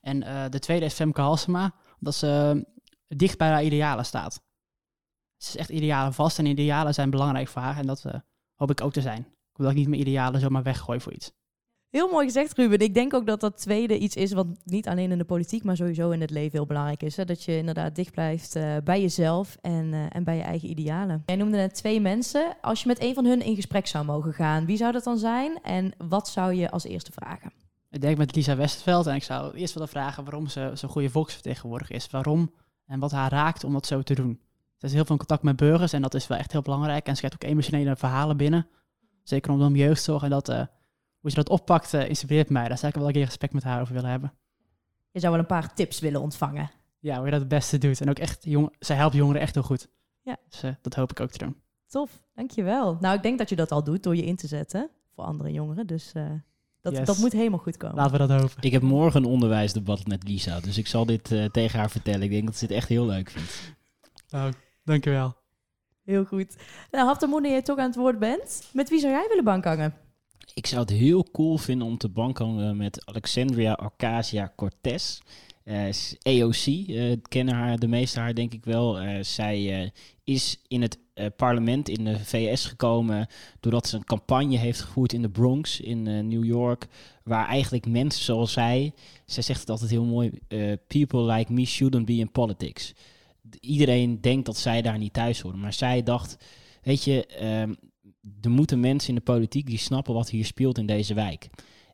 En 0.00 0.22
uh, 0.22 0.44
de 0.50 0.58
tweede 0.58 0.84
is 0.84 0.94
Femke 0.94 1.20
Halsema, 1.20 1.74
omdat 1.98 2.14
ze 2.14 2.64
dicht 3.08 3.38
bij 3.38 3.48
haar 3.48 3.64
idealen 3.64 4.04
staat. 4.04 4.42
Ze 5.36 5.48
is 5.48 5.56
echt 5.56 5.70
idealen 5.70 6.14
vast 6.14 6.38
en 6.38 6.46
idealen 6.46 6.94
zijn 6.94 7.10
belangrijk 7.10 7.48
voor 7.48 7.62
haar 7.62 7.76
en 7.76 7.86
dat 7.86 8.04
hoop 8.54 8.70
ik 8.70 8.80
ook 8.80 8.92
te 8.92 9.00
zijn. 9.00 9.20
Ik 9.20 9.56
wil 9.56 9.68
ook 9.68 9.74
niet 9.74 9.88
mijn 9.88 10.00
idealen 10.00 10.40
zomaar 10.40 10.62
weggooien 10.62 11.00
voor 11.00 11.12
iets. 11.12 11.32
Heel 11.94 12.10
mooi 12.10 12.26
gezegd, 12.26 12.56
Ruben. 12.56 12.78
Ik 12.78 12.94
denk 12.94 13.14
ook 13.14 13.26
dat 13.26 13.40
dat 13.40 13.58
tweede 13.58 13.98
iets 13.98 14.16
is 14.16 14.32
wat 14.32 14.46
niet 14.64 14.88
alleen 14.88 15.10
in 15.10 15.18
de 15.18 15.24
politiek, 15.24 15.64
maar 15.64 15.76
sowieso 15.76 16.10
in 16.10 16.20
het 16.20 16.30
leven 16.30 16.52
heel 16.52 16.66
belangrijk 16.66 17.02
is. 17.02 17.14
Dat 17.14 17.44
je 17.44 17.56
inderdaad 17.56 17.94
dicht 17.94 18.12
blijft 18.12 18.56
uh, 18.56 18.76
bij 18.84 19.00
jezelf 19.00 19.58
en, 19.60 19.92
uh, 19.92 20.06
en 20.08 20.24
bij 20.24 20.36
je 20.36 20.42
eigen 20.42 20.68
idealen. 20.70 21.22
Jij 21.26 21.36
noemde 21.36 21.56
net 21.56 21.74
twee 21.74 22.00
mensen. 22.00 22.56
Als 22.60 22.82
je 22.82 22.88
met 22.88 23.02
een 23.02 23.14
van 23.14 23.24
hun 23.24 23.42
in 23.42 23.54
gesprek 23.54 23.86
zou 23.86 24.04
mogen 24.04 24.32
gaan, 24.32 24.66
wie 24.66 24.76
zou 24.76 24.92
dat 24.92 25.04
dan 25.04 25.18
zijn 25.18 25.58
en 25.62 25.92
wat 26.08 26.28
zou 26.28 26.54
je 26.54 26.70
als 26.70 26.84
eerste 26.84 27.12
vragen? 27.12 27.52
Ik 27.90 28.00
denk 28.00 28.16
met 28.16 28.34
Lisa 28.34 28.56
Westerveld 28.56 29.06
en 29.06 29.14
ik 29.14 29.22
zou 29.22 29.54
eerst 29.54 29.74
willen 29.74 29.88
vragen 29.88 30.24
waarom 30.24 30.46
ze 30.46 30.70
zo'n 30.74 30.90
goede 30.90 31.10
volksvertegenwoordiger 31.10 31.94
is. 31.94 32.10
Waarom 32.10 32.50
en 32.86 33.00
wat 33.00 33.10
haar 33.10 33.30
raakt 33.30 33.64
om 33.64 33.72
dat 33.72 33.86
zo 33.86 34.02
te 34.02 34.14
doen. 34.14 34.40
Ze 34.76 34.86
is 34.86 34.92
heel 34.92 35.04
veel 35.04 35.16
contact 35.16 35.42
met 35.42 35.56
burgers 35.56 35.92
en 35.92 36.02
dat 36.02 36.14
is 36.14 36.26
wel 36.26 36.38
echt 36.38 36.52
heel 36.52 36.62
belangrijk. 36.62 37.06
En 37.06 37.14
ze 37.14 37.20
krijgt 37.20 37.44
ook 37.44 37.50
emotionele 37.50 37.96
verhalen 37.96 38.36
binnen. 38.36 38.66
Zeker 39.22 39.52
om 39.52 39.76
jeugdzorg 39.76 40.22
en 40.22 40.30
dat... 40.30 40.48
Uh, 40.48 40.62
hoe 41.24 41.32
ze 41.32 41.42
dat 41.42 41.48
oppakt, 41.48 41.92
uh, 41.92 42.08
inspireert 42.08 42.50
mij. 42.50 42.68
Daar 42.68 42.78
zou 42.78 42.92
ik 42.92 42.98
wel 42.98 43.06
een 43.06 43.12
keer 43.12 43.26
gesprek 43.26 43.52
met 43.52 43.62
haar 43.62 43.80
over 43.80 43.94
willen 43.94 44.10
hebben. 44.10 44.32
Je 45.10 45.20
zou 45.20 45.32
wel 45.32 45.40
een 45.40 45.46
paar 45.46 45.74
tips 45.74 46.00
willen 46.00 46.20
ontvangen. 46.20 46.70
Ja, 46.98 47.16
hoe 47.16 47.24
je 47.24 47.30
dat 47.30 47.40
het 47.40 47.48
beste 47.48 47.78
doet. 47.78 48.00
En 48.00 48.08
ook 48.08 48.18
echt, 48.18 48.44
jong, 48.44 48.74
zij 48.78 48.96
helpt 48.96 49.14
jongeren 49.14 49.40
echt 49.40 49.54
heel 49.54 49.62
goed. 49.62 49.88
Ja. 50.22 50.36
Dus 50.48 50.64
uh, 50.64 50.70
dat 50.82 50.94
hoop 50.94 51.10
ik 51.10 51.20
ook 51.20 51.30
te 51.30 51.38
doen. 51.38 51.56
Tof, 51.86 52.22
dankjewel. 52.34 52.96
Nou, 53.00 53.16
ik 53.16 53.22
denk 53.22 53.38
dat 53.38 53.48
je 53.48 53.56
dat 53.56 53.72
al 53.72 53.84
doet 53.84 54.02
door 54.02 54.16
je 54.16 54.24
in 54.24 54.36
te 54.36 54.46
zetten 54.46 54.90
voor 55.14 55.24
andere 55.24 55.52
jongeren. 55.52 55.86
Dus 55.86 56.12
uh, 56.16 56.30
dat, 56.80 56.96
yes. 56.96 57.06
dat 57.06 57.18
moet 57.18 57.32
helemaal 57.32 57.58
goed 57.58 57.76
komen. 57.76 57.96
Laten 57.96 58.12
we 58.12 58.26
dat 58.26 58.40
hopen. 58.40 58.62
Ik 58.62 58.72
heb 58.72 58.82
morgen 58.82 59.22
een 59.22 59.30
onderwijsdebat 59.30 60.06
met 60.06 60.28
Lisa. 60.28 60.60
Dus 60.60 60.78
ik 60.78 60.86
zal 60.86 61.06
dit 61.06 61.30
uh, 61.30 61.44
tegen 61.44 61.78
haar 61.78 61.90
vertellen. 61.90 62.22
Ik 62.22 62.30
denk 62.30 62.46
dat 62.46 62.56
ze 62.56 62.64
het 62.64 62.74
echt 62.74 62.88
heel 62.88 63.06
leuk 63.06 63.30
vindt. 63.30 63.74
Nou, 64.28 64.52
dankjewel. 64.82 65.36
Heel 66.02 66.24
goed. 66.24 66.56
Nou, 66.90 67.06
Haftamoen, 67.06 67.44
je 67.44 67.62
toch 67.62 67.78
aan 67.78 67.86
het 67.86 67.96
woord 67.96 68.18
bent. 68.18 68.70
Met 68.72 68.88
wie 68.88 69.00
zou 69.00 69.12
jij 69.12 69.26
willen 69.28 69.44
bankhangen? 69.44 70.03
Ik 70.54 70.66
zou 70.66 70.80
het 70.80 70.90
heel 70.90 71.26
cool 71.32 71.56
vinden 71.56 71.86
om 71.86 71.98
te 71.98 72.08
bankhangen 72.08 72.76
met 72.76 73.06
Alexandria 73.06 73.72
Arcasia 73.72 74.52
Cortez. 74.56 75.18
Uh, 75.64 75.86
AOC, 76.22 76.66
uh, 76.66 77.16
kennen 77.28 77.54
haar, 77.54 77.78
de 77.78 77.86
meeste 77.86 78.20
haar 78.20 78.34
denk 78.34 78.52
ik 78.52 78.64
wel. 78.64 79.02
Uh, 79.02 79.22
zij 79.22 79.92
is 80.24 80.60
in 80.68 80.82
het 80.82 80.98
parlement 81.36 81.88
in 81.88 82.04
de 82.04 82.18
VS 82.18 82.66
gekomen 82.66 83.26
doordat 83.60 83.88
ze 83.88 83.96
een 83.96 84.04
campagne 84.04 84.56
heeft 84.56 84.80
gevoerd 84.80 85.12
in 85.12 85.22
de 85.22 85.30
Bronx 85.30 85.80
in 85.80 86.28
New 86.28 86.44
York. 86.44 86.86
Waar 87.22 87.48
eigenlijk 87.48 87.86
mensen 87.86 88.24
zoals 88.24 88.52
zij, 88.52 88.92
zij 89.26 89.42
zegt 89.42 89.60
het 89.60 89.70
altijd 89.70 89.90
heel 89.90 90.04
mooi, 90.04 90.30
people 90.86 91.32
like 91.32 91.52
me 91.52 91.64
shouldn't 91.64 92.06
be 92.06 92.12
in 92.12 92.30
politics. 92.30 92.94
Iedereen 93.60 94.20
denkt 94.20 94.46
dat 94.46 94.56
zij 94.56 94.82
daar 94.82 94.98
niet 94.98 95.12
thuis 95.12 95.40
horen, 95.40 95.60
maar 95.60 95.72
zij 95.72 96.02
dacht, 96.02 96.36
weet 96.82 97.04
je, 97.04 97.26
ehm, 97.26 97.72
er 98.40 98.50
moeten 98.50 98.80
mensen 98.80 99.08
in 99.08 99.14
de 99.14 99.20
politiek 99.20 99.66
die 99.66 99.78
snappen 99.78 100.14
wat 100.14 100.30
hier 100.30 100.44
speelt 100.44 100.78
in 100.78 100.86
deze 100.86 101.14
wijk. 101.14 101.48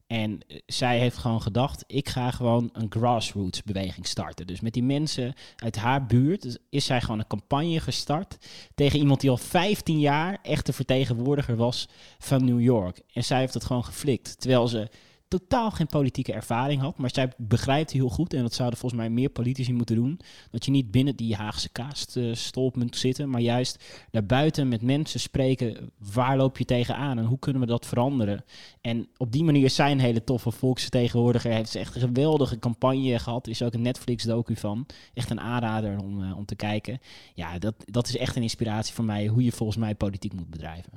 En 0.07 0.41
eh, 0.47 0.59
zij 0.67 0.99
heeft 0.99 1.17
gewoon 1.17 1.43
gedacht, 1.43 1.85
ik 1.87 2.09
ga 2.09 2.31
gewoon 2.31 2.71
een 2.73 2.87
grassroots 2.91 3.63
beweging 3.63 4.07
starten. 4.07 4.47
Dus 4.47 4.61
met 4.61 4.73
die 4.73 4.83
mensen 4.83 5.35
uit 5.57 5.77
haar 5.77 6.07
buurt 6.07 6.59
is 6.71 6.85
zij 6.85 7.01
gewoon 7.01 7.19
een 7.19 7.27
campagne 7.27 7.81
gestart 7.81 8.37
tegen 8.75 8.99
iemand 8.99 9.21
die 9.21 9.31
al 9.31 9.37
15 9.37 10.01
jaar 10.01 10.39
echte 10.43 10.73
vertegenwoordiger 10.73 11.57
was 11.57 11.89
van 12.19 12.45
New 12.45 12.61
York. 12.61 13.01
En 13.13 13.25
zij 13.25 13.39
heeft 13.39 13.55
het 13.55 13.65
gewoon 13.65 13.85
geflikt. 13.85 14.41
Terwijl 14.41 14.69
ze 14.69 14.89
totaal 15.31 15.71
geen 15.71 15.87
politieke 15.87 16.33
ervaring 16.33 16.81
had. 16.81 16.99
Maar 16.99 17.11
zij 17.13 17.33
begrijpt 17.37 17.91
heel 17.91 18.09
goed, 18.09 18.35
en 18.35 18.43
dat 18.43 18.55
zouden 18.55 18.79
volgens 18.79 19.01
mij 19.01 19.11
meer 19.11 19.29
politici 19.29 19.73
moeten 19.73 19.97
doen, 19.97 20.21
dat 20.51 20.65
je 20.65 20.71
niet 20.71 20.91
binnen 20.91 21.17
die 21.17 21.35
Haagse 21.35 21.69
kaaststolp 21.69 22.77
moet 22.77 22.97
zitten, 22.97 23.31
maar 23.31 23.41
juist 23.41 23.85
daarbuiten 24.11 24.69
met 24.69 24.83
mensen 24.83 25.21
spreken, 25.21 25.91
waar 26.13 26.37
loop 26.37 26.59
je 26.59 26.65
tegenaan 26.65 27.19
en 27.19 27.25
hoe 27.25 27.39
kunnen 27.39 27.63
we 27.63 27.69
dat 27.69 27.87
veranderen? 27.87 28.45
En 28.81 29.09
op 29.17 29.33
die 29.33 29.45
manier 29.45 29.71
zijn 29.71 29.93
een 29.93 30.05
hele 30.05 30.25
toffe 30.25 30.51
volksvertegenwoordiger. 30.51 31.53
Heeft 31.53 31.71
ze 31.71 31.79
echt 31.79 31.95
een 31.95 32.01
geweldige 32.01 32.59
campagne 32.59 33.19
gehad. 33.19 33.47
Er 33.47 33.53
is 33.53 33.63
ook 33.63 33.75
een 33.75 33.83
Netflix-docu 33.83 34.57
van. 34.57 34.87
Echt 35.15 35.31
een 35.31 35.41
aanrader 35.41 35.99
om, 35.99 36.23
uh, 36.23 36.37
om 36.37 36.45
te 36.45 36.57
kijken. 36.57 37.01
Ja, 37.35 37.59
dat, 37.59 37.75
dat 37.85 38.09
is 38.09 38.17
echt 38.17 38.37
een 38.37 38.43
inspiratie 38.43 38.95
voor 38.95 39.05
mij, 39.05 39.27
hoe 39.27 39.45
je 39.45 39.53
volgens 39.53 39.79
mij 39.79 39.95
politiek 39.95 40.33
moet 40.33 40.51
bedrijven 40.51 40.93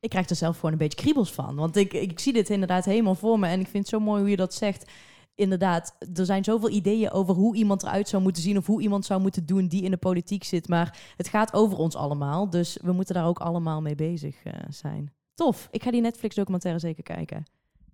ik 0.00 0.10
krijg 0.10 0.28
er 0.28 0.36
zelf 0.36 0.56
gewoon 0.56 0.72
een 0.72 0.78
beetje 0.78 1.02
kriebels 1.02 1.32
van. 1.32 1.54
Want 1.54 1.76
ik, 1.76 1.92
ik 1.92 2.18
zie 2.18 2.32
dit 2.32 2.50
inderdaad 2.50 2.84
helemaal 2.84 3.14
voor 3.14 3.38
me. 3.38 3.46
En 3.46 3.60
ik 3.60 3.68
vind 3.68 3.84
het 3.84 3.88
zo 3.88 4.00
mooi 4.00 4.20
hoe 4.20 4.30
je 4.30 4.36
dat 4.36 4.54
zegt. 4.54 4.90
Inderdaad, 5.34 5.96
er 6.14 6.24
zijn 6.24 6.44
zoveel 6.44 6.70
ideeën 6.70 7.10
over 7.10 7.34
hoe 7.34 7.56
iemand 7.56 7.82
eruit 7.82 8.08
zou 8.08 8.22
moeten 8.22 8.42
zien. 8.42 8.56
of 8.56 8.66
hoe 8.66 8.82
iemand 8.82 9.04
zou 9.04 9.20
moeten 9.20 9.46
doen 9.46 9.66
die 9.66 9.82
in 9.82 9.90
de 9.90 9.96
politiek 9.96 10.44
zit. 10.44 10.68
Maar 10.68 10.98
het 11.16 11.28
gaat 11.28 11.52
over 11.52 11.78
ons 11.78 11.96
allemaal. 11.96 12.50
Dus 12.50 12.78
we 12.82 12.92
moeten 12.92 13.14
daar 13.14 13.26
ook 13.26 13.40
allemaal 13.40 13.80
mee 13.80 13.94
bezig 13.94 14.44
uh, 14.44 14.52
zijn. 14.68 15.12
Tof. 15.34 15.68
Ik 15.70 15.82
ga 15.82 15.90
die 15.90 16.00
Netflix-documentaire 16.00 16.80
zeker 16.80 17.02
kijken. 17.02 17.44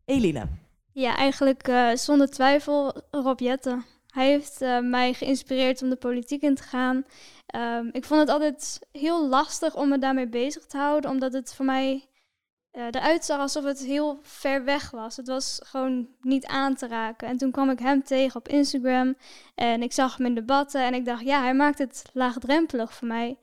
Eline. 0.05 0.49
Ja, 0.93 1.17
eigenlijk 1.17 1.69
uh, 1.69 1.95
zonder 1.95 2.31
twijfel 2.31 3.03
Rob 3.11 3.41
Jetten. 3.41 3.85
Hij 4.17 4.27
heeft 4.27 4.63
uh, 4.63 4.79
mij 4.79 5.13
geïnspireerd 5.13 5.83
om 5.83 5.91
de 5.91 5.97
politiek 5.97 6.43
in 6.43 6.55
te 6.55 6.63
gaan. 6.63 7.05
Um, 7.57 7.89
ik 7.93 8.05
vond 8.05 8.21
het 8.21 8.29
altijd 8.29 8.79
heel 8.93 9.29
lastig 9.29 9.75
om 9.75 9.89
me 9.89 9.99
daarmee 9.99 10.29
bezig 10.29 10.67
te 10.67 10.77
houden, 10.77 11.11
omdat 11.11 11.33
het 11.33 11.55
voor 11.55 11.65
mij 11.65 12.09
uh, 12.73 12.85
eruit 12.91 13.25
zag 13.25 13.39
alsof 13.39 13.65
het 13.65 13.79
heel 13.79 14.19
ver 14.23 14.65
weg 14.65 14.91
was. 14.91 15.17
Het 15.17 15.29
was 15.29 15.61
gewoon 15.65 16.09
niet 16.21 16.47
aan 16.47 16.75
te 16.75 16.87
raken. 16.87 17.29
En 17.29 17.37
toen 17.37 17.51
kwam 17.51 17.71
ik 17.71 17.79
hem 17.79 18.03
tegen 18.03 18.37
op 18.37 18.49
Instagram 18.49 19.15
en 19.55 19.83
ik 19.83 19.93
zag 19.93 20.17
hem 20.17 20.27
in 20.27 20.35
debatten 20.35 20.83
en 20.83 20.95
ik 20.95 21.05
dacht, 21.05 21.25
ja, 21.25 21.43
hij 21.43 21.55
maakt 21.55 21.79
het 21.79 22.05
laagdrempelig 22.13 22.95
voor 22.95 23.09
mij. 23.09 23.37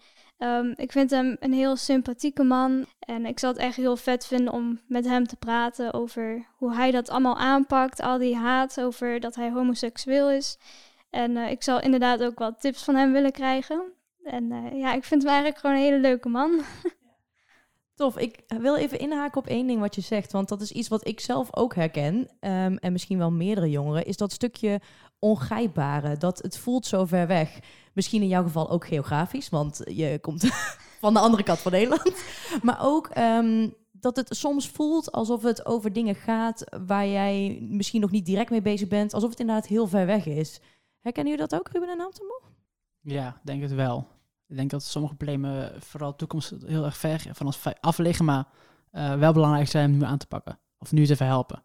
Um, 0.44 0.74
ik 0.76 0.92
vind 0.92 1.10
hem 1.10 1.38
een 1.40 1.54
heel 1.54 1.76
sympathieke 1.76 2.44
man 2.44 2.86
en 3.00 3.26
ik 3.26 3.40
zou 3.40 3.54
het 3.54 3.62
echt 3.62 3.76
heel 3.76 3.98
vet 3.98 4.26
vinden 4.26 4.54
om 4.54 4.80
met 4.88 5.06
hem 5.06 5.28
te 5.28 5.36
praten 5.36 5.94
over 5.94 6.46
hoe 6.58 6.76
hij 6.76 6.92
dat 6.92 7.10
allemaal 7.10 7.38
aanpakt, 7.38 8.02
al 8.02 8.18
die 8.18 8.36
haat 8.36 8.82
over 8.82 9.20
dat 9.20 9.36
hij 9.36 9.52
homoseksueel 9.52 10.32
is. 10.32 10.58
En 11.10 11.32
uh, 11.32 11.52
ik 11.52 11.64
zal 11.64 11.82
inderdaad 11.82 12.24
ook 12.24 12.40
wat 12.40 12.62
tips 12.62 12.84
van 12.84 12.96
hem 12.96 13.12
willen 13.12 13.32
krijgen. 13.32 13.84
En 14.24 14.52
uh, 14.52 14.80
ja, 14.80 14.94
ik 14.94 15.04
vind 15.04 15.22
hem 15.22 15.32
eigenlijk 15.32 15.62
gewoon 15.62 15.76
een 15.76 15.82
hele 15.82 16.00
leuke 16.00 16.30
man. 16.30 16.62
Tof. 17.96 18.18
Ik 18.18 18.40
wil 18.48 18.76
even 18.76 19.00
inhaken 19.00 19.42
op 19.42 19.48
één 19.48 19.68
ding 19.68 19.80
wat 19.80 19.96
je 19.96 20.02
zegt. 20.02 20.32
Want 20.32 20.50
dat 20.50 20.62
is 20.62 20.72
iets 20.72 20.88
wat 20.88 21.08
ik 21.08 21.20
zelf 21.20 21.56
ook 21.56 21.76
herken. 21.76 22.16
Um, 22.16 22.78
en 22.78 22.92
misschien 22.92 23.18
wel 23.18 23.32
meerdere 23.32 23.70
jongeren. 23.70 24.06
Is 24.06 24.18
dat 24.18 24.32
stukje 24.32 24.82
ongrijpbare. 25.20 26.18
Dat 26.18 26.42
het 26.42 26.58
voelt 26.58 26.86
zo 26.86 27.06
ver 27.06 27.28
weg. 27.28 27.60
Misschien 27.94 28.22
in 28.22 28.28
jouw 28.28 28.44
geval 28.44 28.70
ook 28.70 28.86
geografisch. 28.86 29.50
Want 29.50 29.82
je 29.86 30.20
komt 30.22 30.46
van 31.02 31.14
de 31.14 31.20
andere 31.20 31.44
kant 31.44 31.60
van 31.60 31.72
Nederland. 31.72 32.24
Maar 32.62 32.78
ook 32.82 33.18
um, 33.18 33.74
dat 33.92 34.16
het 34.16 34.36
soms 34.36 34.70
voelt 34.70 35.12
alsof 35.12 35.44
het 35.44 35.66
over 35.66 35.94
dingen 35.94 36.16
gaat. 36.16 36.64
Waar 36.86 37.08
jij 37.08 37.58
misschien 37.62 38.02
nog 38.02 38.12
niet 38.12 38.26
direct 38.26 38.50
mee 38.50 38.62
bezig 38.62 38.88
bent. 38.88 39.14
Alsof 39.14 39.30
het 39.30 39.40
inderdaad 39.40 39.68
heel 39.68 39.88
ver 39.88 40.06
weg 40.06 40.26
is. 40.26 40.60
Herkennen 41.00 41.34
jullie 41.34 41.48
dat 41.48 41.60
ook, 41.60 41.70
Ruben 41.70 41.90
en 41.90 42.02
Antemo? 42.02 42.42
Ja, 43.02 43.42
denk 43.44 43.62
het 43.62 43.74
wel. 43.74 44.08
Ik 44.54 44.60
denk 44.60 44.72
dat 44.72 44.84
sommige 44.84 45.16
problemen 45.16 45.72
vooral 45.82 46.16
toekomst 46.16 46.54
heel 46.66 46.86
erg 46.86 46.98
ver 46.98 47.26
van 47.32 47.46
ons 47.46 47.60
af 47.80 47.98
liggen, 47.98 48.26
maar 48.26 48.48
uh, 48.92 49.16
wel 49.16 49.34
belangrijk 49.34 49.68
zijn 49.68 49.92
om 49.92 49.98
nu 49.98 50.04
aan 50.04 50.18
te 50.18 50.28
pakken. 50.28 50.60
Of 50.78 50.92
nu 50.92 51.06
te 51.06 51.16
verhelpen. 51.16 51.64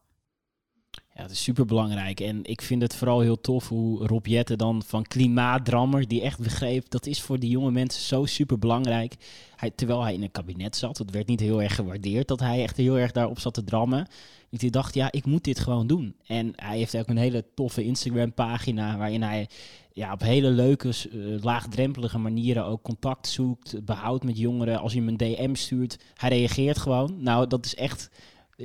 Ja, 1.18 1.24
het 1.24 1.33
is 1.33 1.42
super 1.42 1.66
belangrijk. 1.66 2.20
En 2.20 2.44
ik 2.44 2.62
vind 2.62 2.83
het 2.83 2.94
vooral 2.94 3.20
heel 3.20 3.40
tof 3.40 3.68
hoe 3.68 4.07
Rob 4.07 4.26
Jette 4.26 4.57
dan 4.57 4.83
van 4.87 5.02
klimaatdrammer, 5.02 6.09
die 6.09 6.22
echt 6.22 6.38
begreep, 6.38 6.90
dat 6.90 7.07
is 7.07 7.22
voor 7.22 7.38
die 7.38 7.50
jonge 7.50 7.70
mensen 7.70 8.02
zo 8.02 8.24
super 8.24 8.59
belangrijk. 8.59 9.14
Hij, 9.57 9.70
terwijl 9.70 10.02
hij 10.02 10.14
in 10.14 10.22
een 10.22 10.31
kabinet 10.31 10.76
zat, 10.76 10.98
het 10.98 11.11
werd 11.11 11.26
niet 11.26 11.40
heel 11.40 11.62
erg 11.62 11.74
gewaardeerd 11.74 12.28
dat 12.28 12.40
hij 12.40 12.62
echt 12.62 12.76
heel 12.76 12.98
erg 12.98 13.12
daarop 13.12 13.38
zat 13.38 13.54
te 13.54 13.64
drammen. 13.64 14.09
Ik 14.50 14.72
dacht, 14.72 14.94
ja, 14.94 15.12
ik 15.12 15.24
moet 15.24 15.44
dit 15.44 15.59
gewoon 15.59 15.87
doen. 15.87 16.14
En 16.26 16.52
hij 16.57 16.78
heeft 16.78 16.96
ook 16.96 17.09
een 17.09 17.16
hele 17.16 17.44
toffe 17.54 17.85
Instagram 17.85 18.35
pagina 18.35 18.96
waarin 18.96 19.22
hij 19.22 19.48
ja, 19.92 20.12
op 20.12 20.20
hele 20.20 20.50
leuke, 20.50 20.92
uh, 21.12 21.42
laagdrempelige 21.42 22.18
manieren 22.18 22.64
ook 22.64 22.83
contact 22.83 23.28
zoekt, 23.28 23.85
behoudt 23.85 24.24
met 24.24 24.38
jongeren. 24.38 24.81
Als 24.81 24.92
je 24.92 24.98
hem 24.98 25.09
een 25.09 25.16
DM 25.16 25.54
stuurt, 25.54 25.98
hij 26.14 26.28
reageert 26.28 26.78
gewoon. 26.78 27.14
Nou, 27.18 27.46
dat 27.46 27.64
is 27.64 27.74
echt 27.74 28.11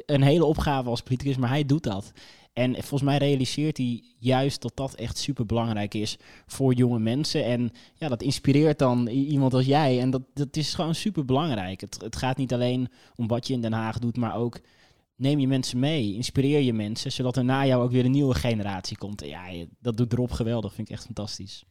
een 0.05 0.21
hele 0.21 0.45
opgave 0.45 0.89
als 0.89 1.01
politicus, 1.01 1.37
maar 1.37 1.49
hij 1.49 1.65
doet 1.65 1.83
dat. 1.83 2.13
En 2.53 2.73
volgens 2.73 3.01
mij 3.01 3.17
realiseert 3.17 3.77
hij 3.77 4.03
juist 4.19 4.61
dat 4.61 4.75
dat 4.75 4.93
echt 4.93 5.17
super 5.17 5.45
belangrijk 5.45 5.93
is 5.93 6.17
voor 6.45 6.73
jonge 6.73 6.99
mensen. 6.99 7.45
En 7.45 7.71
ja, 7.95 8.07
dat 8.07 8.21
inspireert 8.21 8.79
dan 8.79 9.07
iemand 9.07 9.53
als 9.53 9.65
jij. 9.65 9.99
En 9.99 10.09
dat, 10.09 10.21
dat 10.33 10.55
is 10.55 10.73
gewoon 10.73 10.95
super 10.95 11.25
belangrijk. 11.25 11.81
Het, 11.81 12.01
het 12.01 12.15
gaat 12.15 12.37
niet 12.37 12.53
alleen 12.53 12.87
om 13.15 13.27
wat 13.27 13.47
je 13.47 13.53
in 13.53 13.61
Den 13.61 13.73
Haag 13.73 13.99
doet, 13.99 14.17
maar 14.17 14.35
ook 14.35 14.59
neem 15.15 15.39
je 15.39 15.47
mensen 15.47 15.79
mee, 15.79 16.13
inspireer 16.13 16.59
je 16.59 16.73
mensen, 16.73 17.11
zodat 17.11 17.37
er 17.37 17.45
na 17.45 17.65
jou 17.65 17.83
ook 17.83 17.91
weer 17.91 18.05
een 18.05 18.11
nieuwe 18.11 18.35
generatie 18.35 18.97
komt. 18.97 19.21
En 19.21 19.27
ja, 19.27 19.65
dat 19.79 19.97
doet 19.97 20.13
erop 20.13 20.31
geweldig, 20.31 20.73
vind 20.73 20.87
ik 20.89 20.93
echt 20.93 21.05
fantastisch. 21.05 21.63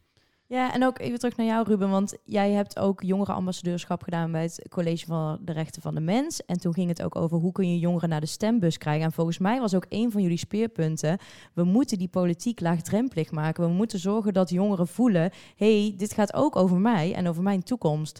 Ja, 0.47 0.73
en 0.73 0.83
ook 0.83 0.99
even 0.99 1.19
terug 1.19 1.37
naar 1.37 1.45
jou, 1.45 1.67
Ruben, 1.67 1.89
want 1.89 2.17
jij 2.23 2.51
hebt 2.51 2.79
ook 2.79 3.01
jongerenambassadeurschap 3.01 4.03
gedaan 4.03 4.31
bij 4.31 4.43
het 4.43 4.67
College 4.69 5.05
van 5.05 5.39
de 5.41 5.51
Rechten 5.51 5.81
van 5.81 5.95
de 5.95 6.01
Mens. 6.01 6.45
En 6.45 6.59
toen 6.59 6.73
ging 6.73 6.89
het 6.89 7.01
ook 7.03 7.15
over 7.15 7.37
hoe 7.37 7.51
kun 7.51 7.69
je 7.71 7.79
jongeren 7.79 8.09
naar 8.09 8.19
de 8.19 8.25
stembus 8.25 8.77
krijgen. 8.77 9.05
En 9.05 9.11
volgens 9.11 9.37
mij 9.37 9.59
was 9.59 9.73
ook 9.73 9.85
een 9.89 10.11
van 10.11 10.21
jullie 10.21 10.37
speerpunten, 10.37 11.17
we 11.53 11.63
moeten 11.63 11.97
die 11.97 12.07
politiek 12.07 12.59
laagdrempelig 12.59 13.31
maken. 13.31 13.63
We 13.63 13.69
moeten 13.69 13.99
zorgen 13.99 14.33
dat 14.33 14.49
jongeren 14.49 14.87
voelen, 14.87 15.31
hey, 15.55 15.93
dit 15.97 16.13
gaat 16.13 16.33
ook 16.33 16.55
over 16.55 16.77
mij 16.77 17.13
en 17.13 17.27
over 17.27 17.43
mijn 17.43 17.63
toekomst. 17.63 18.19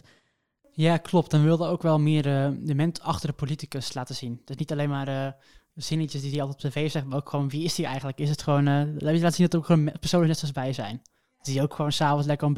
Ja, 0.72 0.96
klopt. 0.96 1.32
En 1.32 1.38
we 1.38 1.44
wilden 1.44 1.68
ook 1.68 1.82
wel 1.82 1.98
meer 1.98 2.26
uh, 2.26 2.48
de 2.60 2.74
mens 2.74 3.00
achter 3.00 3.28
de 3.28 3.34
politicus 3.34 3.94
laten 3.94 4.14
zien. 4.14 4.40
Dus 4.44 4.56
niet 4.56 4.72
alleen 4.72 4.88
maar 4.88 5.08
uh, 5.08 5.28
zinnetjes 5.74 6.20
die 6.20 6.30
hij 6.30 6.42
altijd 6.42 6.64
op 6.64 6.70
tv 6.70 6.90
zegt, 6.90 7.06
maar 7.06 7.18
ook 7.18 7.28
gewoon 7.28 7.48
wie 7.48 7.64
is 7.64 7.76
hij 7.76 7.86
eigenlijk? 7.86 8.18
Is 8.18 8.30
het 8.30 8.42
gewoon, 8.42 8.68
uh, 8.68 8.82
laten 8.98 9.32
zien 9.32 9.44
dat 9.44 9.52
er 9.52 9.58
ook 9.58 9.66
gewoon 9.66 9.92
personen 10.00 10.26
net 10.26 10.38
zoals 10.38 10.54
bij 10.54 10.72
zijn. 10.72 11.02
Hij 11.46 11.62
ook 11.62 11.74
gewoon 11.74 11.92
s'avonds 11.92 12.26
lekker 12.26 12.46
om 12.46 12.56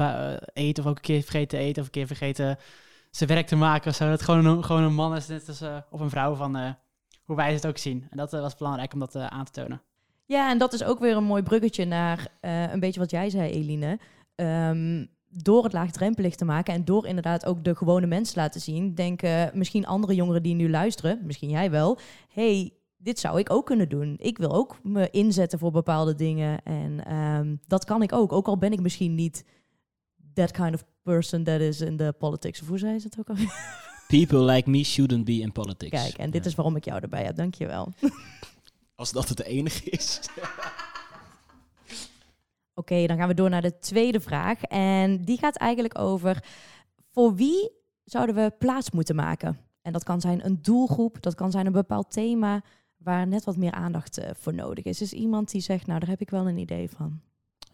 eten 0.53 0.83
of 0.83 0.89
ook 0.89 0.95
een 0.95 1.01
keer 1.01 1.21
vergeten 1.21 1.57
te 1.57 1.57
eten 1.57 1.81
of 1.81 1.85
een 1.85 1.93
keer 1.93 2.07
vergeten 2.07 2.57
zijn 3.11 3.29
werk 3.29 3.47
te 3.47 3.55
maken. 3.55 3.93
Zo 3.93 4.09
dat 4.09 4.21
gewoon 4.21 4.45
een, 4.45 4.63
gewoon 4.63 4.83
een 4.83 4.93
man 4.93 5.15
is, 5.15 5.27
net 5.27 5.47
als 5.47 5.61
op 5.89 5.99
een 5.99 6.09
vrouw 6.09 6.35
van 6.35 6.75
hoe 7.23 7.35
wij 7.35 7.53
het 7.53 7.67
ook 7.67 7.77
zien. 7.77 8.07
En 8.09 8.17
dat 8.17 8.31
was 8.31 8.55
belangrijk 8.55 8.93
om 8.93 8.99
dat 8.99 9.15
aan 9.15 9.45
te 9.45 9.51
tonen. 9.51 9.81
Ja, 10.25 10.49
en 10.49 10.57
dat 10.57 10.73
is 10.73 10.83
ook 10.83 10.99
weer 10.99 11.15
een 11.15 11.23
mooi 11.23 11.43
bruggetje 11.43 11.85
naar 11.85 12.27
een 12.41 12.79
beetje 12.79 12.99
wat 12.99 13.11
jij 13.11 13.29
zei, 13.29 13.51
Eline. 13.51 13.99
Um, 14.35 15.15
door 15.29 15.63
het 15.63 15.73
laagdrempelig 15.73 16.35
te 16.35 16.45
maken 16.45 16.73
en 16.73 16.85
door 16.85 17.07
inderdaad 17.07 17.45
ook 17.45 17.63
de 17.63 17.75
gewone 17.75 18.05
mensen 18.05 18.41
laten 18.41 18.61
zien, 18.61 18.95
denken 18.95 19.51
misschien 19.53 19.85
andere 19.85 20.15
jongeren 20.15 20.43
die 20.43 20.55
nu 20.55 20.69
luisteren, 20.69 21.19
misschien 21.23 21.49
jij 21.49 21.71
wel, 21.71 21.99
hey, 22.33 22.73
dit 23.07 23.19
zou 23.19 23.39
ik 23.39 23.51
ook 23.51 23.65
kunnen 23.65 23.89
doen. 23.89 24.15
Ik 24.19 24.37
wil 24.37 24.51
ook 24.51 24.79
me 24.83 25.09
inzetten 25.09 25.59
voor 25.59 25.71
bepaalde 25.71 26.15
dingen 26.15 26.63
en 26.63 27.13
um, 27.15 27.61
dat 27.67 27.85
kan 27.85 28.01
ik 28.01 28.13
ook. 28.13 28.31
Ook 28.31 28.47
al 28.47 28.57
ben 28.57 28.71
ik 28.71 28.81
misschien 28.81 29.15
niet 29.15 29.45
that 30.33 30.51
kind 30.51 30.73
of 30.73 30.83
person 31.03 31.43
that 31.43 31.59
is 31.59 31.81
in 31.81 31.97
the 31.97 32.15
politics. 32.17 32.61
Of 32.61 32.67
hoe 32.67 32.77
zei 32.77 32.99
ze 32.99 33.07
het 33.09 33.19
ook 33.19 33.29
al? 33.29 33.45
People 34.17 34.39
like 34.39 34.69
me 34.69 34.83
shouldn't 34.83 35.25
be 35.25 35.33
in 35.33 35.51
politics. 35.51 36.01
Kijk, 36.01 36.17
en 36.17 36.31
dit 36.31 36.45
is 36.45 36.55
waarom 36.55 36.75
ik 36.75 36.85
jou 36.85 37.01
erbij 37.01 37.23
heb. 37.23 37.35
Dankjewel. 37.35 37.93
Als 38.95 39.11
dat 39.11 39.29
het 39.29 39.43
enige 39.43 39.89
is. 39.89 40.19
Oké, 42.73 43.05
dan 43.05 43.17
gaan 43.17 43.27
we 43.27 43.33
door 43.33 43.49
naar 43.49 43.61
de 43.61 43.79
tweede 43.79 44.19
vraag. 44.19 44.61
En 44.61 45.25
die 45.25 45.37
gaat 45.37 45.57
eigenlijk 45.57 45.99
over 45.99 46.43
voor 47.11 47.35
wie 47.35 47.71
zouden 48.03 48.35
we 48.35 48.53
plaats 48.59 48.91
moeten 48.91 49.15
maken? 49.15 49.59
En 49.81 49.93
dat 49.93 50.03
kan 50.03 50.21
zijn 50.21 50.45
een 50.45 50.61
doelgroep, 50.61 51.21
dat 51.21 51.35
kan 51.35 51.51
zijn 51.51 51.65
een 51.65 51.71
bepaald 51.71 52.11
thema 52.11 52.63
waar 53.07 53.27
net 53.27 53.43
wat 53.43 53.57
meer 53.57 53.71
aandacht 53.71 54.19
uh, 54.19 54.25
voor 54.33 54.53
nodig 54.53 54.83
is. 54.83 55.01
Is 55.01 55.13
iemand 55.13 55.51
die 55.51 55.61
zegt, 55.61 55.87
nou 55.87 55.99
daar 55.99 56.09
heb 56.09 56.21
ik 56.21 56.29
wel 56.29 56.47
een 56.47 56.57
idee 56.57 56.89
van? 56.89 57.19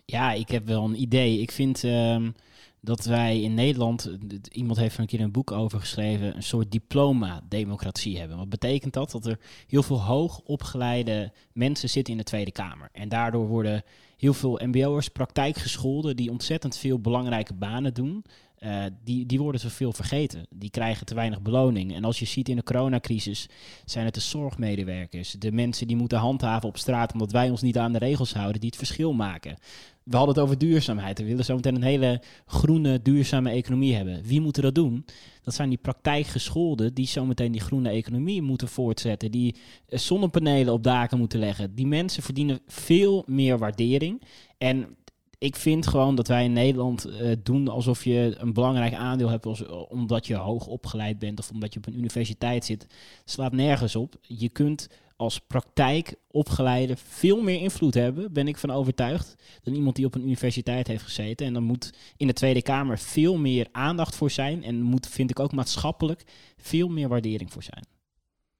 Ja, 0.05 0.31
ik 0.31 0.49
heb 0.49 0.65
wel 0.65 0.83
een 0.83 1.01
idee. 1.01 1.39
Ik 1.39 1.51
vind 1.51 1.83
um, 1.83 2.35
dat 2.81 3.05
wij 3.05 3.41
in 3.41 3.53
Nederland, 3.53 4.17
iemand 4.51 4.77
heeft 4.77 4.97
een 4.97 5.05
keer 5.05 5.21
een 5.21 5.31
boek 5.31 5.51
over 5.51 5.79
geschreven, 5.79 6.35
een 6.35 6.43
soort 6.43 6.71
diploma-democratie 6.71 8.19
hebben. 8.19 8.37
Wat 8.37 8.49
betekent 8.49 8.93
dat? 8.93 9.11
Dat 9.11 9.25
er 9.25 9.39
heel 9.67 9.83
veel 9.83 10.01
hoog 10.01 10.39
opgeleide 10.39 11.31
mensen 11.53 11.89
zitten 11.89 12.13
in 12.13 12.19
de 12.19 12.25
Tweede 12.25 12.51
Kamer. 12.51 12.89
En 12.91 13.09
daardoor 13.09 13.47
worden 13.47 13.83
heel 14.17 14.33
veel 14.33 14.59
MBO'ers 14.63 15.09
praktijkgescholden 15.09 16.15
die 16.15 16.31
ontzettend 16.31 16.77
veel 16.77 16.99
belangrijke 16.99 17.53
banen 17.53 17.93
doen. 17.93 18.25
Uh, 18.65 18.83
die, 19.03 19.25
die 19.25 19.39
worden 19.39 19.61
te 19.61 19.69
veel 19.69 19.93
vergeten. 19.93 20.45
Die 20.49 20.69
krijgen 20.69 21.05
te 21.05 21.15
weinig 21.15 21.41
beloning. 21.41 21.95
En 21.95 22.03
als 22.03 22.19
je 22.19 22.25
ziet 22.25 22.49
in 22.49 22.55
de 22.55 22.63
coronacrisis, 22.63 23.49
zijn 23.85 24.05
het 24.05 24.13
de 24.13 24.19
zorgmedewerkers, 24.19 25.31
de 25.31 25.51
mensen 25.51 25.87
die 25.87 25.95
moeten 25.95 26.17
handhaven 26.17 26.69
op 26.69 26.77
straat 26.77 27.13
omdat 27.13 27.31
wij 27.31 27.49
ons 27.49 27.61
niet 27.61 27.77
aan 27.77 27.91
de 27.91 27.97
regels 27.97 28.33
houden, 28.33 28.59
die 28.59 28.69
het 28.69 28.77
verschil 28.77 29.13
maken. 29.13 29.57
We 30.03 30.15
hadden 30.15 30.35
het 30.35 30.43
over 30.43 30.57
duurzaamheid. 30.57 31.19
We 31.19 31.25
willen 31.25 31.45
zo 31.45 31.55
meteen 31.55 31.75
een 31.75 31.83
hele 31.83 32.21
groene, 32.45 33.01
duurzame 33.01 33.49
economie 33.49 33.95
hebben. 33.95 34.23
Wie 34.23 34.41
moet 34.41 34.61
dat 34.61 34.75
doen? 34.75 35.05
Dat 35.43 35.53
zijn 35.53 35.69
die 35.69 35.77
praktijkgescholden 35.77 36.93
die 36.93 37.07
zometeen 37.07 37.51
die 37.51 37.61
groene 37.61 37.89
economie 37.89 38.41
moeten 38.41 38.67
voortzetten. 38.67 39.31
Die 39.31 39.55
eh, 39.87 39.99
zonnepanelen 39.99 40.73
op 40.73 40.83
daken 40.83 41.17
moeten 41.17 41.39
leggen. 41.39 41.75
Die 41.75 41.87
mensen 41.87 42.23
verdienen 42.23 42.59
veel 42.67 43.23
meer 43.27 43.57
waardering. 43.57 44.21
En 44.57 44.95
ik 45.43 45.55
vind 45.55 45.87
gewoon 45.87 46.15
dat 46.15 46.27
wij 46.27 46.43
in 46.43 46.53
Nederland 46.53 47.07
uh, 47.07 47.31
doen 47.43 47.67
alsof 47.67 48.03
je 48.03 48.35
een 48.37 48.53
belangrijk 48.53 48.93
aandeel 48.93 49.29
hebt 49.29 49.67
omdat 49.89 50.27
je 50.27 50.35
hoog 50.35 50.67
opgeleid 50.67 51.19
bent 51.19 51.39
of 51.39 51.49
omdat 51.49 51.73
je 51.73 51.79
op 51.79 51.87
een 51.87 51.97
universiteit 51.97 52.65
zit. 52.65 52.87
Slaat 53.25 53.51
nergens 53.51 53.95
op. 53.95 54.15
Je 54.21 54.49
kunt 54.49 54.89
als 55.15 55.39
praktijkopgeleide 55.39 56.95
veel 56.97 57.41
meer 57.41 57.59
invloed 57.59 57.93
hebben, 57.93 58.33
ben 58.33 58.47
ik 58.47 58.57
van 58.57 58.71
overtuigd, 58.71 59.35
dan 59.63 59.73
iemand 59.73 59.95
die 59.95 60.05
op 60.05 60.15
een 60.15 60.23
universiteit 60.23 60.87
heeft 60.87 61.03
gezeten. 61.03 61.45
En 61.45 61.53
dan 61.53 61.63
moet 61.63 61.93
in 62.17 62.27
de 62.27 62.33
Tweede 62.33 62.61
Kamer 62.61 62.99
veel 62.99 63.37
meer 63.37 63.67
aandacht 63.71 64.15
voor 64.15 64.31
zijn 64.31 64.63
en 64.63 64.81
moet, 64.81 65.07
vind 65.07 65.29
ik 65.29 65.39
ook 65.39 65.53
maatschappelijk, 65.53 66.23
veel 66.57 66.87
meer 66.87 67.07
waardering 67.07 67.51
voor 67.51 67.63
zijn. 67.63 67.85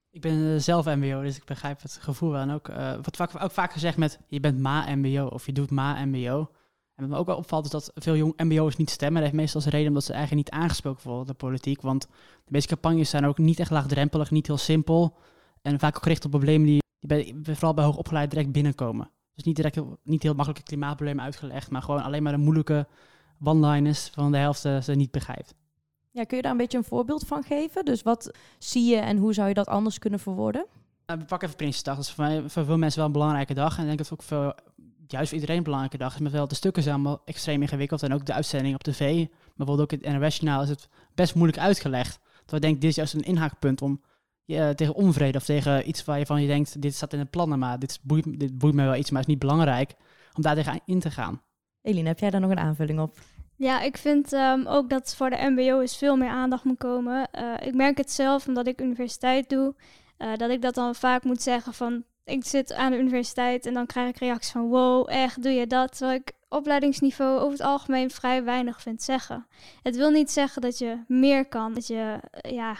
Ik 0.10 0.22
ben 0.22 0.62
zelf 0.62 0.86
MBO, 0.86 1.22
dus 1.22 1.38
ik 1.38 1.46
begrijp 1.46 1.82
het 1.82 1.98
gevoel 2.02 2.30
wel. 2.32 2.41
En 2.41 2.52
ook, 2.52 2.69
uh, 2.69 2.93
wat 3.02 3.15
vaak, 3.15 3.43
ook 3.43 3.52
vaak 3.52 3.72
gezegd 3.72 3.98
met 3.98 4.19
je 4.28 4.39
bent 4.39 4.60
ma-MBO 4.60 5.26
of 5.26 5.46
je 5.46 5.52
doet 5.54 5.72
ma-MBO. 5.72 6.50
En 7.04 7.10
wat 7.10 7.18
me 7.18 7.22
ook 7.22 7.28
wel 7.28 7.38
opvalt 7.38 7.66
is 7.66 7.72
dat 7.72 7.92
veel 7.96 8.16
jong 8.16 8.34
MBO's 8.38 8.76
niet 8.76 8.89
stemmen. 8.89 9.22
Dat 9.22 9.24
heeft 9.24 9.42
meestal 9.42 9.62
als 9.62 9.70
reden 9.70 9.88
omdat 9.88 10.04
ze 10.04 10.13
eigenlijk 10.13 10.50
niet 10.50 10.62
aangesproken 10.62 11.04
worden 11.04 11.26
door 11.26 11.36
de 11.36 11.46
politiek. 11.46 11.82
Want 11.82 12.02
de 12.46 12.52
meeste 12.52 12.68
campagnes 12.68 13.10
zijn 13.10 13.26
ook 13.26 13.38
niet 13.38 13.60
echt 13.60 13.72
laagdrempelig, 13.72 14.32
niet 14.32 14.48
heel 14.48 14.58
simpel. 14.58 15.18
En 15.62 15.80
vaak 15.80 15.96
ook 15.96 16.04
gericht 16.04 16.26
op 16.26 16.32
problemen 16.32 16.68
die, 16.68 16.82
die 17.00 17.10
bij, 17.10 17.36
vooral 17.56 17.74
bij 17.74 17.86
hoogopgeleid 17.86 18.30
direct 18.30 18.52
binnenkomen. 18.52 19.10
Dus 19.36 19.44
niet 19.44 19.56
direct 19.56 19.80
niet 20.04 20.24
heel 20.24 20.34
makkelijke 20.34 20.68
klimaatproblemen 20.68 21.24
uitgelegd, 21.24 21.70
maar 21.70 21.82
gewoon 21.82 22.04
alleen 22.04 22.24
maar 22.24 22.32
de 22.32 22.38
moeilijke 22.38 22.88
one-liners 23.44 24.10
van 24.13 24.32
de 24.32 24.38
helft 24.38 24.66
uh, 24.66 24.82
ze 24.82 24.94
niet 24.94 25.12
begrijpt. 25.12 25.54
Ja, 26.12 26.24
kun 26.24 26.38
je 26.38 26.44
daar 26.44 26.52
een 26.52 26.58
beetje 26.58 26.78
een 26.78 26.84
voorbeeld 26.84 27.28
van 27.28 27.44
geven? 27.44 27.86
Dus 27.86 28.02
wat 28.02 28.32
zie 28.58 28.89
je 28.89 28.98
en 28.98 29.18
hoe 29.18 29.34
zou 29.34 29.48
je 29.48 29.54
dat 29.54 29.68
anders 29.68 30.00
kunnen 30.00 30.20
verwoorden? 30.20 30.66
Nou, 31.06 31.20
we 31.20 31.26
pakken 31.26 31.48
even 31.48 31.60
Prinsjesdag. 31.60 31.96
Dat 31.96 32.06
is 32.06 32.12
voor, 32.12 32.24
mij, 32.24 32.50
voor 32.50 32.66
veel 32.66 32.78
mensen 32.78 32.98
wel 32.98 33.08
een 33.08 33.14
belangrijke 33.14 33.54
dag. 33.54 33.76
En 33.76 33.82
ik 33.82 33.86
denk 33.86 33.97
dat 33.97 34.10
het 34.10 34.20
ook 34.20 34.26
voor, 34.28 34.56
juist 35.14 35.30
voor 35.30 35.39
iedereen 35.39 35.57
een 35.57 35.64
belangrijke 35.64 35.97
dag 35.97 36.14
is. 36.14 36.20
Maar 36.20 36.32
wel 36.32 36.47
de 36.47 36.55
stukken 36.55 36.84
zijn 36.84 36.95
allemaal 36.95 37.22
extreem 37.26 37.61
ingewikkeld. 37.61 38.03
En 38.03 38.14
ook 38.14 38.26
de 38.26 38.34
uitzending 38.34 38.76
op 38.76 38.84
tv. 38.84 39.16
Maar 39.18 39.28
bijvoorbeeld 39.55 39.93
ook 39.93 39.99
in 39.99 40.11
het 40.11 40.22
NOS-journaal 40.22 40.61
is 40.61 40.70
het 40.70 40.89
best 41.16 41.36
moeilijk 41.36 41.59
uitgelegd. 41.59 42.20
Terwijl 42.45 42.55
ik 42.55 42.61
denk, 42.61 42.82
dit 42.82 42.89
is 42.89 42.95
juist 42.95 43.14
een 43.14 43.22
inhaakpunt 43.22 43.82
om 43.82 44.01
je, 44.45 44.74
tegen 44.76 44.95
onvrede 44.95 45.38
of 45.38 45.45
tegen 45.45 45.88
iets 45.88 46.05
waar 46.05 46.20
je 46.20 46.26
van 46.26 46.41
je 46.41 46.47
denkt, 46.47 46.82
dit 46.82 46.95
staat 46.95 47.14
in 47.14 47.20
de 47.20 47.26
plannen, 47.26 47.59
maar 47.59 47.80
dit 47.80 47.99
boeit, 48.03 48.39
dit 48.39 48.57
boeit 48.57 48.74
me 48.74 48.84
wel 48.84 48.95
iets, 48.95 49.11
maar 49.11 49.22
is 49.22 49.28
niet 49.28 49.39
belangrijk 49.39 49.93
om 50.34 50.41
daar 50.41 50.55
tegen 50.55 50.82
in 50.86 50.99
te 50.99 51.11
gaan. 51.11 51.41
Eline, 51.82 52.07
heb 52.07 52.20
jij 52.20 52.30
daar 52.30 52.41
nog 52.41 52.49
een 52.49 52.59
aanvulling 52.59 52.99
op? 52.99 53.20
Ja, 53.55 53.82
ik 53.82 53.97
vind 53.97 54.34
ehm, 54.34 54.68
ook 54.68 54.89
dat 54.89 55.16
voor 55.16 55.30
de 55.30 55.49
MBO's 55.49 55.97
veel 55.97 56.16
meer 56.16 56.30
aandacht 56.30 56.64
moet 56.64 56.78
komen. 56.78 57.32
Eh, 57.32 57.68
ik 57.68 57.74
merk 57.74 57.97
het 57.97 58.11
zelf 58.11 58.47
omdat 58.47 58.68
ik 58.68 58.82
universiteit 58.82 59.49
doe, 59.49 59.76
uh, 60.18 60.36
dat 60.36 60.49
ik 60.49 60.61
dat 60.61 60.76
dan 60.76 60.95
vaak 60.95 61.24
moet 61.24 61.41
zeggen 61.41 61.74
van 61.74 62.03
ik 62.26 62.45
zit 62.45 62.74
aan 62.74 62.91
de 62.91 62.97
universiteit 62.97 63.65
en 63.65 63.74
dan 63.74 63.86
krijg 63.86 64.09
ik 64.09 64.17
reacties 64.17 64.51
van 64.51 64.69
wow, 64.69 65.09
echt 65.09 65.43
doe 65.43 65.51
je 65.51 65.67
dat? 65.67 65.97
Terwijl 65.97 66.19
ik 66.19 66.32
opleidingsniveau 66.49 67.39
over 67.39 67.51
het 67.51 67.61
algemeen 67.61 68.11
vrij 68.11 68.43
weinig 68.43 68.82
vind 68.82 69.03
zeggen. 69.03 69.47
Het 69.82 69.95
wil 69.95 70.09
niet 70.09 70.32
zeggen 70.32 70.61
dat 70.61 70.78
je 70.78 71.03
meer 71.07 71.47
kan, 71.47 71.74
dat 71.74 71.88
je 71.88 72.19
uh, 72.45 72.51
ja, 72.51 72.78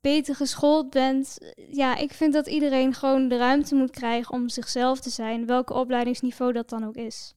beter 0.00 0.34
geschoold 0.34 0.90
bent. 0.90 1.38
Ja, 1.70 1.96
ik 1.96 2.12
vind 2.12 2.32
dat 2.32 2.46
iedereen 2.46 2.94
gewoon 2.94 3.28
de 3.28 3.36
ruimte 3.36 3.74
moet 3.74 3.90
krijgen 3.90 4.34
om 4.34 4.48
zichzelf 4.48 5.00
te 5.00 5.10
zijn, 5.10 5.46
welke 5.46 5.74
opleidingsniveau 5.74 6.52
dat 6.52 6.68
dan 6.68 6.84
ook 6.84 6.96
is. 6.96 7.34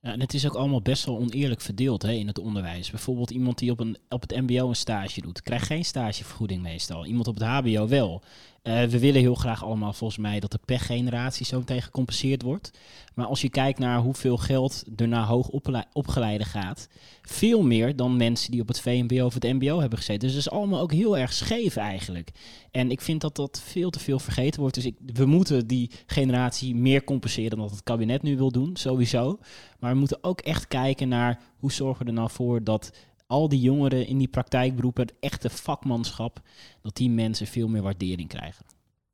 Ja, 0.00 0.12
en 0.12 0.20
het 0.20 0.34
is 0.34 0.46
ook 0.46 0.54
allemaal 0.54 0.82
best 0.82 1.04
wel 1.04 1.18
oneerlijk 1.18 1.60
verdeeld 1.60 2.02
hè, 2.02 2.12
in 2.12 2.26
het 2.26 2.38
onderwijs. 2.38 2.90
Bijvoorbeeld 2.90 3.30
iemand 3.30 3.58
die 3.58 3.70
op, 3.70 3.80
een, 3.80 3.96
op 4.08 4.20
het 4.20 4.40
mbo 4.40 4.68
een 4.68 4.76
stage 4.76 5.20
doet, 5.20 5.42
krijgt 5.42 5.66
geen 5.66 5.84
stagevergoeding 5.84 6.62
meestal. 6.62 7.06
Iemand 7.06 7.26
op 7.26 7.34
het 7.34 7.44
hbo 7.44 7.88
wel. 7.88 8.22
Uh, 8.62 8.84
we 8.84 8.98
willen 8.98 9.20
heel 9.20 9.34
graag 9.34 9.64
allemaal 9.64 9.92
volgens 9.92 10.18
mij 10.18 10.40
dat 10.40 10.52
de 10.52 10.60
pechgeneratie 10.64 11.46
zo 11.46 11.58
meteen 11.58 11.82
gecompenseerd 11.82 12.42
wordt. 12.42 12.70
Maar 13.14 13.26
als 13.26 13.40
je 13.40 13.48
kijkt 13.48 13.78
naar 13.78 13.98
hoeveel 13.98 14.36
geld 14.36 14.84
er 14.96 15.08
naar 15.08 15.26
hoog 15.26 15.48
opgeleide 15.92 16.44
gaat, 16.44 16.88
veel 17.22 17.62
meer 17.62 17.96
dan 17.96 18.16
mensen 18.16 18.50
die 18.50 18.60
op 18.60 18.68
het 18.68 18.80
VMBO 18.80 19.24
of 19.24 19.34
het 19.34 19.42
MBO 19.42 19.80
hebben 19.80 19.98
gezeten. 19.98 20.26
Dus 20.26 20.36
het 20.36 20.46
is 20.46 20.50
allemaal 20.50 20.80
ook 20.80 20.92
heel 20.92 21.18
erg 21.18 21.32
scheef 21.32 21.76
eigenlijk. 21.76 22.30
En 22.70 22.90
ik 22.90 23.00
vind 23.00 23.20
dat 23.20 23.36
dat 23.36 23.62
veel 23.64 23.90
te 23.90 23.98
veel 23.98 24.18
vergeten 24.18 24.60
wordt. 24.60 24.74
Dus 24.74 24.84
ik, 24.84 24.96
we 25.14 25.26
moeten 25.26 25.66
die 25.66 25.90
generatie 26.06 26.74
meer 26.74 27.04
compenseren 27.04 27.50
dan 27.50 27.60
dat 27.60 27.70
het 27.70 27.82
kabinet 27.82 28.22
nu 28.22 28.36
wil 28.36 28.50
doen, 28.50 28.76
sowieso. 28.76 29.38
Maar 29.78 29.92
we 29.92 29.98
moeten 29.98 30.24
ook 30.24 30.40
echt 30.40 30.68
kijken 30.68 31.08
naar 31.08 31.40
hoe 31.58 31.72
zorgen 31.72 32.04
we 32.04 32.10
er 32.10 32.16
nou 32.16 32.30
voor 32.30 32.64
dat 32.64 32.90
al 33.28 33.48
die 33.48 33.60
jongeren 33.60 34.06
in 34.06 34.18
die 34.18 34.28
praktijkberoepen, 34.28 35.06
het 35.06 35.14
echte 35.20 35.50
vakmanschap, 35.50 36.40
dat 36.82 36.96
die 36.96 37.10
mensen 37.10 37.46
veel 37.46 37.68
meer 37.68 37.82
waardering 37.82 38.28
krijgen. 38.28 38.64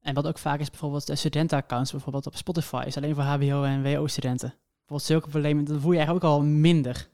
En 0.01 0.15
wat 0.15 0.27
ook 0.27 0.39
vaak 0.39 0.61
is, 0.61 0.71
bijvoorbeeld 0.71 1.07
de 1.07 1.17
studentenaccounts, 1.17 1.91
bijvoorbeeld 1.91 2.27
op 2.27 2.37
Spotify, 2.37 2.83
is 2.87 2.97
alleen 2.97 3.15
voor 3.15 3.25
HBO 3.25 3.62
en 3.62 3.83
WO-studenten. 3.83 4.55
Bijvoorbeeld 4.77 5.09
zulke 5.09 5.29
problemen, 5.29 5.65
dat 5.65 5.81
voel 5.81 5.91
je 5.91 5.97
eigenlijk 5.97 6.27
ook 6.27 6.33
al 6.33 6.43
minder. 6.43 7.09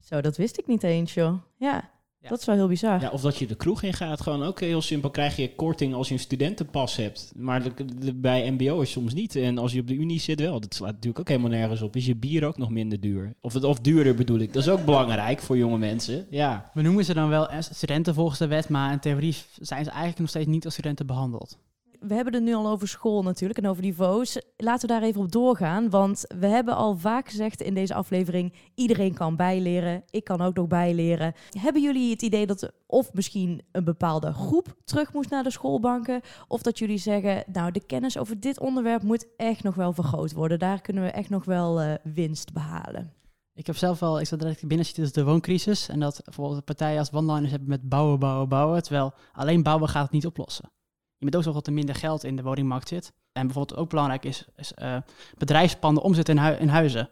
Zo, 0.00 0.20
dat 0.20 0.36
wist 0.36 0.58
ik 0.58 0.66
niet 0.66 0.82
eens, 0.82 1.14
joh. 1.14 1.34
Ja. 1.56 1.90
Dat 2.28 2.38
is 2.40 2.46
wel 2.46 2.54
heel 2.54 2.68
bizar. 2.68 3.00
Ja, 3.00 3.10
of 3.10 3.20
dat 3.20 3.36
je 3.36 3.46
de 3.46 3.54
kroeg 3.54 3.82
in 3.82 3.92
gaat. 3.92 4.20
Gewoon 4.20 4.42
ook 4.42 4.60
heel 4.60 4.82
simpel. 4.82 5.10
Krijg 5.10 5.36
je 5.36 5.54
korting 5.54 5.94
als 5.94 6.08
je 6.08 6.14
een 6.14 6.20
studentenpas 6.20 6.96
hebt. 6.96 7.32
Maar 7.36 7.62
de, 7.74 8.14
bij 8.14 8.50
MBO 8.50 8.80
is 8.80 8.90
soms 8.90 9.14
niet. 9.14 9.36
En 9.36 9.58
als 9.58 9.72
je 9.72 9.80
op 9.80 9.86
de 9.86 9.94
Unie 9.94 10.20
zit 10.20 10.40
wel. 10.40 10.60
Dat 10.60 10.74
slaat 10.74 10.92
natuurlijk 10.92 11.18
ook 11.18 11.28
helemaal 11.28 11.50
nergens 11.50 11.82
op. 11.82 11.96
Is 11.96 12.06
je 12.06 12.16
bier 12.16 12.44
ook 12.44 12.58
nog 12.58 12.70
minder 12.70 13.00
duur? 13.00 13.34
Of, 13.40 13.52
het, 13.52 13.64
of 13.64 13.80
duurder 13.80 14.14
bedoel 14.14 14.38
ik. 14.38 14.52
Dat 14.52 14.62
is 14.62 14.68
ook 14.68 14.84
belangrijk 14.90 15.40
voor 15.40 15.56
jonge 15.56 15.78
mensen. 15.78 16.26
Ja. 16.30 16.70
We 16.74 16.82
noemen 16.82 17.04
ze 17.04 17.14
dan 17.14 17.28
wel 17.28 17.48
studenten 17.58 18.14
volgens 18.14 18.38
de 18.38 18.46
wet. 18.46 18.68
Maar 18.68 18.92
in 18.92 19.00
theorie 19.00 19.36
zijn 19.60 19.84
ze 19.84 19.90
eigenlijk 19.90 20.18
nog 20.18 20.28
steeds 20.28 20.46
niet 20.46 20.64
als 20.64 20.72
studenten 20.72 21.06
behandeld 21.06 21.58
we 22.06 22.14
hebben 22.14 22.34
het 22.34 22.42
nu 22.42 22.54
al 22.54 22.68
over 22.68 22.88
school 22.88 23.22
natuurlijk 23.22 23.58
en 23.58 23.68
over 23.68 23.82
niveaus. 23.82 24.40
Laten 24.56 24.88
we 24.88 24.94
daar 24.94 25.02
even 25.02 25.20
op 25.20 25.32
doorgaan, 25.32 25.90
want 25.90 26.24
we 26.38 26.46
hebben 26.46 26.76
al 26.76 26.96
vaak 26.96 27.28
gezegd 27.28 27.60
in 27.60 27.74
deze 27.74 27.94
aflevering: 27.94 28.54
iedereen 28.74 29.14
kan 29.14 29.36
bijleren. 29.36 30.02
Ik 30.10 30.24
kan 30.24 30.40
ook 30.40 30.54
nog 30.54 30.66
bijleren. 30.66 31.34
Hebben 31.58 31.82
jullie 31.82 32.10
het 32.10 32.22
idee 32.22 32.46
dat 32.46 32.72
of 32.86 33.12
misschien 33.12 33.62
een 33.72 33.84
bepaalde 33.84 34.32
groep 34.32 34.74
terug 34.84 35.12
moest 35.12 35.30
naar 35.30 35.42
de 35.42 35.50
schoolbanken, 35.50 36.20
of 36.48 36.62
dat 36.62 36.78
jullie 36.78 36.98
zeggen: 36.98 37.44
nou, 37.52 37.70
de 37.70 37.86
kennis 37.86 38.18
over 38.18 38.40
dit 38.40 38.60
onderwerp 38.60 39.02
moet 39.02 39.26
echt 39.36 39.62
nog 39.62 39.74
wel 39.74 39.92
vergroot 39.92 40.32
worden. 40.32 40.58
Daar 40.58 40.80
kunnen 40.80 41.02
we 41.02 41.10
echt 41.10 41.30
nog 41.30 41.44
wel 41.44 41.82
uh, 41.82 41.94
winst 42.02 42.52
behalen. 42.52 43.12
Ik 43.54 43.66
heb 43.66 43.76
zelf 43.76 44.00
wel, 44.00 44.20
ik 44.20 44.26
zat 44.26 44.38
direct 44.38 44.66
binnen 44.66 44.86
zitten, 44.86 45.12
de 45.12 45.24
wooncrisis. 45.24 45.88
En 45.88 46.00
dat 46.00 46.20
bijvoorbeeld 46.24 46.64
partijen 46.64 46.98
als 46.98 47.12
one 47.12 47.48
hebben 47.48 47.68
met 47.68 47.88
bouwen, 47.88 48.18
bouwen, 48.18 48.48
bouwen. 48.48 48.82
Terwijl 48.82 49.12
alleen 49.32 49.62
bouwen 49.62 49.88
gaat 49.88 50.02
het 50.02 50.12
niet 50.12 50.26
oplossen. 50.26 50.70
Je 51.16 51.24
moet 51.24 51.36
ook 51.36 51.42
zorgen 51.42 51.62
dat 51.62 51.66
er 51.66 51.78
minder 51.78 51.94
geld 51.94 52.24
in 52.24 52.36
de 52.36 52.42
woningmarkt 52.42 52.88
zit. 52.88 53.12
En 53.32 53.46
bijvoorbeeld 53.46 53.78
ook 53.78 53.88
belangrijk 53.88 54.24
is, 54.24 54.46
is 54.56 54.72
uh, 54.82 54.96
bedrijfspanden 55.38 56.02
omzet 56.02 56.28
in, 56.28 56.38
in 56.38 56.68
huizen. 56.68 57.10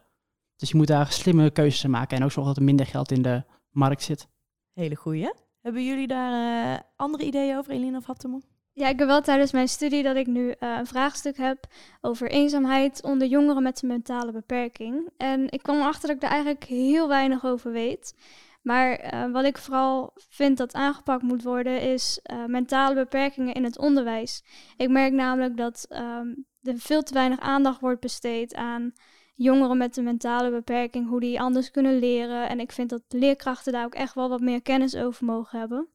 Dus 0.56 0.70
je 0.70 0.76
moet 0.76 0.86
daar 0.86 1.12
slimme 1.12 1.50
keuzes 1.50 1.86
maken 1.86 2.16
en 2.16 2.24
ook 2.24 2.32
zorgen 2.32 2.52
dat 2.52 2.62
er 2.62 2.68
minder 2.68 2.86
geld 2.86 3.10
in 3.10 3.22
de 3.22 3.44
markt 3.70 4.02
zit. 4.02 4.28
Hele 4.72 4.94
goeie. 4.96 5.32
Hebben 5.60 5.84
jullie 5.84 6.06
daar 6.06 6.72
uh, 6.72 6.78
andere 6.96 7.24
ideeën 7.24 7.56
over, 7.56 7.72
Eline 7.72 7.96
of 7.96 8.06
Haptemo? 8.06 8.40
Ja, 8.72 8.88
ik 8.88 8.98
heb 8.98 9.08
wel 9.08 9.20
tijdens 9.20 9.52
mijn 9.52 9.68
studie 9.68 10.02
dat 10.02 10.16
ik 10.16 10.26
nu 10.26 10.46
uh, 10.46 10.54
een 10.58 10.86
vraagstuk 10.86 11.36
heb 11.36 11.66
over 12.00 12.30
eenzaamheid 12.30 13.02
onder 13.02 13.28
jongeren 13.28 13.62
met 13.62 13.82
een 13.82 13.88
mentale 13.88 14.32
beperking. 14.32 15.10
En 15.16 15.50
ik 15.50 15.62
kwam 15.62 15.76
erachter 15.76 16.06
dat 16.06 16.16
ik 16.16 16.20
daar 16.20 16.30
eigenlijk 16.30 16.64
heel 16.64 17.08
weinig 17.08 17.44
over 17.44 17.72
weet. 17.72 18.14
Maar 18.62 19.14
uh, 19.14 19.32
wat 19.32 19.44
ik 19.44 19.58
vooral 19.58 20.12
vind 20.14 20.56
dat 20.56 20.74
aangepakt 20.74 21.22
moet 21.22 21.42
worden, 21.42 21.80
is 21.80 22.20
uh, 22.32 22.44
mentale 22.44 22.94
beperkingen 22.94 23.54
in 23.54 23.64
het 23.64 23.78
onderwijs. 23.78 24.44
Ik 24.76 24.90
merk 24.90 25.12
namelijk 25.12 25.56
dat 25.56 25.86
um, 25.90 26.46
er 26.62 26.78
veel 26.78 27.02
te 27.02 27.14
weinig 27.14 27.40
aandacht 27.40 27.80
wordt 27.80 28.00
besteed 28.00 28.54
aan 28.54 28.92
jongeren 29.34 29.76
met 29.76 29.96
een 29.96 30.04
mentale 30.04 30.50
beperking, 30.50 31.08
hoe 31.08 31.20
die 31.20 31.40
anders 31.40 31.70
kunnen 31.70 31.98
leren. 31.98 32.48
En 32.48 32.60
ik 32.60 32.72
vind 32.72 32.90
dat 32.90 33.02
leerkrachten 33.08 33.72
daar 33.72 33.84
ook 33.84 33.94
echt 33.94 34.14
wel 34.14 34.28
wat 34.28 34.40
meer 34.40 34.62
kennis 34.62 34.96
over 34.96 35.24
mogen 35.24 35.58
hebben. 35.58 35.88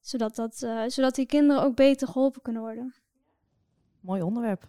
Zodat, 0.00 0.34
dat, 0.34 0.62
uh, 0.64 0.82
zodat 0.86 1.14
die 1.14 1.26
kinderen 1.26 1.62
ook 1.62 1.76
beter 1.76 2.08
geholpen 2.08 2.42
kunnen 2.42 2.62
worden. 2.62 2.94
Mooi 4.00 4.22
onderwerp. 4.22 4.68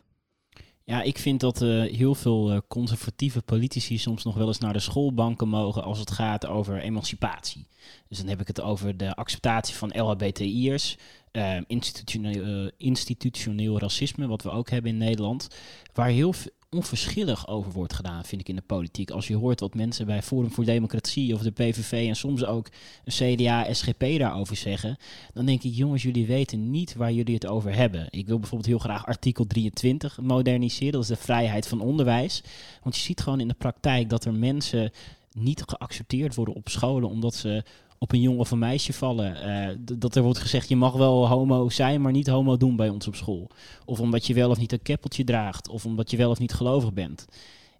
Ja, 0.87 1.01
ik 1.01 1.17
vind 1.17 1.39
dat 1.39 1.61
uh, 1.61 1.91
heel 1.95 2.15
veel 2.15 2.51
uh, 2.51 2.57
conservatieve 2.67 3.41
politici 3.41 3.97
soms 3.97 4.23
nog 4.23 4.35
wel 4.35 4.47
eens 4.47 4.59
naar 4.59 4.73
de 4.73 4.79
schoolbanken 4.79 5.47
mogen 5.47 5.83
als 5.83 5.99
het 5.99 6.11
gaat 6.11 6.45
over 6.45 6.79
emancipatie. 6.79 7.67
Dus 8.07 8.17
dan 8.17 8.27
heb 8.27 8.41
ik 8.41 8.47
het 8.47 8.61
over 8.61 8.97
de 8.97 9.15
acceptatie 9.15 9.75
van 9.75 10.01
LHBTI'ers, 10.01 10.97
uh, 11.31 11.57
institutioneel, 11.67 12.71
institutioneel 12.77 13.79
racisme, 13.79 14.27
wat 14.27 14.41
we 14.41 14.49
ook 14.49 14.69
hebben 14.69 14.91
in 14.91 14.97
Nederland, 14.97 15.47
waar 15.93 16.09
heel 16.09 16.33
onverschillig 16.69 17.47
over 17.47 17.71
wordt 17.71 17.93
gedaan, 17.93 18.25
vind 18.25 18.41
ik 18.41 18.49
in 18.49 18.55
de 18.55 18.61
politiek. 18.61 19.11
Als 19.11 19.27
je 19.27 19.35
hoort 19.35 19.59
wat 19.59 19.73
mensen 19.73 20.05
bij 20.05 20.21
Forum 20.21 20.51
voor 20.51 20.65
Democratie 20.65 21.33
of 21.33 21.41
de 21.41 21.51
PVV 21.51 22.07
en 22.07 22.15
soms 22.15 22.45
ook 22.45 22.69
een 23.05 23.35
CDA, 23.35 23.73
SGP 23.73 24.05
daarover 24.17 24.55
zeggen, 24.55 24.97
dan 25.33 25.45
denk 25.45 25.63
ik, 25.63 25.73
jongens, 25.73 26.03
jullie 26.03 26.25
weten 26.25 26.71
niet 26.71 26.95
waar 26.95 27.11
jullie 27.11 27.33
het 27.33 27.47
over 27.47 27.75
hebben. 27.75 28.07
Ik 28.09 28.27
wil 28.27 28.39
bijvoorbeeld 28.39 28.69
heel 28.69 28.79
graag 28.79 29.05
artikel 29.05 29.47
23 29.47 30.19
moderniseren, 30.21 30.91
dat 30.91 31.01
is 31.01 31.07
de 31.07 31.15
vrijheid 31.15 31.67
van 31.67 31.81
onderwijs. 31.81 32.43
Want 32.83 32.95
je 32.95 33.01
ziet 33.01 33.21
gewoon 33.21 33.39
in 33.39 33.47
de 33.47 33.53
praktijk 33.53 34.09
dat 34.09 34.25
er 34.25 34.33
mensen 34.33 34.91
niet 35.31 35.63
geaccepteerd 35.65 36.35
worden 36.35 36.55
op 36.55 36.69
scholen 36.69 37.09
omdat 37.09 37.35
ze 37.35 37.63
op 38.05 38.11
een 38.11 38.21
jongen 38.21 38.39
of 38.39 38.51
een 38.51 38.59
meisje 38.59 38.93
vallen. 38.93 39.35
Uh, 39.47 39.97
dat 39.99 40.15
er 40.15 40.23
wordt 40.23 40.39
gezegd, 40.39 40.69
je 40.69 40.75
mag 40.75 40.93
wel 40.93 41.27
homo 41.27 41.69
zijn, 41.69 42.01
maar 42.01 42.11
niet 42.11 42.27
homo 42.27 42.57
doen 42.57 42.75
bij 42.75 42.89
ons 42.89 43.07
op 43.07 43.15
school. 43.15 43.47
Of 43.85 43.99
omdat 43.99 44.27
je 44.27 44.33
wel 44.33 44.49
of 44.49 44.57
niet 44.57 44.71
een 44.71 44.81
keppeltje 44.81 45.23
draagt. 45.23 45.69
Of 45.69 45.85
omdat 45.85 46.11
je 46.11 46.17
wel 46.17 46.29
of 46.29 46.39
niet 46.39 46.53
gelovig 46.53 46.93
bent. 46.93 47.25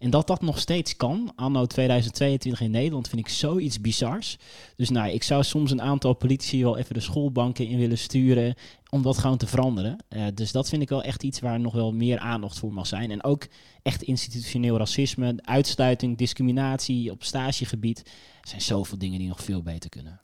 En 0.06 0.12
dat 0.12 0.28
dat 0.28 0.42
nog 0.42 0.60
steeds 0.60 0.96
kan, 0.96 1.32
anno 1.36 1.66
2022 1.66 2.62
in 2.62 2.72
Nederland, 2.72 3.08
vind 3.08 3.22
ik 3.22 3.30
zoiets 3.30 3.82
bizars. 3.82 4.38
Dus 4.76 4.90
nou, 4.90 5.10
ik 5.10 5.24
zou 5.24 5.44
soms 5.44 5.72
een 5.72 5.82
aantal 5.82 6.14
politici 6.14 6.64
wel 6.64 6.78
even 6.78 6.94
de 6.94 7.00
schoolbanken 7.00 7.68
in 7.68 7.78
willen 7.78 7.98
sturen 7.98 8.56
om 8.90 9.02
dat 9.02 9.18
gewoon 9.18 9.38
te 9.38 9.48
veranderen. 9.48 9.98
Uh, 10.10 10.26
dus 10.34 10.52
dat 10.52 10.70
vind 10.70 10.82
ik 10.82 10.90
wel 10.90 11.04
echt 11.04 11.24
iets 11.24 11.40
waar 11.40 11.60
nog 11.60 11.74
wel 11.74 11.94
meer 11.94 12.20
aandacht 12.20 12.60
voor 12.60 12.74
mag 12.74 12.88
zijn. 12.88 13.12
En 13.12 13.24
ook 13.24 13.48
echt 13.82 14.02
institutioneel 14.02 14.78
racisme, 14.78 15.36
uitsluiting, 15.42 16.18
discriminatie 16.18 17.12
op 17.12 17.24
stagegebied. 17.24 18.00
Er 18.42 18.50
zijn 18.50 18.62
zoveel 18.62 18.98
dingen 18.98 19.20
die 19.20 19.28
nog 19.28 19.44
veel 19.44 19.62
beter 19.62 19.90
kunnen. 19.90 20.22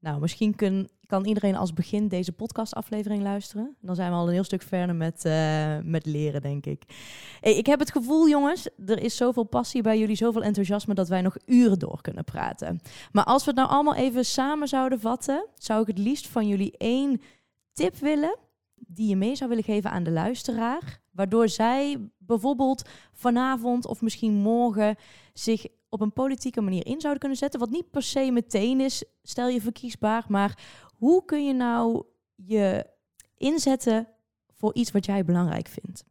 Nou, 0.00 0.20
misschien 0.20 0.54
kun, 0.54 0.88
kan 1.08 1.24
iedereen 1.24 1.56
als 1.56 1.72
begin 1.72 2.08
deze 2.08 2.32
podcastaflevering 2.32 3.22
luisteren. 3.22 3.76
Dan 3.80 3.94
zijn 3.94 4.10
we 4.10 4.16
al 4.16 4.26
een 4.26 4.32
heel 4.32 4.44
stuk 4.44 4.62
verder 4.62 4.94
met, 4.94 5.24
uh, 5.24 5.78
met 5.82 6.06
leren, 6.06 6.42
denk 6.42 6.66
ik. 6.66 6.82
Hey, 7.40 7.56
ik 7.56 7.66
heb 7.66 7.78
het 7.78 7.92
gevoel, 7.92 8.28
jongens, 8.28 8.68
er 8.86 9.02
is 9.02 9.16
zoveel 9.16 9.42
passie 9.42 9.82
bij 9.82 9.98
jullie, 9.98 10.16
zoveel 10.16 10.42
enthousiasme, 10.42 10.94
dat 10.94 11.08
wij 11.08 11.22
nog 11.22 11.36
uren 11.46 11.78
door 11.78 12.00
kunnen 12.00 12.24
praten. 12.24 12.80
Maar 13.12 13.24
als 13.24 13.44
we 13.44 13.50
het 13.50 13.58
nou 13.58 13.70
allemaal 13.70 13.94
even 13.94 14.24
samen 14.24 14.68
zouden 14.68 15.00
vatten, 15.00 15.46
zou 15.54 15.80
ik 15.80 15.86
het 15.86 15.98
liefst 15.98 16.28
van 16.28 16.46
jullie 16.46 16.76
één 16.76 17.20
tip 17.72 17.96
willen 17.96 18.36
die 18.74 19.08
je 19.08 19.16
mee 19.16 19.36
zou 19.36 19.48
willen 19.48 19.64
geven 19.64 19.90
aan 19.90 20.02
de 20.02 20.10
luisteraar, 20.10 21.00
waardoor 21.10 21.48
zij 21.48 22.10
bijvoorbeeld 22.18 22.88
vanavond 23.12 23.86
of 23.86 24.00
misschien 24.00 24.34
morgen 24.34 24.96
zich 25.32 25.66
op 25.88 26.00
een 26.00 26.12
politieke 26.12 26.60
manier 26.60 26.86
in 26.86 27.00
zouden 27.00 27.20
kunnen 27.20 27.38
zetten? 27.38 27.60
Wat 27.60 27.70
niet 27.70 27.90
per 27.90 28.02
se 28.02 28.30
meteen 28.30 28.80
is, 28.80 29.04
stel 29.22 29.48
je 29.48 29.60
verkiesbaar, 29.60 30.24
maar 30.28 30.58
hoe 30.98 31.24
kun 31.24 31.46
je 31.46 31.54
nou 31.54 32.04
je 32.34 32.86
inzetten 33.36 34.08
voor 34.50 34.74
iets 34.74 34.90
wat 34.90 35.04
jij 35.04 35.24
belangrijk 35.24 35.68
vindt? 35.68 36.04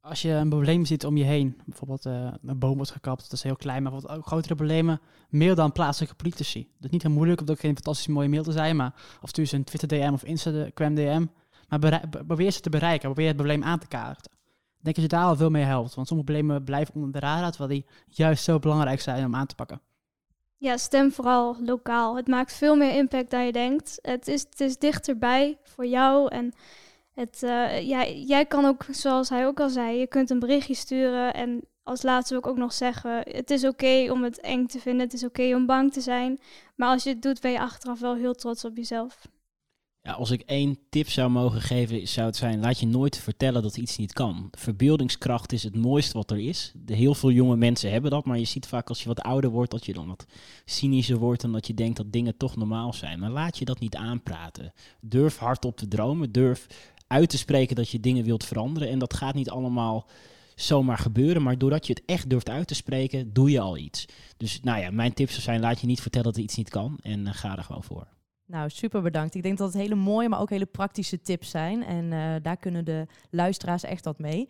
Als 0.00 0.22
je 0.22 0.30
een 0.30 0.48
probleem 0.48 0.84
ziet 0.84 1.06
om 1.06 1.16
je 1.16 1.24
heen, 1.24 1.60
bijvoorbeeld 1.66 2.06
uh, 2.06 2.32
een 2.42 2.58
boom 2.58 2.76
wordt 2.76 2.90
gekapt, 2.90 3.22
dat 3.22 3.32
is 3.32 3.42
heel 3.42 3.56
klein, 3.56 3.82
maar 3.82 3.92
bijvoorbeeld 3.92 4.20
ook 4.20 4.26
grotere 4.26 4.54
problemen, 4.54 5.00
mail 5.28 5.54
dan 5.54 5.72
plaatselijke 5.72 6.14
politici. 6.14 6.62
Dat 6.62 6.84
is 6.84 6.90
niet 6.90 7.02
heel 7.02 7.10
moeilijk, 7.10 7.40
om 7.40 7.48
ook 7.48 7.60
geen 7.60 7.74
fantastisch 7.74 8.06
mooie 8.06 8.28
mail 8.28 8.42
te 8.42 8.52
zijn, 8.52 8.76
maar 8.76 8.94
of 9.22 9.28
stuur 9.28 9.46
ze 9.46 9.56
een 9.56 9.64
Twitter 9.64 9.88
DM 9.88 10.12
of 10.12 10.24
Instagram 10.24 10.94
DM. 10.94 11.26
Maar 11.68 12.08
probeer 12.26 12.50
ze 12.50 12.60
te 12.60 12.70
bereiken, 12.70 13.12
probeer 13.12 13.26
het 13.26 13.36
probleem 13.36 13.62
aan 13.62 13.78
te 13.78 13.86
kaarten. 13.86 14.32
Ik 14.78 14.84
denk 14.84 14.94
dat 14.94 15.04
je 15.04 15.16
daar 15.16 15.24
al 15.24 15.36
veel 15.36 15.50
mee 15.50 15.64
helpt, 15.64 15.94
want 15.94 16.06
sommige 16.06 16.32
problemen 16.32 16.64
blijven 16.64 16.94
onder 16.94 17.12
de 17.12 17.18
radar, 17.18 17.50
terwijl 17.50 17.70
die 17.70 17.86
juist 18.06 18.44
zo 18.44 18.58
belangrijk 18.58 19.00
zijn 19.00 19.24
om 19.24 19.34
aan 19.34 19.46
te 19.46 19.54
pakken. 19.54 19.80
Ja, 20.56 20.76
stem 20.76 21.12
vooral 21.12 21.56
lokaal. 21.60 22.16
Het 22.16 22.26
maakt 22.26 22.52
veel 22.52 22.76
meer 22.76 22.94
impact 22.94 23.30
dan 23.30 23.44
je 23.46 23.52
denkt. 23.52 23.98
Het 24.02 24.28
is, 24.28 24.40
het 24.40 24.60
is 24.60 24.78
dichterbij 24.78 25.58
voor 25.62 25.86
jou 25.86 26.28
en 26.30 26.52
het, 27.14 27.42
uh, 27.42 27.80
ja, 27.80 28.06
jij 28.06 28.46
kan 28.46 28.64
ook, 28.64 28.84
zoals 28.90 29.28
hij 29.28 29.46
ook 29.46 29.60
al 29.60 29.68
zei, 29.68 29.98
je 29.98 30.06
kunt 30.06 30.30
een 30.30 30.38
berichtje 30.38 30.74
sturen. 30.74 31.34
En 31.34 31.60
als 31.82 32.02
laatste 32.02 32.34
wil 32.34 32.42
ik 32.42 32.48
ook 32.48 32.56
nog 32.56 32.72
zeggen, 32.72 33.22
het 33.30 33.50
is 33.50 33.64
oké 33.64 34.10
om 34.10 34.22
het 34.22 34.40
eng 34.40 34.66
te 34.66 34.80
vinden. 34.80 35.02
Het 35.02 35.12
is 35.12 35.24
oké 35.24 35.54
om 35.54 35.66
bang 35.66 35.92
te 35.92 36.00
zijn. 36.00 36.38
Maar 36.76 36.88
als 36.88 37.02
je 37.02 37.10
het 37.10 37.22
doet, 37.22 37.40
ben 37.40 37.50
je 37.50 37.60
achteraf 37.60 38.00
wel 38.00 38.14
heel 38.14 38.34
trots 38.34 38.64
op 38.64 38.76
jezelf. 38.76 39.26
Ja, 40.06 40.12
als 40.12 40.30
ik 40.30 40.40
één 40.40 40.78
tip 40.88 41.10
zou 41.10 41.30
mogen 41.30 41.60
geven, 41.60 42.08
zou 42.08 42.26
het 42.26 42.36
zijn: 42.36 42.60
laat 42.60 42.78
je 42.78 42.86
nooit 42.86 43.18
vertellen 43.18 43.62
dat 43.62 43.76
iets 43.76 43.96
niet 43.96 44.12
kan. 44.12 44.48
Verbeeldingskracht 44.50 45.52
is 45.52 45.62
het 45.62 45.76
mooiste 45.76 46.16
wat 46.16 46.30
er 46.30 46.38
is. 46.38 46.72
De, 46.74 46.94
heel 46.94 47.14
veel 47.14 47.30
jonge 47.30 47.56
mensen 47.56 47.90
hebben 47.90 48.10
dat, 48.10 48.24
maar 48.24 48.38
je 48.38 48.44
ziet 48.44 48.66
vaak 48.66 48.88
als 48.88 49.02
je 49.02 49.08
wat 49.08 49.20
ouder 49.20 49.50
wordt, 49.50 49.70
dat 49.70 49.86
je 49.86 49.92
dan 49.92 50.06
wat 50.06 50.26
cynischer 50.64 51.16
wordt 51.16 51.42
en 51.42 51.52
dat 51.52 51.66
je 51.66 51.74
denkt 51.74 51.96
dat 51.96 52.12
dingen 52.12 52.36
toch 52.36 52.56
normaal 52.56 52.92
zijn. 52.92 53.18
Maar 53.18 53.30
laat 53.30 53.58
je 53.58 53.64
dat 53.64 53.78
niet 53.80 53.96
aanpraten. 53.96 54.72
Durf 55.00 55.38
hardop 55.38 55.76
te 55.76 55.88
dromen, 55.88 56.32
durf 56.32 56.66
uit 57.06 57.28
te 57.28 57.38
spreken 57.38 57.76
dat 57.76 57.88
je 57.88 58.00
dingen 58.00 58.24
wilt 58.24 58.44
veranderen. 58.44 58.88
En 58.88 58.98
dat 58.98 59.14
gaat 59.14 59.34
niet 59.34 59.50
allemaal 59.50 60.08
zomaar 60.54 60.98
gebeuren, 60.98 61.42
maar 61.42 61.58
doordat 61.58 61.86
je 61.86 61.92
het 61.92 62.02
echt 62.06 62.30
durft 62.30 62.50
uit 62.50 62.66
te 62.66 62.74
spreken, 62.74 63.32
doe 63.32 63.50
je 63.50 63.60
al 63.60 63.76
iets. 63.76 64.06
Dus 64.36 64.60
nou 64.60 64.80
ja, 64.80 64.90
mijn 64.90 65.14
tips 65.14 65.42
zijn: 65.42 65.60
laat 65.60 65.80
je 65.80 65.86
niet 65.86 66.00
vertellen 66.00 66.26
dat 66.26 66.36
er 66.36 66.42
iets 66.42 66.56
niet 66.56 66.70
kan 66.70 66.98
en 67.02 67.20
uh, 67.20 67.28
ga 67.32 67.56
er 67.56 67.64
gewoon 67.64 67.84
voor. 67.84 68.06
Nou, 68.46 68.70
super 68.70 69.02
bedankt. 69.02 69.34
Ik 69.34 69.42
denk 69.42 69.58
dat 69.58 69.72
het 69.72 69.82
hele 69.82 69.94
mooie, 69.94 70.28
maar 70.28 70.40
ook 70.40 70.50
hele 70.50 70.66
praktische 70.66 71.20
tips 71.20 71.50
zijn. 71.50 71.84
En 71.84 72.04
uh, 72.04 72.34
daar 72.42 72.56
kunnen 72.56 72.84
de 72.84 73.06
luisteraars 73.30 73.82
echt 73.82 74.04
wat 74.04 74.18
mee. 74.18 74.48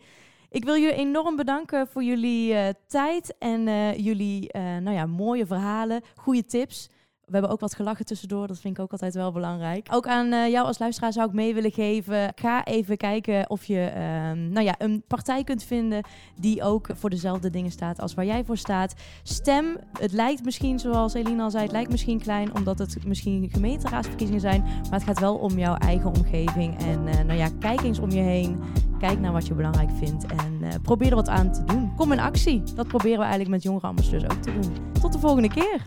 Ik 0.49 0.63
wil 0.63 0.77
jullie 0.77 0.95
enorm 0.95 1.35
bedanken 1.35 1.87
voor 1.87 2.03
jullie 2.03 2.53
uh, 2.53 2.67
tijd 2.87 3.35
en 3.39 3.67
uh, 3.67 3.97
jullie 3.97 4.53
nou 4.53 4.91
ja, 4.91 5.05
mooie 5.05 5.45
verhalen, 5.45 6.01
goede 6.15 6.45
tips. 6.45 6.89
We 7.25 7.31
hebben 7.31 7.51
ook 7.51 7.59
wat 7.59 7.75
gelachen 7.75 8.05
tussendoor. 8.05 8.47
Dat 8.47 8.59
vind 8.59 8.77
ik 8.77 8.83
ook 8.83 8.91
altijd 8.91 9.13
wel 9.13 9.31
belangrijk. 9.31 9.87
Ook 9.91 10.07
aan 10.07 10.33
uh, 10.33 10.49
jou 10.49 10.67
als 10.67 10.79
luisteraar 10.79 11.13
zou 11.13 11.27
ik 11.27 11.33
mee 11.33 11.53
willen 11.53 11.71
geven. 11.71 12.31
Ga 12.35 12.63
even 12.63 12.97
kijken 12.97 13.49
of 13.49 13.65
je 13.65 13.91
uh, 13.95 14.51
nou 14.51 14.65
ja, 14.65 14.75
een 14.77 15.03
partij 15.07 15.43
kunt 15.43 15.63
vinden 15.63 16.03
die 16.39 16.63
ook 16.63 16.87
voor 16.93 17.09
dezelfde 17.09 17.49
dingen 17.49 17.71
staat 17.71 17.99
als 17.99 18.13
waar 18.13 18.25
jij 18.25 18.43
voor 18.43 18.57
staat. 18.57 18.93
Stem. 19.23 19.77
Het 19.99 20.11
lijkt 20.11 20.43
misschien, 20.43 20.79
zoals 20.79 21.13
Eline 21.13 21.43
al 21.43 21.51
zei, 21.51 21.63
het 21.63 21.71
lijkt 21.71 21.91
misschien 21.91 22.19
klein 22.19 22.55
omdat 22.55 22.79
het 22.79 23.05
misschien 23.05 23.49
gemeenteraadsverkiezingen 23.51 24.41
zijn. 24.41 24.61
Maar 24.61 24.99
het 24.99 25.03
gaat 25.03 25.19
wel 25.19 25.35
om 25.35 25.59
jouw 25.59 25.75
eigen 25.75 26.09
omgeving. 26.09 26.79
En 26.79 27.07
uh, 27.07 27.13
nou 27.13 27.39
ja, 27.39 27.49
kijk 27.59 27.81
eens 27.81 27.99
om 27.99 28.09
je 28.09 28.21
heen. 28.21 28.59
Kijk 28.99 29.19
naar 29.19 29.31
wat 29.31 29.47
je 29.47 29.53
belangrijk 29.53 29.89
vindt 29.97 30.25
en 30.25 30.59
uh, 30.61 30.69
probeer 30.81 31.09
er 31.09 31.15
wat 31.15 31.29
aan 31.29 31.51
te 31.51 31.63
doen. 31.63 31.95
Kom 31.95 32.11
in 32.11 32.19
actie. 32.19 32.63
Dat 32.75 32.87
proberen 32.87 33.17
we 33.17 33.23
eigenlijk 33.23 33.51
met 33.51 33.63
jongere 33.63 33.87
ambassadeurs 33.87 34.23
ook 34.23 34.41
te 34.41 34.53
doen. 34.53 34.73
Tot 35.01 35.13
de 35.13 35.19
volgende 35.19 35.49
keer. 35.49 35.81